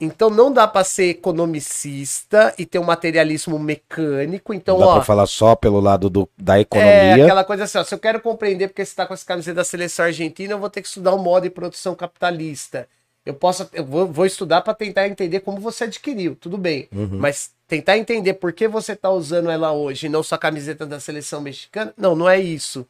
[0.00, 4.54] Então não dá para ser economicista e ter um materialismo mecânico.
[4.54, 7.24] Então, Não dá ó, pra falar só pelo lado do, da é economia.
[7.24, 9.64] aquela coisa assim, ó, se eu quero compreender porque você está com essa camiseta da
[9.64, 12.88] seleção argentina, eu vou ter que estudar o modo de produção capitalista.
[13.26, 16.88] Eu posso, eu vou, vou estudar para tentar entender como você adquiriu, tudo bem.
[16.90, 20.98] Mas tentar entender por que você está usando ela hoje e não sua camiseta da
[20.98, 22.86] seleção mexicana, não, não é isso.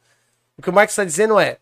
[0.57, 1.57] O que o Marx está dizendo é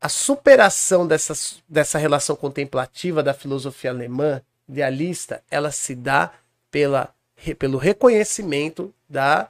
[0.00, 1.34] a superação dessa,
[1.68, 6.32] dessa relação contemplativa da filosofia alemã idealista, ela se dá
[6.70, 7.12] pela,
[7.58, 9.48] pelo reconhecimento da,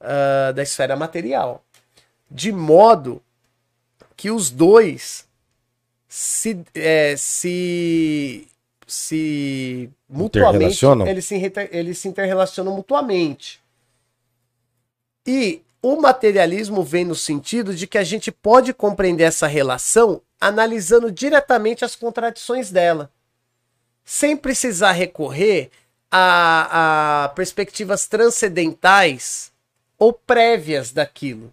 [0.00, 1.62] ah, da esfera material.
[2.30, 3.20] De modo
[4.16, 5.26] que os dois
[6.08, 8.46] se, é, se,
[8.86, 11.06] se mutuamente Interrelacionam?
[11.06, 13.60] eles se, eles se interrelacionam mutuamente.
[15.26, 21.10] E o materialismo vem no sentido de que a gente pode compreender essa relação analisando
[21.10, 23.10] diretamente as contradições dela,
[24.04, 25.70] sem precisar recorrer
[26.10, 29.52] a, a perspectivas transcendentais
[29.98, 31.52] ou prévias daquilo.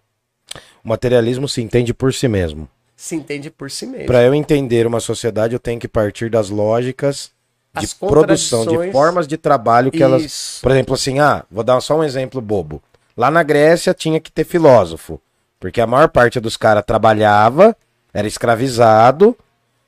[0.83, 2.69] O materialismo se entende por si mesmo.
[2.95, 4.07] Se entende por si mesmo.
[4.07, 7.31] Para eu entender uma sociedade, eu tenho que partir das lógicas
[7.79, 10.23] de produção, de formas de trabalho que elas.
[10.23, 10.61] Isso.
[10.61, 12.81] Por exemplo, assim, ah, vou dar só um exemplo bobo.
[13.17, 15.19] Lá na Grécia tinha que ter filósofo,
[15.59, 17.75] porque a maior parte dos caras trabalhava,
[18.13, 19.35] era escravizado,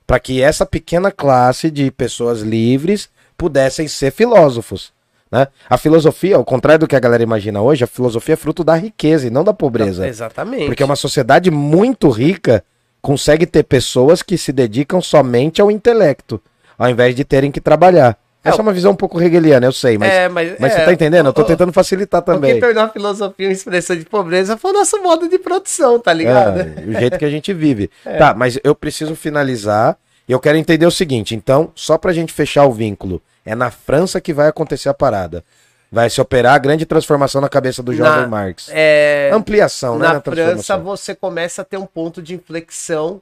[0.07, 3.07] para que essa pequena classe de pessoas livres
[3.37, 4.91] pudessem ser filósofos.
[5.31, 5.47] Né?
[5.69, 8.75] A filosofia, ao contrário do que a galera imagina hoje, a filosofia é fruto da
[8.75, 10.07] riqueza e não da pobreza.
[10.07, 10.65] Exatamente.
[10.65, 12.63] Porque uma sociedade muito rica
[12.99, 16.41] consegue ter pessoas que se dedicam somente ao intelecto,
[16.77, 18.17] ao invés de terem que trabalhar.
[18.49, 20.79] É, Essa é uma visão um pouco hegeliana, eu sei, mas, É, mas, mas é,
[20.79, 21.27] você tá entendendo?
[21.27, 22.59] Eu tô tentando facilitar O que também.
[22.59, 26.59] tornou a filosofia uma expressão de pobreza foi o nosso modo de produção, tá ligado?
[26.61, 27.89] É, o jeito que a gente vive.
[28.17, 29.97] Tá, mas eu preciso finalizar
[30.27, 31.33] e eu quero entender o seguinte.
[31.35, 35.43] Então, só pra gente fechar o vínculo, é na França que vai acontecer a parada.
[35.91, 38.69] Vai se operar a grande transformação na cabeça do jovem Na- Marx.
[38.71, 40.07] É, Ampliação, né?
[40.07, 43.21] na na França você começa a ter um ponto de inflexão.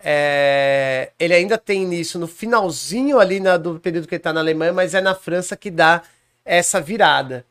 [0.00, 4.40] É, ele ainda tem início no finalzinho ali na- do período que ele tá na
[4.40, 6.02] Alemanha, mas é na França que dá
[6.44, 7.44] essa virada.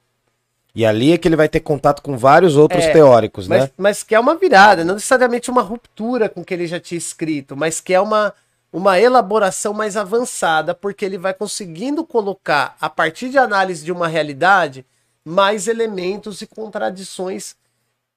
[0.73, 3.69] E ali é que ele vai ter contato com vários outros É, teóricos, Mas, né?
[3.77, 6.97] mas que é uma virada, não necessariamente uma ruptura com o que ele já tinha
[6.97, 8.33] escrito, mas que é uma,
[8.71, 14.07] uma elaboração mais avançada, porque ele vai conseguindo colocar, a partir de análise de uma
[14.07, 14.85] realidade,
[15.25, 17.55] mais elementos e contradições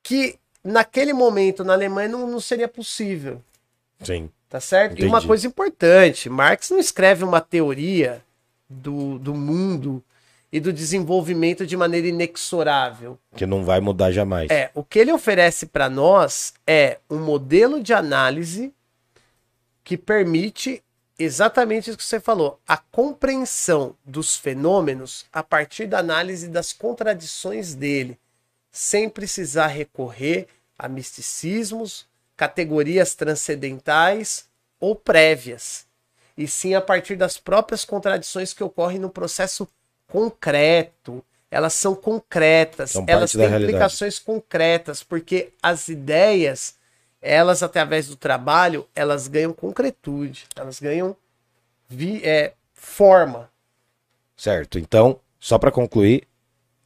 [0.02, 3.42] que naquele momento na Alemanha não, não seria possível.
[4.02, 4.30] Sim.
[4.48, 4.98] Tá certo?
[4.98, 5.26] E uma Entendi.
[5.26, 8.22] coisa importante: Marx não escreve uma teoria
[8.68, 10.02] do, do mundo
[10.52, 13.18] e do desenvolvimento de maneira inexorável.
[13.36, 14.50] Que não vai mudar jamais.
[14.50, 18.72] É, o que ele oferece para nós é um modelo de análise
[19.84, 20.82] que permite
[21.18, 27.74] exatamente isso que você falou, a compreensão dos fenômenos a partir da análise das contradições
[27.74, 28.18] dele,
[28.72, 30.46] sem precisar recorrer
[30.78, 32.06] a misticismos,
[32.40, 34.46] categorias transcendentais
[34.80, 35.84] ou prévias,
[36.38, 39.68] e sim a partir das próprias contradições que ocorrem no processo
[40.06, 41.22] concreto.
[41.50, 43.64] Elas são concretas, São elas têm realidade.
[43.64, 46.76] implicações concretas, porque as ideias
[47.20, 51.14] elas, através do trabalho, elas ganham concretude, elas ganham
[51.86, 53.50] vi, é, forma.
[54.34, 54.78] Certo.
[54.78, 56.26] Então, só para concluir,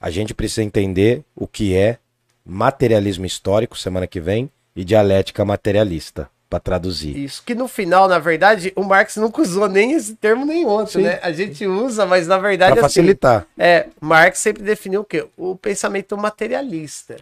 [0.01, 2.01] a gente precisa entender o que é
[2.45, 7.17] materialismo histórico semana que vem e dialética materialista para traduzir.
[7.17, 11.01] Isso, que no final, na verdade, o Marx nunca usou nem esse termo nem outro,
[11.01, 11.03] Sim.
[11.03, 11.19] né?
[11.23, 13.47] A gente usa, mas na verdade Para assim, facilitar.
[13.59, 15.27] é, Marx sempre definiu o quê?
[15.37, 17.17] O pensamento materialista.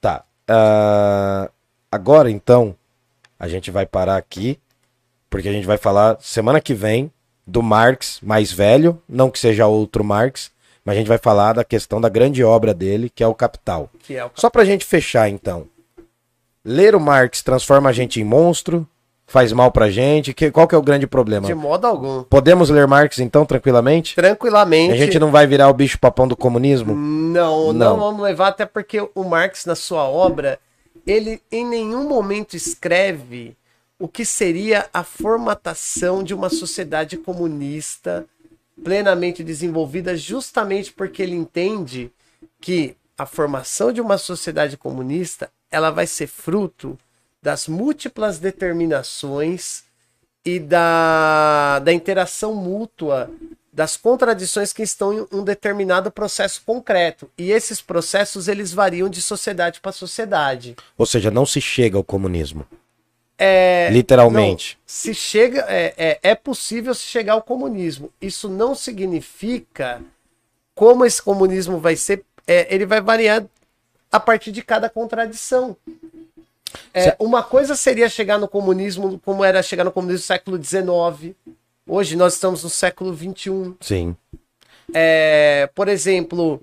[0.00, 0.24] Tá.
[0.48, 1.48] Ah,
[1.90, 2.74] agora, então,
[3.38, 4.58] a gente vai parar aqui,
[5.30, 7.10] porque a gente vai falar semana que vem
[7.46, 10.50] do Marx mais velho, não que seja outro Marx,
[10.84, 13.88] mas a gente vai falar da questão da grande obra dele, que é o Capital.
[14.00, 15.68] Que é o Só pra gente fechar, então.
[16.64, 18.86] Ler o Marx transforma a gente em monstro,
[19.26, 20.32] faz mal pra gente.
[20.32, 21.46] Que, qual que é o grande problema?
[21.46, 22.22] de modo algum.
[22.24, 24.14] Podemos ler Marx, então, tranquilamente?
[24.14, 24.92] Tranquilamente.
[24.92, 26.94] A gente não vai virar o bicho papão do comunismo?
[26.94, 27.96] Não, não, Não.
[27.96, 30.58] vamos levar, até porque o Marx, na sua obra,
[31.06, 33.56] ele em nenhum momento escreve
[33.98, 38.24] o que seria a formatação de uma sociedade comunista
[38.82, 42.10] plenamente desenvolvida, justamente porque ele entende
[42.60, 46.98] que a formação de uma sociedade comunista ela vai ser fruto
[47.42, 49.84] das múltiplas determinações
[50.44, 53.30] e da, da interação mútua
[53.72, 57.30] das contradições que estão em um determinado processo concreto.
[57.38, 60.76] E esses processos eles variam de sociedade para sociedade.
[60.96, 62.66] Ou seja, não se chega ao comunismo.
[63.38, 64.76] É, Literalmente.
[64.76, 68.12] não, se chega, é, é, é possível se chegar ao comunismo.
[68.20, 70.02] Isso não significa
[70.74, 72.24] como esse comunismo vai ser.
[72.46, 73.42] é, ele vai variar
[74.12, 75.74] a partir de cada contradição.
[76.94, 81.34] É, uma coisa seria chegar no comunismo como era chegar no comunismo do século XIX.
[81.86, 83.74] Hoje nós estamos no século XXI.
[83.80, 84.16] Sim.
[84.94, 86.62] É, por exemplo,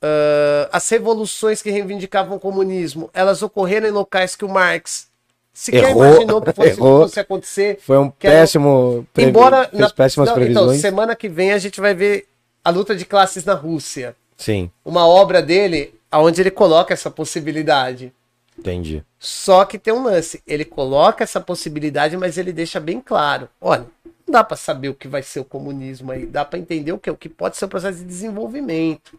[0.00, 5.08] ah, as revoluções que reivindicavam o comunismo, elas ocorreram em locais que o Marx
[5.52, 7.02] sequer Errou, imaginou que fosse, errou.
[7.02, 7.78] fosse acontecer.
[7.80, 9.06] Foi um era- péssimo.
[9.12, 10.66] previ- Embora na- péssimas não, previsões.
[10.66, 12.28] Então, semana que vem a gente vai ver
[12.64, 14.16] a luta de classes na Rússia.
[14.36, 18.12] Sim, Uma obra dele onde ele coloca essa possibilidade.
[18.58, 19.04] entendi.
[19.18, 23.48] Só que tem um lance, ele coloca essa possibilidade, mas ele deixa bem claro.
[23.60, 23.86] Olha,
[24.26, 26.98] não dá para saber o que vai ser o comunismo aí, dá para entender o
[26.98, 29.18] que, o que pode ser o processo de desenvolvimento.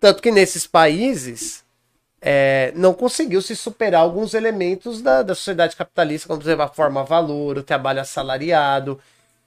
[0.00, 1.64] Tanto que nesses países
[2.20, 6.68] é, não conseguiu se superar alguns elementos da, da sociedade capitalista, como por exemplo a
[6.68, 8.98] forma-valor, o trabalho assalariado.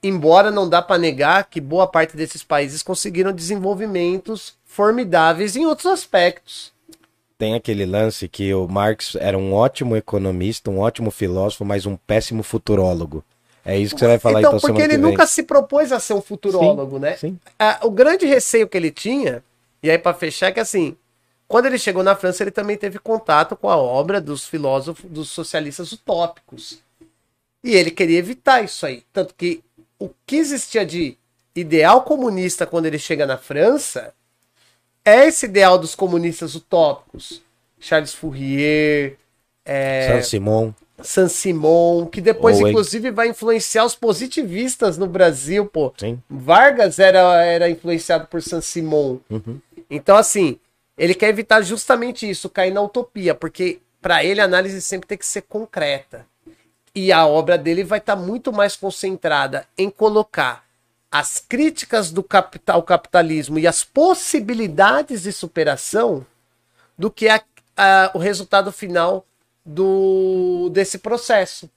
[0.02, 5.88] Embora não dá para negar que boa parte desses países conseguiram desenvolvimentos formidáveis em outros
[5.88, 6.72] aspectos.
[7.36, 11.96] Tem aquele lance que o Marx era um ótimo economista, um ótimo filósofo, mas um
[11.96, 13.24] péssimo futurólogo.
[13.66, 16.14] É isso que você vai falar então, então, porque ele nunca se propôs a ser
[16.14, 17.18] um futurólogo, né?
[17.18, 17.40] Sim.
[17.58, 19.44] Ah, o grande receio que ele tinha,
[19.82, 20.96] e aí para fechar, é que assim,
[21.48, 25.30] quando ele chegou na França, ele também teve contato com a obra dos filósofos, dos
[25.30, 26.84] socialistas utópicos.
[27.64, 29.04] E ele queria evitar isso aí.
[29.12, 29.64] Tanto que
[29.98, 31.18] o que existia de
[31.56, 34.14] ideal comunista quando ele chega na França
[35.08, 37.42] é esse ideal dos comunistas utópicos.
[37.80, 39.16] Charles Fourier,
[39.64, 40.74] é, Saint-Simon.
[41.02, 42.72] Saint-Simon, que depois, Owen.
[42.72, 45.94] inclusive, vai influenciar os positivistas no Brasil, pô.
[45.98, 46.22] Sim.
[46.30, 49.20] Vargas era, era influenciado por Saint-Simon.
[49.30, 49.60] Uhum.
[49.90, 50.60] Então, assim,
[50.98, 55.18] ele quer evitar justamente isso, cair na utopia, porque para ele a análise sempre tem
[55.18, 56.26] que ser concreta.
[56.96, 60.67] E a obra dele vai estar muito mais concentrada em colocar
[61.12, 66.26] as críticas do capital capitalismo e as possibilidades de superação
[66.98, 67.42] do que a-
[67.76, 69.26] a- o resultado final
[69.66, 71.70] do desse processo,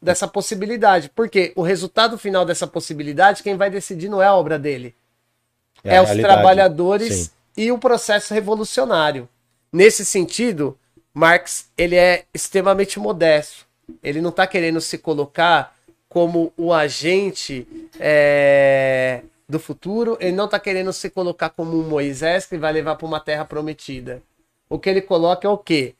[0.00, 1.10] dessa possibilidade.
[1.14, 4.94] Porque o resultado final dessa possibilidade, quem vai decidir não é a obra dele,
[5.84, 7.30] é, a os trabalhadores Sim.
[7.56, 9.28] e o processo revolucionário.
[9.72, 10.78] Nesse sentido,
[11.12, 13.66] Marx ele é extremamente modesto.
[14.02, 15.76] Ele não está querendo se colocar
[16.08, 17.66] como o agente
[17.98, 20.16] é, do futuro.
[20.20, 23.44] Ele não está querendo se colocar como um Moisés que vai levar para uma terra
[23.44, 24.22] prometida.
[24.68, 25.94] O que ele coloca é o quê?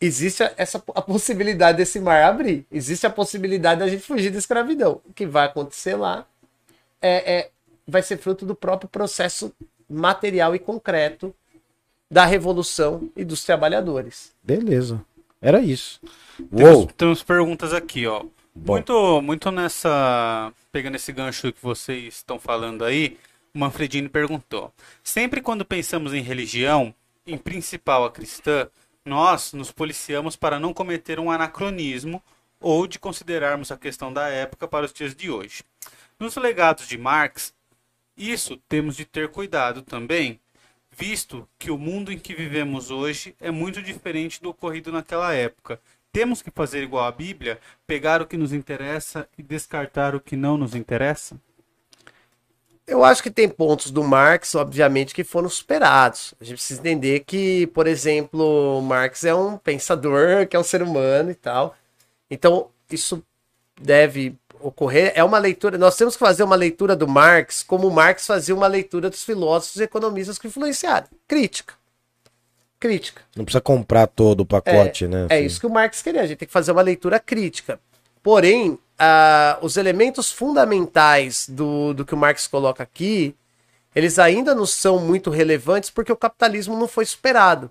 [0.00, 2.66] Existe a- essa a possibilidade desse mar abrir.
[2.70, 5.00] Existe a possibilidade da gente fugir da escravidão.
[5.08, 6.26] O que vai acontecer lá
[7.00, 7.50] é, é-
[7.86, 9.52] vai ser fruto do próprio processo
[9.88, 11.34] material e concreto
[12.10, 14.32] da revolução e dos trabalhadores.
[14.42, 15.00] Beleza.
[15.40, 16.00] Era isso.
[16.54, 18.24] Temos, temos perguntas aqui, ó.
[18.54, 18.74] Bom.
[18.74, 20.52] Muito, muito nessa.
[20.70, 23.18] Pegando esse gancho que vocês estão falando aí,
[23.52, 24.72] o Manfredini perguntou:
[25.02, 26.94] Sempre quando pensamos em religião,
[27.26, 28.68] em principal a cristã,
[29.04, 32.22] nós nos policiamos para não cometer um anacronismo
[32.60, 35.64] ou de considerarmos a questão da época para os dias de hoje.
[36.18, 37.52] Nos legados de Marx,
[38.16, 40.40] isso temos de ter cuidado também,
[40.90, 45.80] visto que o mundo em que vivemos hoje é muito diferente do ocorrido naquela época,
[46.14, 47.58] temos que fazer igual a Bíblia,
[47.88, 51.36] pegar o que nos interessa e descartar o que não nos interessa?
[52.86, 56.32] Eu acho que tem pontos do Marx, obviamente, que foram superados.
[56.40, 60.82] A gente precisa entender que, por exemplo, Marx é um pensador, que é um ser
[60.82, 61.74] humano e tal.
[62.30, 63.20] Então, isso
[63.80, 65.12] deve ocorrer.
[65.16, 65.76] É uma leitura.
[65.76, 69.80] Nós temos que fazer uma leitura do Marx como Marx fazia uma leitura dos filósofos
[69.80, 71.08] e economistas que influenciaram.
[71.26, 71.74] Crítica.
[72.84, 73.22] Crítica.
[73.34, 75.26] Não precisa comprar todo o pacote, é, né?
[75.30, 76.20] É isso que o Marx queria.
[76.20, 77.80] A gente tem que fazer uma leitura crítica.
[78.22, 78.78] Porém, uh,
[79.62, 83.34] os elementos fundamentais do, do que o Marx coloca aqui,
[83.94, 87.70] eles ainda não são muito relevantes porque o capitalismo não foi superado.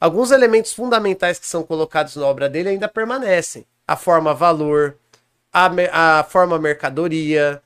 [0.00, 3.66] Alguns elementos fundamentais que são colocados na obra dele ainda permanecem.
[3.86, 4.96] A forma valor,
[5.52, 7.62] a, a forma mercadoria,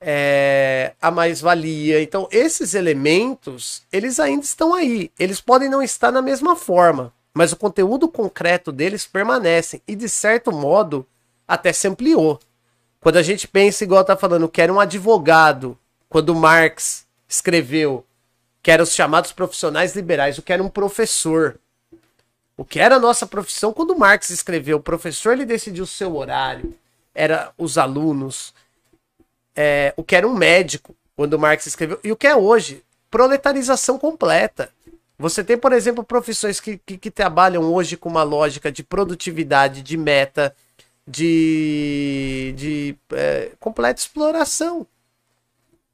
[0.00, 2.02] é, a mais-valia.
[2.02, 5.10] Então, esses elementos, eles ainda estão aí.
[5.18, 9.82] Eles podem não estar na mesma forma, mas o conteúdo concreto deles permanece.
[9.86, 11.06] E, de certo modo,
[11.46, 12.40] até se ampliou.
[13.00, 15.78] Quando a gente pensa, igual tá falando, que era um advogado,
[16.08, 18.04] quando Marx escreveu
[18.62, 21.58] que eram os chamados profissionais liberais, o que era um professor.
[22.56, 26.14] O que era a nossa profissão quando Marx escreveu, o professor ele decidiu o seu
[26.14, 26.76] horário,
[27.14, 28.52] era os alunos,
[29.62, 33.98] é, o que era um médico quando Marx escreveu, e o que é hoje, proletarização
[33.98, 34.70] completa.
[35.18, 39.82] Você tem, por exemplo, profissões que, que, que trabalham hoje com uma lógica de produtividade,
[39.82, 40.56] de meta,
[41.06, 44.86] de, de é, completa exploração.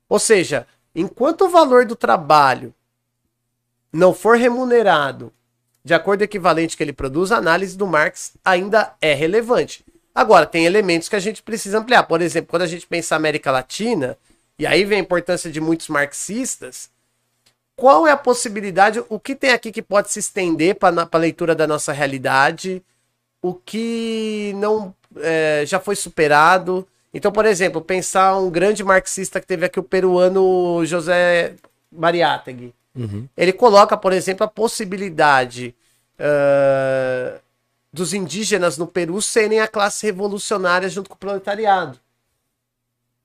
[0.08, 0.64] Ou seja,
[0.94, 2.72] enquanto o valor do trabalho
[3.92, 5.32] não for remunerado
[5.82, 9.84] de acordo com o equivalente que ele produz, a análise do Marx ainda é relevante.
[10.16, 12.04] Agora, tem elementos que a gente precisa ampliar.
[12.04, 14.16] Por exemplo, quando a gente pensa América Latina,
[14.58, 16.88] e aí vem a importância de muitos marxistas,
[17.76, 21.54] qual é a possibilidade, o que tem aqui que pode se estender para a leitura
[21.54, 22.82] da nossa realidade,
[23.42, 26.88] o que não é, já foi superado.
[27.12, 31.56] Então, por exemplo, pensar um grande marxista que teve aqui o peruano José
[31.92, 32.74] Mariátegui.
[32.94, 33.28] Uhum.
[33.36, 35.74] Ele coloca, por exemplo, a possibilidade
[36.18, 37.38] uh,
[37.96, 41.98] dos indígenas no Peru serem a classe revolucionária junto com o proletariado.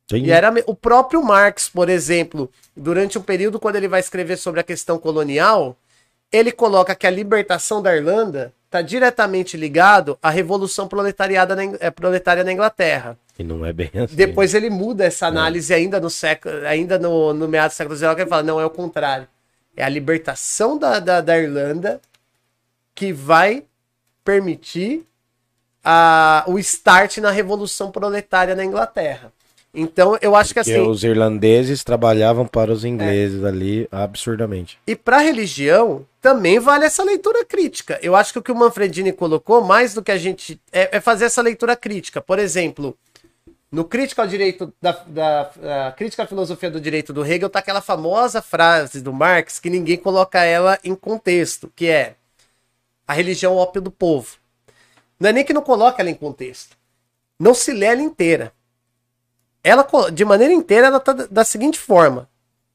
[0.09, 0.23] Sim.
[0.23, 4.59] E era o próprio Marx, por exemplo, durante um período quando ele vai escrever sobre
[4.59, 5.77] a questão colonial,
[6.31, 11.91] ele coloca que a libertação da Irlanda está diretamente ligado à revolução proletariada na, é,
[11.91, 13.17] proletária na Inglaterra.
[13.37, 14.15] E não é bem assim.
[14.15, 15.27] Depois ele muda essa é.
[15.27, 15.75] análise é.
[15.75, 18.69] ainda no século, ainda no, no meados do século XIX, ele fala, não, é o
[18.69, 19.27] contrário.
[19.75, 21.99] É a libertação da, da, da Irlanda
[22.95, 23.63] que vai
[24.23, 25.05] permitir
[25.83, 29.31] a, o start na revolução proletária na Inglaterra.
[29.73, 30.81] Então, eu acho que Porque assim.
[30.81, 33.47] os irlandeses trabalhavam para os ingleses é.
[33.47, 34.77] ali absurdamente.
[34.85, 37.97] E para a religião, também vale essa leitura crítica.
[38.01, 40.59] Eu acho que o que o Manfredini colocou, mais do que a gente.
[40.73, 42.19] é, é fazer essa leitura crítica.
[42.19, 42.97] Por exemplo,
[43.71, 47.79] no Crítica ao Direito, da, da Crítica à Filosofia do Direito do Hegel, tá aquela
[47.79, 52.15] famosa frase do Marx que ninguém coloca ela em contexto, que é
[53.11, 54.37] a religião ópio do povo.
[55.19, 56.77] Não é nem que não coloca ela em contexto.
[57.39, 58.53] Não se lê ela inteira
[59.63, 62.29] ela de maneira inteira ela tá da seguinte forma.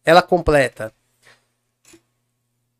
[0.04, 0.92] Ela completa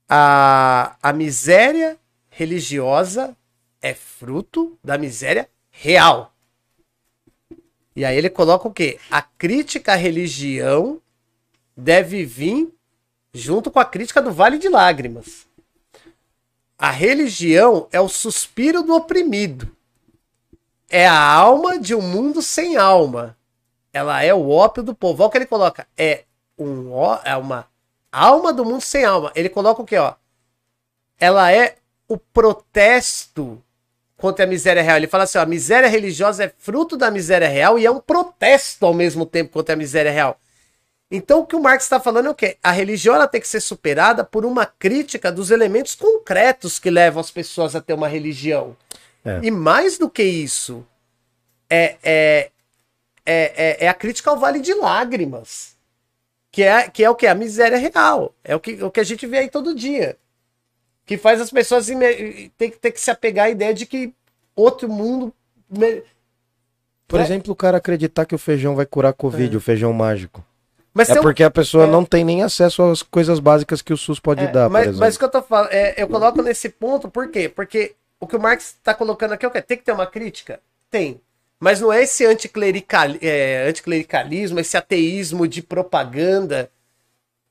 [0.09, 1.99] a, a miséria
[2.31, 3.37] religiosa
[3.83, 6.33] é fruto da miséria real.
[7.95, 9.01] E aí ele coloca o quê?
[9.11, 11.01] A crítica à religião
[11.77, 12.73] deve vir
[13.33, 15.46] junto com a crítica do Vale de Lágrimas.
[16.79, 19.75] A religião é o suspiro do oprimido.
[20.89, 23.37] É a alma de um mundo sem alma.
[23.93, 25.23] Ela é o ópio do povo.
[25.23, 25.87] Olha o que ele coloca.
[25.97, 26.25] É,
[26.59, 26.91] um,
[27.25, 27.67] é uma
[28.13, 29.33] alma do mundo sem alma.
[29.35, 30.15] Ele coloca o que, ó?
[31.19, 31.77] Ela é
[32.07, 33.63] o protesto
[34.17, 34.99] contra a miséria real.
[34.99, 38.01] Ele fala assim: ó, a miséria religiosa é fruto da miséria real e é um
[38.01, 40.39] protesto ao mesmo tempo contra a miséria real.
[41.11, 42.57] Então o que o Marx está falando é o quê?
[42.63, 47.21] A religião ela tem que ser superada por uma crítica dos elementos concretos que levam
[47.21, 48.77] as pessoas a ter uma religião.
[49.25, 49.41] É.
[49.43, 50.85] E mais do que isso,
[51.71, 52.51] é, é
[53.27, 55.77] é, é, é, a crítica ao Vale de Lágrimas.
[56.53, 57.27] Que é, que é o que?
[57.27, 58.33] A miséria real.
[58.45, 60.17] É o que, o que a gente vê aí todo dia.
[61.05, 61.87] Que faz as pessoas
[62.57, 64.15] ter, ter que se apegar à ideia de que
[64.55, 65.35] outro mundo.
[67.09, 67.23] Por é.
[67.23, 69.59] exemplo, o cara acreditar que o feijão vai curar a Covid, é.
[69.59, 70.43] o feijão mágico.
[70.97, 71.87] Mas é porque a pessoa é.
[71.87, 75.15] não tem nem acesso às coisas básicas que o SUS pode é, dar, mas, mas
[75.15, 77.51] o que eu tô falando, é, eu coloco nesse ponto, por quê?
[77.51, 79.61] Porque o que o Marx está colocando aqui é o quê?
[79.61, 80.59] Tem que ter uma crítica?
[80.91, 81.21] Tem.
[81.61, 86.71] Mas não é esse anticlerical, é, anticlericalismo, esse ateísmo de propaganda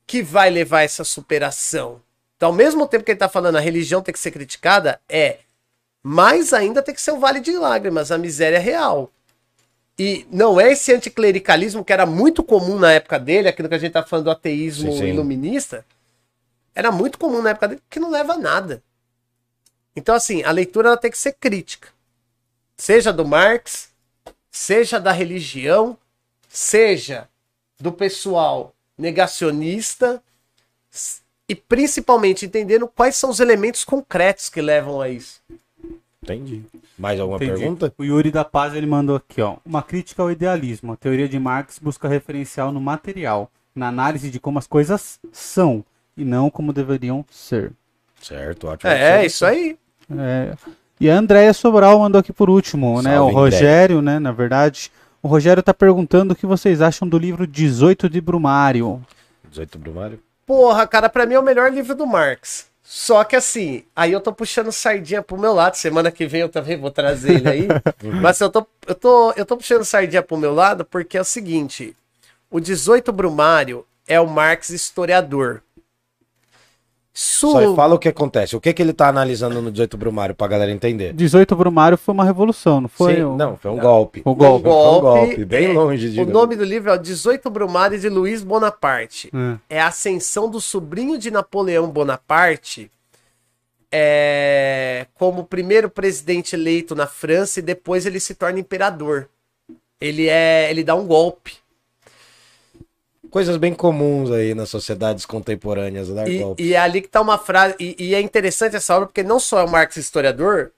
[0.08, 2.02] que vai levar essa superação.
[2.38, 5.38] Então, ao mesmo tempo que ele está falando a religião tem que ser criticada, é
[6.02, 9.12] mais ainda tem que ser o Vale de Lágrimas, a miséria real.
[9.98, 13.80] E não é esse anticlericalismo que era muito comum na época dele, aquilo que a
[13.80, 15.06] gente tá falando do ateísmo Sim, sim.
[15.06, 15.86] iluminista,
[16.74, 18.84] era muito comum na época dele, que não leva a nada.
[19.96, 21.88] Então, assim, a leitura ela tem que ser crítica.
[22.76, 23.90] Seja do Marx,
[24.52, 25.98] seja da religião,
[26.50, 27.30] seja
[27.80, 30.22] do pessoal negacionista,
[31.48, 35.42] e principalmente entendendo quais são os elementos concretos que levam a isso.
[36.34, 36.64] Entendi.
[36.98, 37.60] Mais alguma Entendi.
[37.60, 37.94] pergunta?
[37.98, 39.58] O Yuri da Paz ele mandou aqui, ó.
[39.66, 40.94] Uma crítica ao idealismo.
[40.94, 45.84] A teoria de Marx busca referencial no material, na análise de como as coisas são
[46.18, 47.72] e não como deveriam ser.
[48.22, 48.90] Certo, ótimo.
[48.90, 49.78] É, isso aí.
[50.18, 50.54] É,
[51.00, 53.20] E a Andréia Sobral mandou aqui por último, né?
[53.20, 54.18] O Salve, Rogério, né?
[54.18, 54.92] Na verdade,
[55.22, 59.02] o Rogério tá perguntando o que vocês acham do livro 18 de Brumário.
[59.50, 60.20] 18 Brumário.
[60.46, 62.68] Porra, cara, pra mim é o melhor livro do Marx.
[62.88, 65.76] Só que assim, aí eu tô puxando sardinha pro meu lado.
[65.76, 67.68] Semana que vem eu também vou trazer ele aí.
[68.22, 71.26] Mas eu tô, eu, tô, eu tô puxando sardinha pro meu lado porque é o
[71.26, 71.98] seguinte:
[72.50, 75.64] o 18 Brumário é o Marx historiador.
[77.18, 78.58] Isso, Só fala o que acontece.
[78.58, 81.14] O que, que ele tá analisando no 18 Brumário pra galera entender?
[81.14, 83.16] 18 Brumário foi uma revolução, não foi?
[83.16, 84.22] Sim, O- Não, foi um golpe.
[84.26, 84.64] O o golpe.
[84.64, 86.20] Foi um golpe, golpe, bem é- longe de.
[86.20, 89.32] O nome do livro é o 18 Brumário de Luiz Bonaparte.
[89.70, 89.78] É.
[89.78, 92.92] é a ascensão do sobrinho de Napoleão Bonaparte
[93.90, 99.30] é, como primeiro presidente eleito na França e depois ele se torna imperador.
[100.02, 101.54] Ele é, ele dá um golpe.
[103.36, 106.26] Coisas bem comuns aí nas sociedades contemporâneas, dar
[106.58, 107.76] E, e é ali que tá uma frase.
[107.78, 110.72] E, e é interessante essa obra porque não só é o Marx historiador,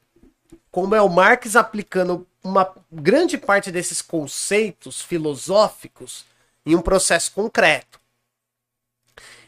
[0.72, 6.26] como é o Marx aplicando uma grande parte desses conceitos filosóficos
[6.66, 8.00] em um processo concreto.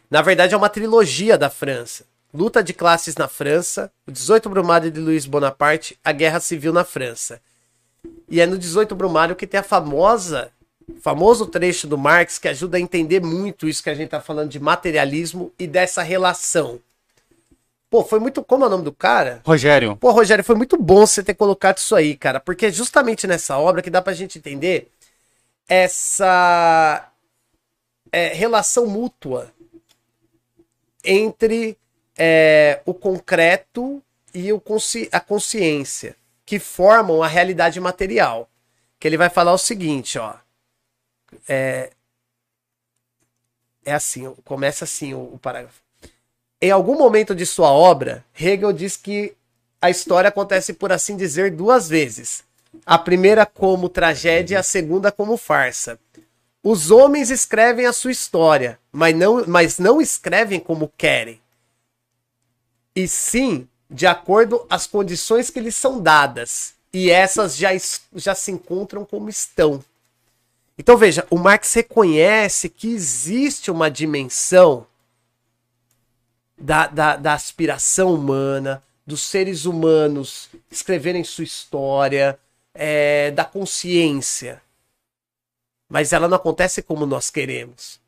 [0.08, 2.06] Na verdade, é uma trilogia da França.
[2.32, 6.84] Luta de classes na França, o 18 Brumário de Luiz Bonaparte, a Guerra Civil na
[6.84, 7.42] França.
[8.30, 10.52] E é no 18 Brumário que tem a famosa,
[11.02, 14.50] famoso trecho do Marx que ajuda a entender muito isso que a gente tá falando
[14.50, 16.80] de materialismo e dessa relação.
[17.90, 18.44] Pô, foi muito.
[18.44, 19.42] Como é o nome do cara?
[19.46, 23.26] Rogério, Pô, Rogério, foi muito bom você ter colocado isso aí, cara, porque é justamente
[23.26, 24.90] nessa obra que dá pra gente entender
[25.68, 27.10] essa
[28.12, 29.52] é, relação mútua
[31.04, 31.78] entre
[32.18, 34.04] é, o concreto
[34.34, 38.48] e o consci- a consciência, que formam a realidade material.
[39.00, 40.34] Que ele vai falar o seguinte, ó.
[41.48, 41.92] É,
[43.86, 45.82] é assim, começa assim o, o parágrafo.
[46.62, 49.34] Em algum momento de sua obra, Hegel diz que
[49.82, 52.44] a história acontece, por assim dizer, duas vezes.
[52.86, 55.98] A primeira como tragédia a segunda como farsa.
[56.62, 61.42] Os homens escrevem a sua história, mas não, mas não escrevem como querem.
[62.94, 66.74] E sim de acordo às condições que lhes são dadas.
[66.94, 67.70] E essas já,
[68.14, 69.84] já se encontram como estão.
[70.80, 74.88] Então veja, o Marx reconhece que existe uma dimensão
[76.58, 82.40] da, da, da aspiração humana, dos seres humanos escreverem sua história,
[82.74, 84.62] é, da consciência.
[85.90, 88.00] Mas ela não acontece como nós queremos,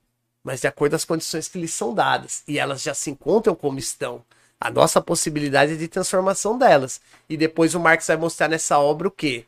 [0.41, 2.41] mas de acordo às condições que lhes são dadas.
[2.47, 4.23] E elas já se encontram como estão.
[4.57, 7.01] A nossa possibilidade de transformação delas.
[7.27, 9.45] E depois o Marx vai mostrar nessa obra o quê?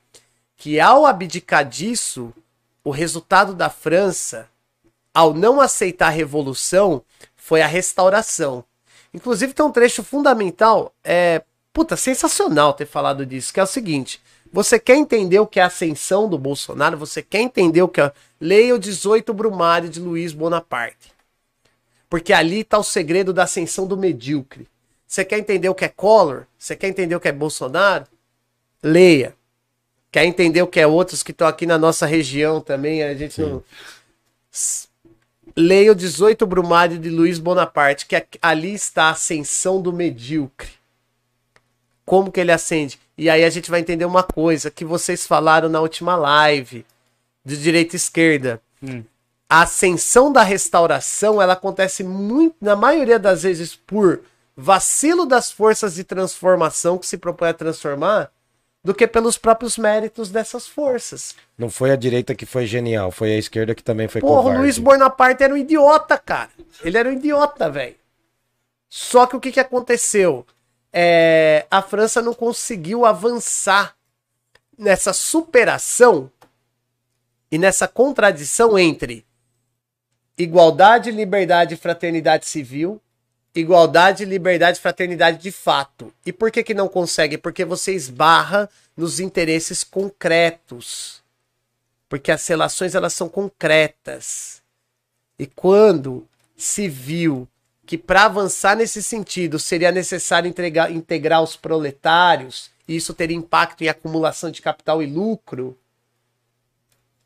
[0.58, 2.34] Que ao abdicar disso,
[2.84, 4.49] o resultado da França,
[5.14, 7.03] ao não aceitar a revolução,
[7.35, 8.64] foi a restauração.
[9.14, 14.22] Inclusive tem um trecho fundamental, é, puta, sensacional ter falado disso, que é o seguinte:
[14.51, 16.97] você quer entender o que é a ascensão do Bolsonaro?
[16.97, 18.11] Você quer entender o que é?
[18.39, 21.11] Leia o 18 Brumário de Luiz Bonaparte.
[22.10, 24.68] Porque ali está o segredo da ascensão do medíocre.
[25.07, 26.45] Você quer entender o que é Collor?
[26.57, 28.05] Você quer entender o que é Bolsonaro?
[28.81, 29.35] Leia.
[30.14, 33.02] Quer entender o que é outros que estão aqui na nossa região também?
[33.02, 33.64] A gente não.
[34.53, 34.88] S-
[35.57, 40.69] Leia o 18 Brumário de Luiz Bonaparte, que ali está a ascensão do medíocre.
[42.06, 42.99] Como que ele ascende?
[43.18, 46.85] E aí a gente vai entender uma coisa que vocês falaram na última live
[47.44, 48.61] de direita e esquerda.
[49.49, 54.22] A ascensão da restauração, ela acontece muito, na maioria das vezes, por
[54.56, 58.31] vacilo das forças de transformação que se propõe a transformar,
[58.84, 61.35] do que pelos próprios méritos dessas forças.
[61.57, 64.38] Não foi a direita que foi genial, foi a esquerda que também foi Porra, o
[64.43, 64.61] covarde.
[64.61, 66.49] Luiz Bonaparte era um idiota, cara.
[66.84, 67.95] Ele era um idiota, velho.
[68.89, 70.45] Só que o que, que aconteceu?
[70.91, 73.95] É, a França não conseguiu avançar
[74.77, 76.30] nessa superação
[77.49, 79.26] e nessa contradição entre
[80.38, 83.01] igualdade, liberdade e fraternidade civil
[83.55, 86.13] igualdade, liberdade, fraternidade de fato.
[86.25, 87.38] E por que que não consegue?
[87.38, 91.21] Porque você esbarra nos interesses concretos.
[92.09, 94.61] Porque as relações elas são concretas.
[95.38, 97.47] E quando se viu
[97.85, 103.84] que para avançar nesse sentido seria necessário entregar, integrar os proletários, e isso teria impacto
[103.84, 105.77] em acumulação de capital e lucro,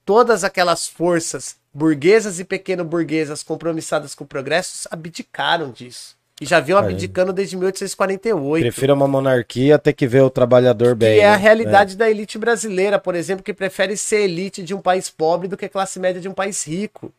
[0.04, 6.17] todas aquelas forças burguesas e pequeno-burguesas compromissadas com o progresso abdicaram disso.
[6.40, 8.62] E já vinham abdicando desde 1848.
[8.62, 11.16] Prefiro uma monarquia até que ver o trabalhador bem.
[11.16, 11.38] Que é a né?
[11.38, 15.58] realidade da elite brasileira, por exemplo, que prefere ser elite de um país pobre do
[15.58, 17.12] que classe média de um país rico.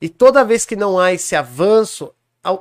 [0.00, 2.12] E toda vez que não há esse avanço,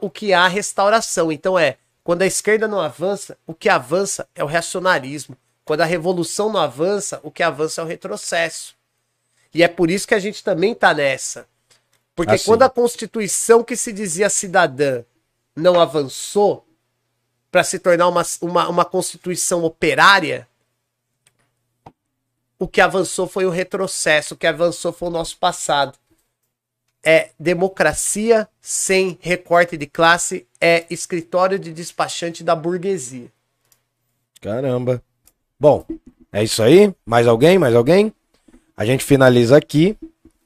[0.01, 1.31] o que há é restauração.
[1.31, 5.37] Então é, quando a esquerda não avança, o que avança é o reacionarismo.
[5.63, 8.75] Quando a revolução não avança, o que avança é o retrocesso.
[9.53, 11.47] E é por isso que a gente também está nessa.
[12.13, 12.45] Porque Assim.
[12.45, 15.03] quando a Constituição que se dizia cidadã
[15.55, 16.65] não avançou
[17.51, 20.47] para se tornar uma, uma, uma Constituição operária,
[22.59, 25.97] o que avançou foi o retrocesso, o que avançou foi o nosso passado.
[27.03, 33.31] É democracia sem recorte de classe, é escritório de despachante da burguesia.
[34.41, 35.01] Caramba.
[35.59, 35.85] Bom,
[36.33, 36.93] é isso aí.
[37.05, 37.57] Mais alguém?
[37.57, 38.11] Mais alguém?
[38.75, 39.97] A gente finaliza aqui.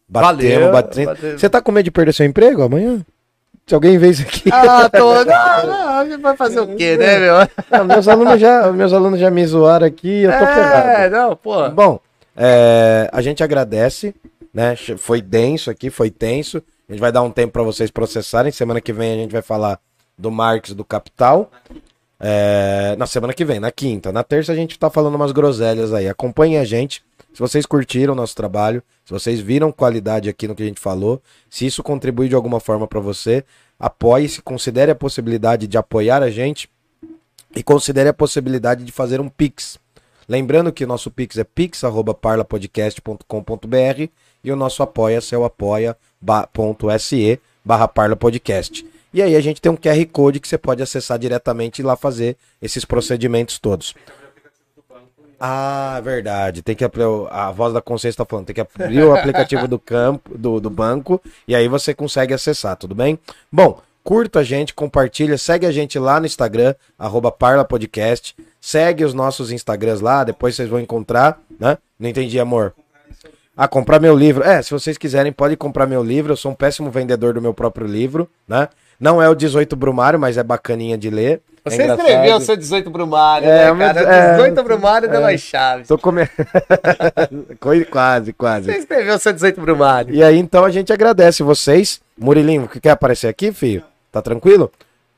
[0.07, 1.19] Batemos, batemos.
[1.39, 3.05] Você tá com medo de perder seu emprego amanhã?
[3.69, 4.49] Se alguém vê isso aqui.
[4.51, 5.13] Ah, tô.
[5.23, 7.35] Não, não, vai fazer o quê, né, meu?
[7.35, 10.87] Ah, meus, alunos já, meus alunos já me zoaram aqui, eu tô ferrado.
[10.87, 11.69] É, não, pô.
[11.69, 11.99] Bom,
[12.35, 14.15] é, a gente agradece,
[14.51, 14.75] né?
[14.75, 16.63] Foi denso aqui, foi tenso.
[16.87, 18.51] A gente vai dar um tempo para vocês processarem.
[18.51, 19.79] Semana que vem a gente vai falar
[20.17, 21.51] do Marx do Capital.
[22.19, 24.11] É, na semana que vem, na quinta.
[24.11, 26.09] Na terça a gente tá falando umas groselhas aí.
[26.09, 27.03] Acompanhem a gente.
[27.33, 30.79] Se vocês curtiram o nosso trabalho, se vocês viram qualidade aqui no que a gente
[30.79, 33.43] falou, se isso contribui de alguma forma para você,
[33.79, 36.69] apoie-se, considere a possibilidade de apoiar a gente
[37.55, 39.79] e considere a possibilidade de fazer um Pix.
[40.27, 44.09] Lembrando que o nosso Pix é pix.parlapodcast.com.br
[44.43, 48.85] e o nosso apoia-se é o apoia.se barra parlapodcast.
[49.11, 51.95] E aí a gente tem um QR Code que você pode acessar diretamente e lá
[51.95, 53.95] fazer esses procedimentos todos.
[55.39, 56.61] Ah, verdade.
[56.61, 60.37] Tem que a voz da consciência está falando, tem que abrir o aplicativo do campo
[60.37, 63.17] do, do banco e aí você consegue acessar, tudo bem?
[63.51, 69.05] Bom, curta a gente, compartilha, segue a gente lá no Instagram, arroba Parla Podcast, segue
[69.05, 71.77] os nossos Instagrams lá, depois vocês vão encontrar, né?
[71.97, 72.73] Não entendi, amor.
[73.55, 74.41] Ah, comprar meu livro.
[74.41, 76.31] É, se vocês quiserem, pode comprar meu livro.
[76.31, 78.69] Eu sou um péssimo vendedor do meu próprio livro, né?
[78.99, 81.41] Não é o 18 Brumário, mas é bacaninha de ler.
[81.63, 82.07] É Você engraçado.
[82.07, 84.01] escreveu o seu 18 Brumário, É, né, cara?
[84.15, 85.33] é, 18 Brumário deu é.
[85.33, 85.87] as chaves.
[85.87, 86.29] Tô comendo.
[87.89, 88.65] Quase, quase.
[88.71, 90.13] Você escreveu o seu 18 Brumário.
[90.13, 92.01] E aí, então, a gente agradece vocês.
[92.17, 93.83] Murilinho, que quer aparecer aqui, filho?
[94.11, 94.71] Tá tranquilo?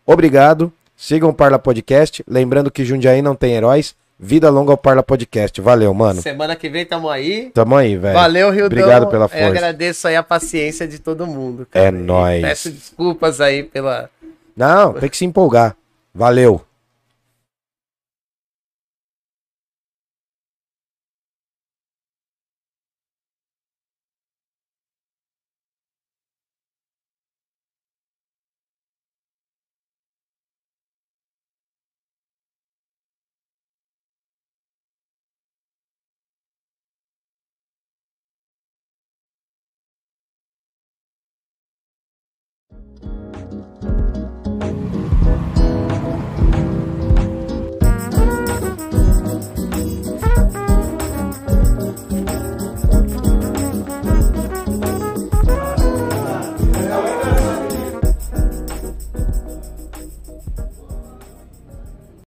[0.05, 0.71] Obrigado.
[0.95, 2.23] Sigam o Parla Podcast.
[2.27, 3.95] Lembrando que Jundiaí não tem heróis.
[4.23, 5.59] Vida longa ao Parla Podcast.
[5.59, 6.21] Valeu, mano.
[6.21, 7.49] Semana que vem tamo aí.
[7.55, 8.13] Tamo aí, velho.
[8.13, 9.43] Valeu, Rio Obrigado pela força.
[9.43, 11.67] Eu agradeço aí a paciência de todo mundo.
[11.73, 12.39] É E nóis.
[12.43, 14.11] Peço desculpas aí pela.
[14.55, 15.75] Não, tem que se empolgar.
[16.13, 16.61] Valeu.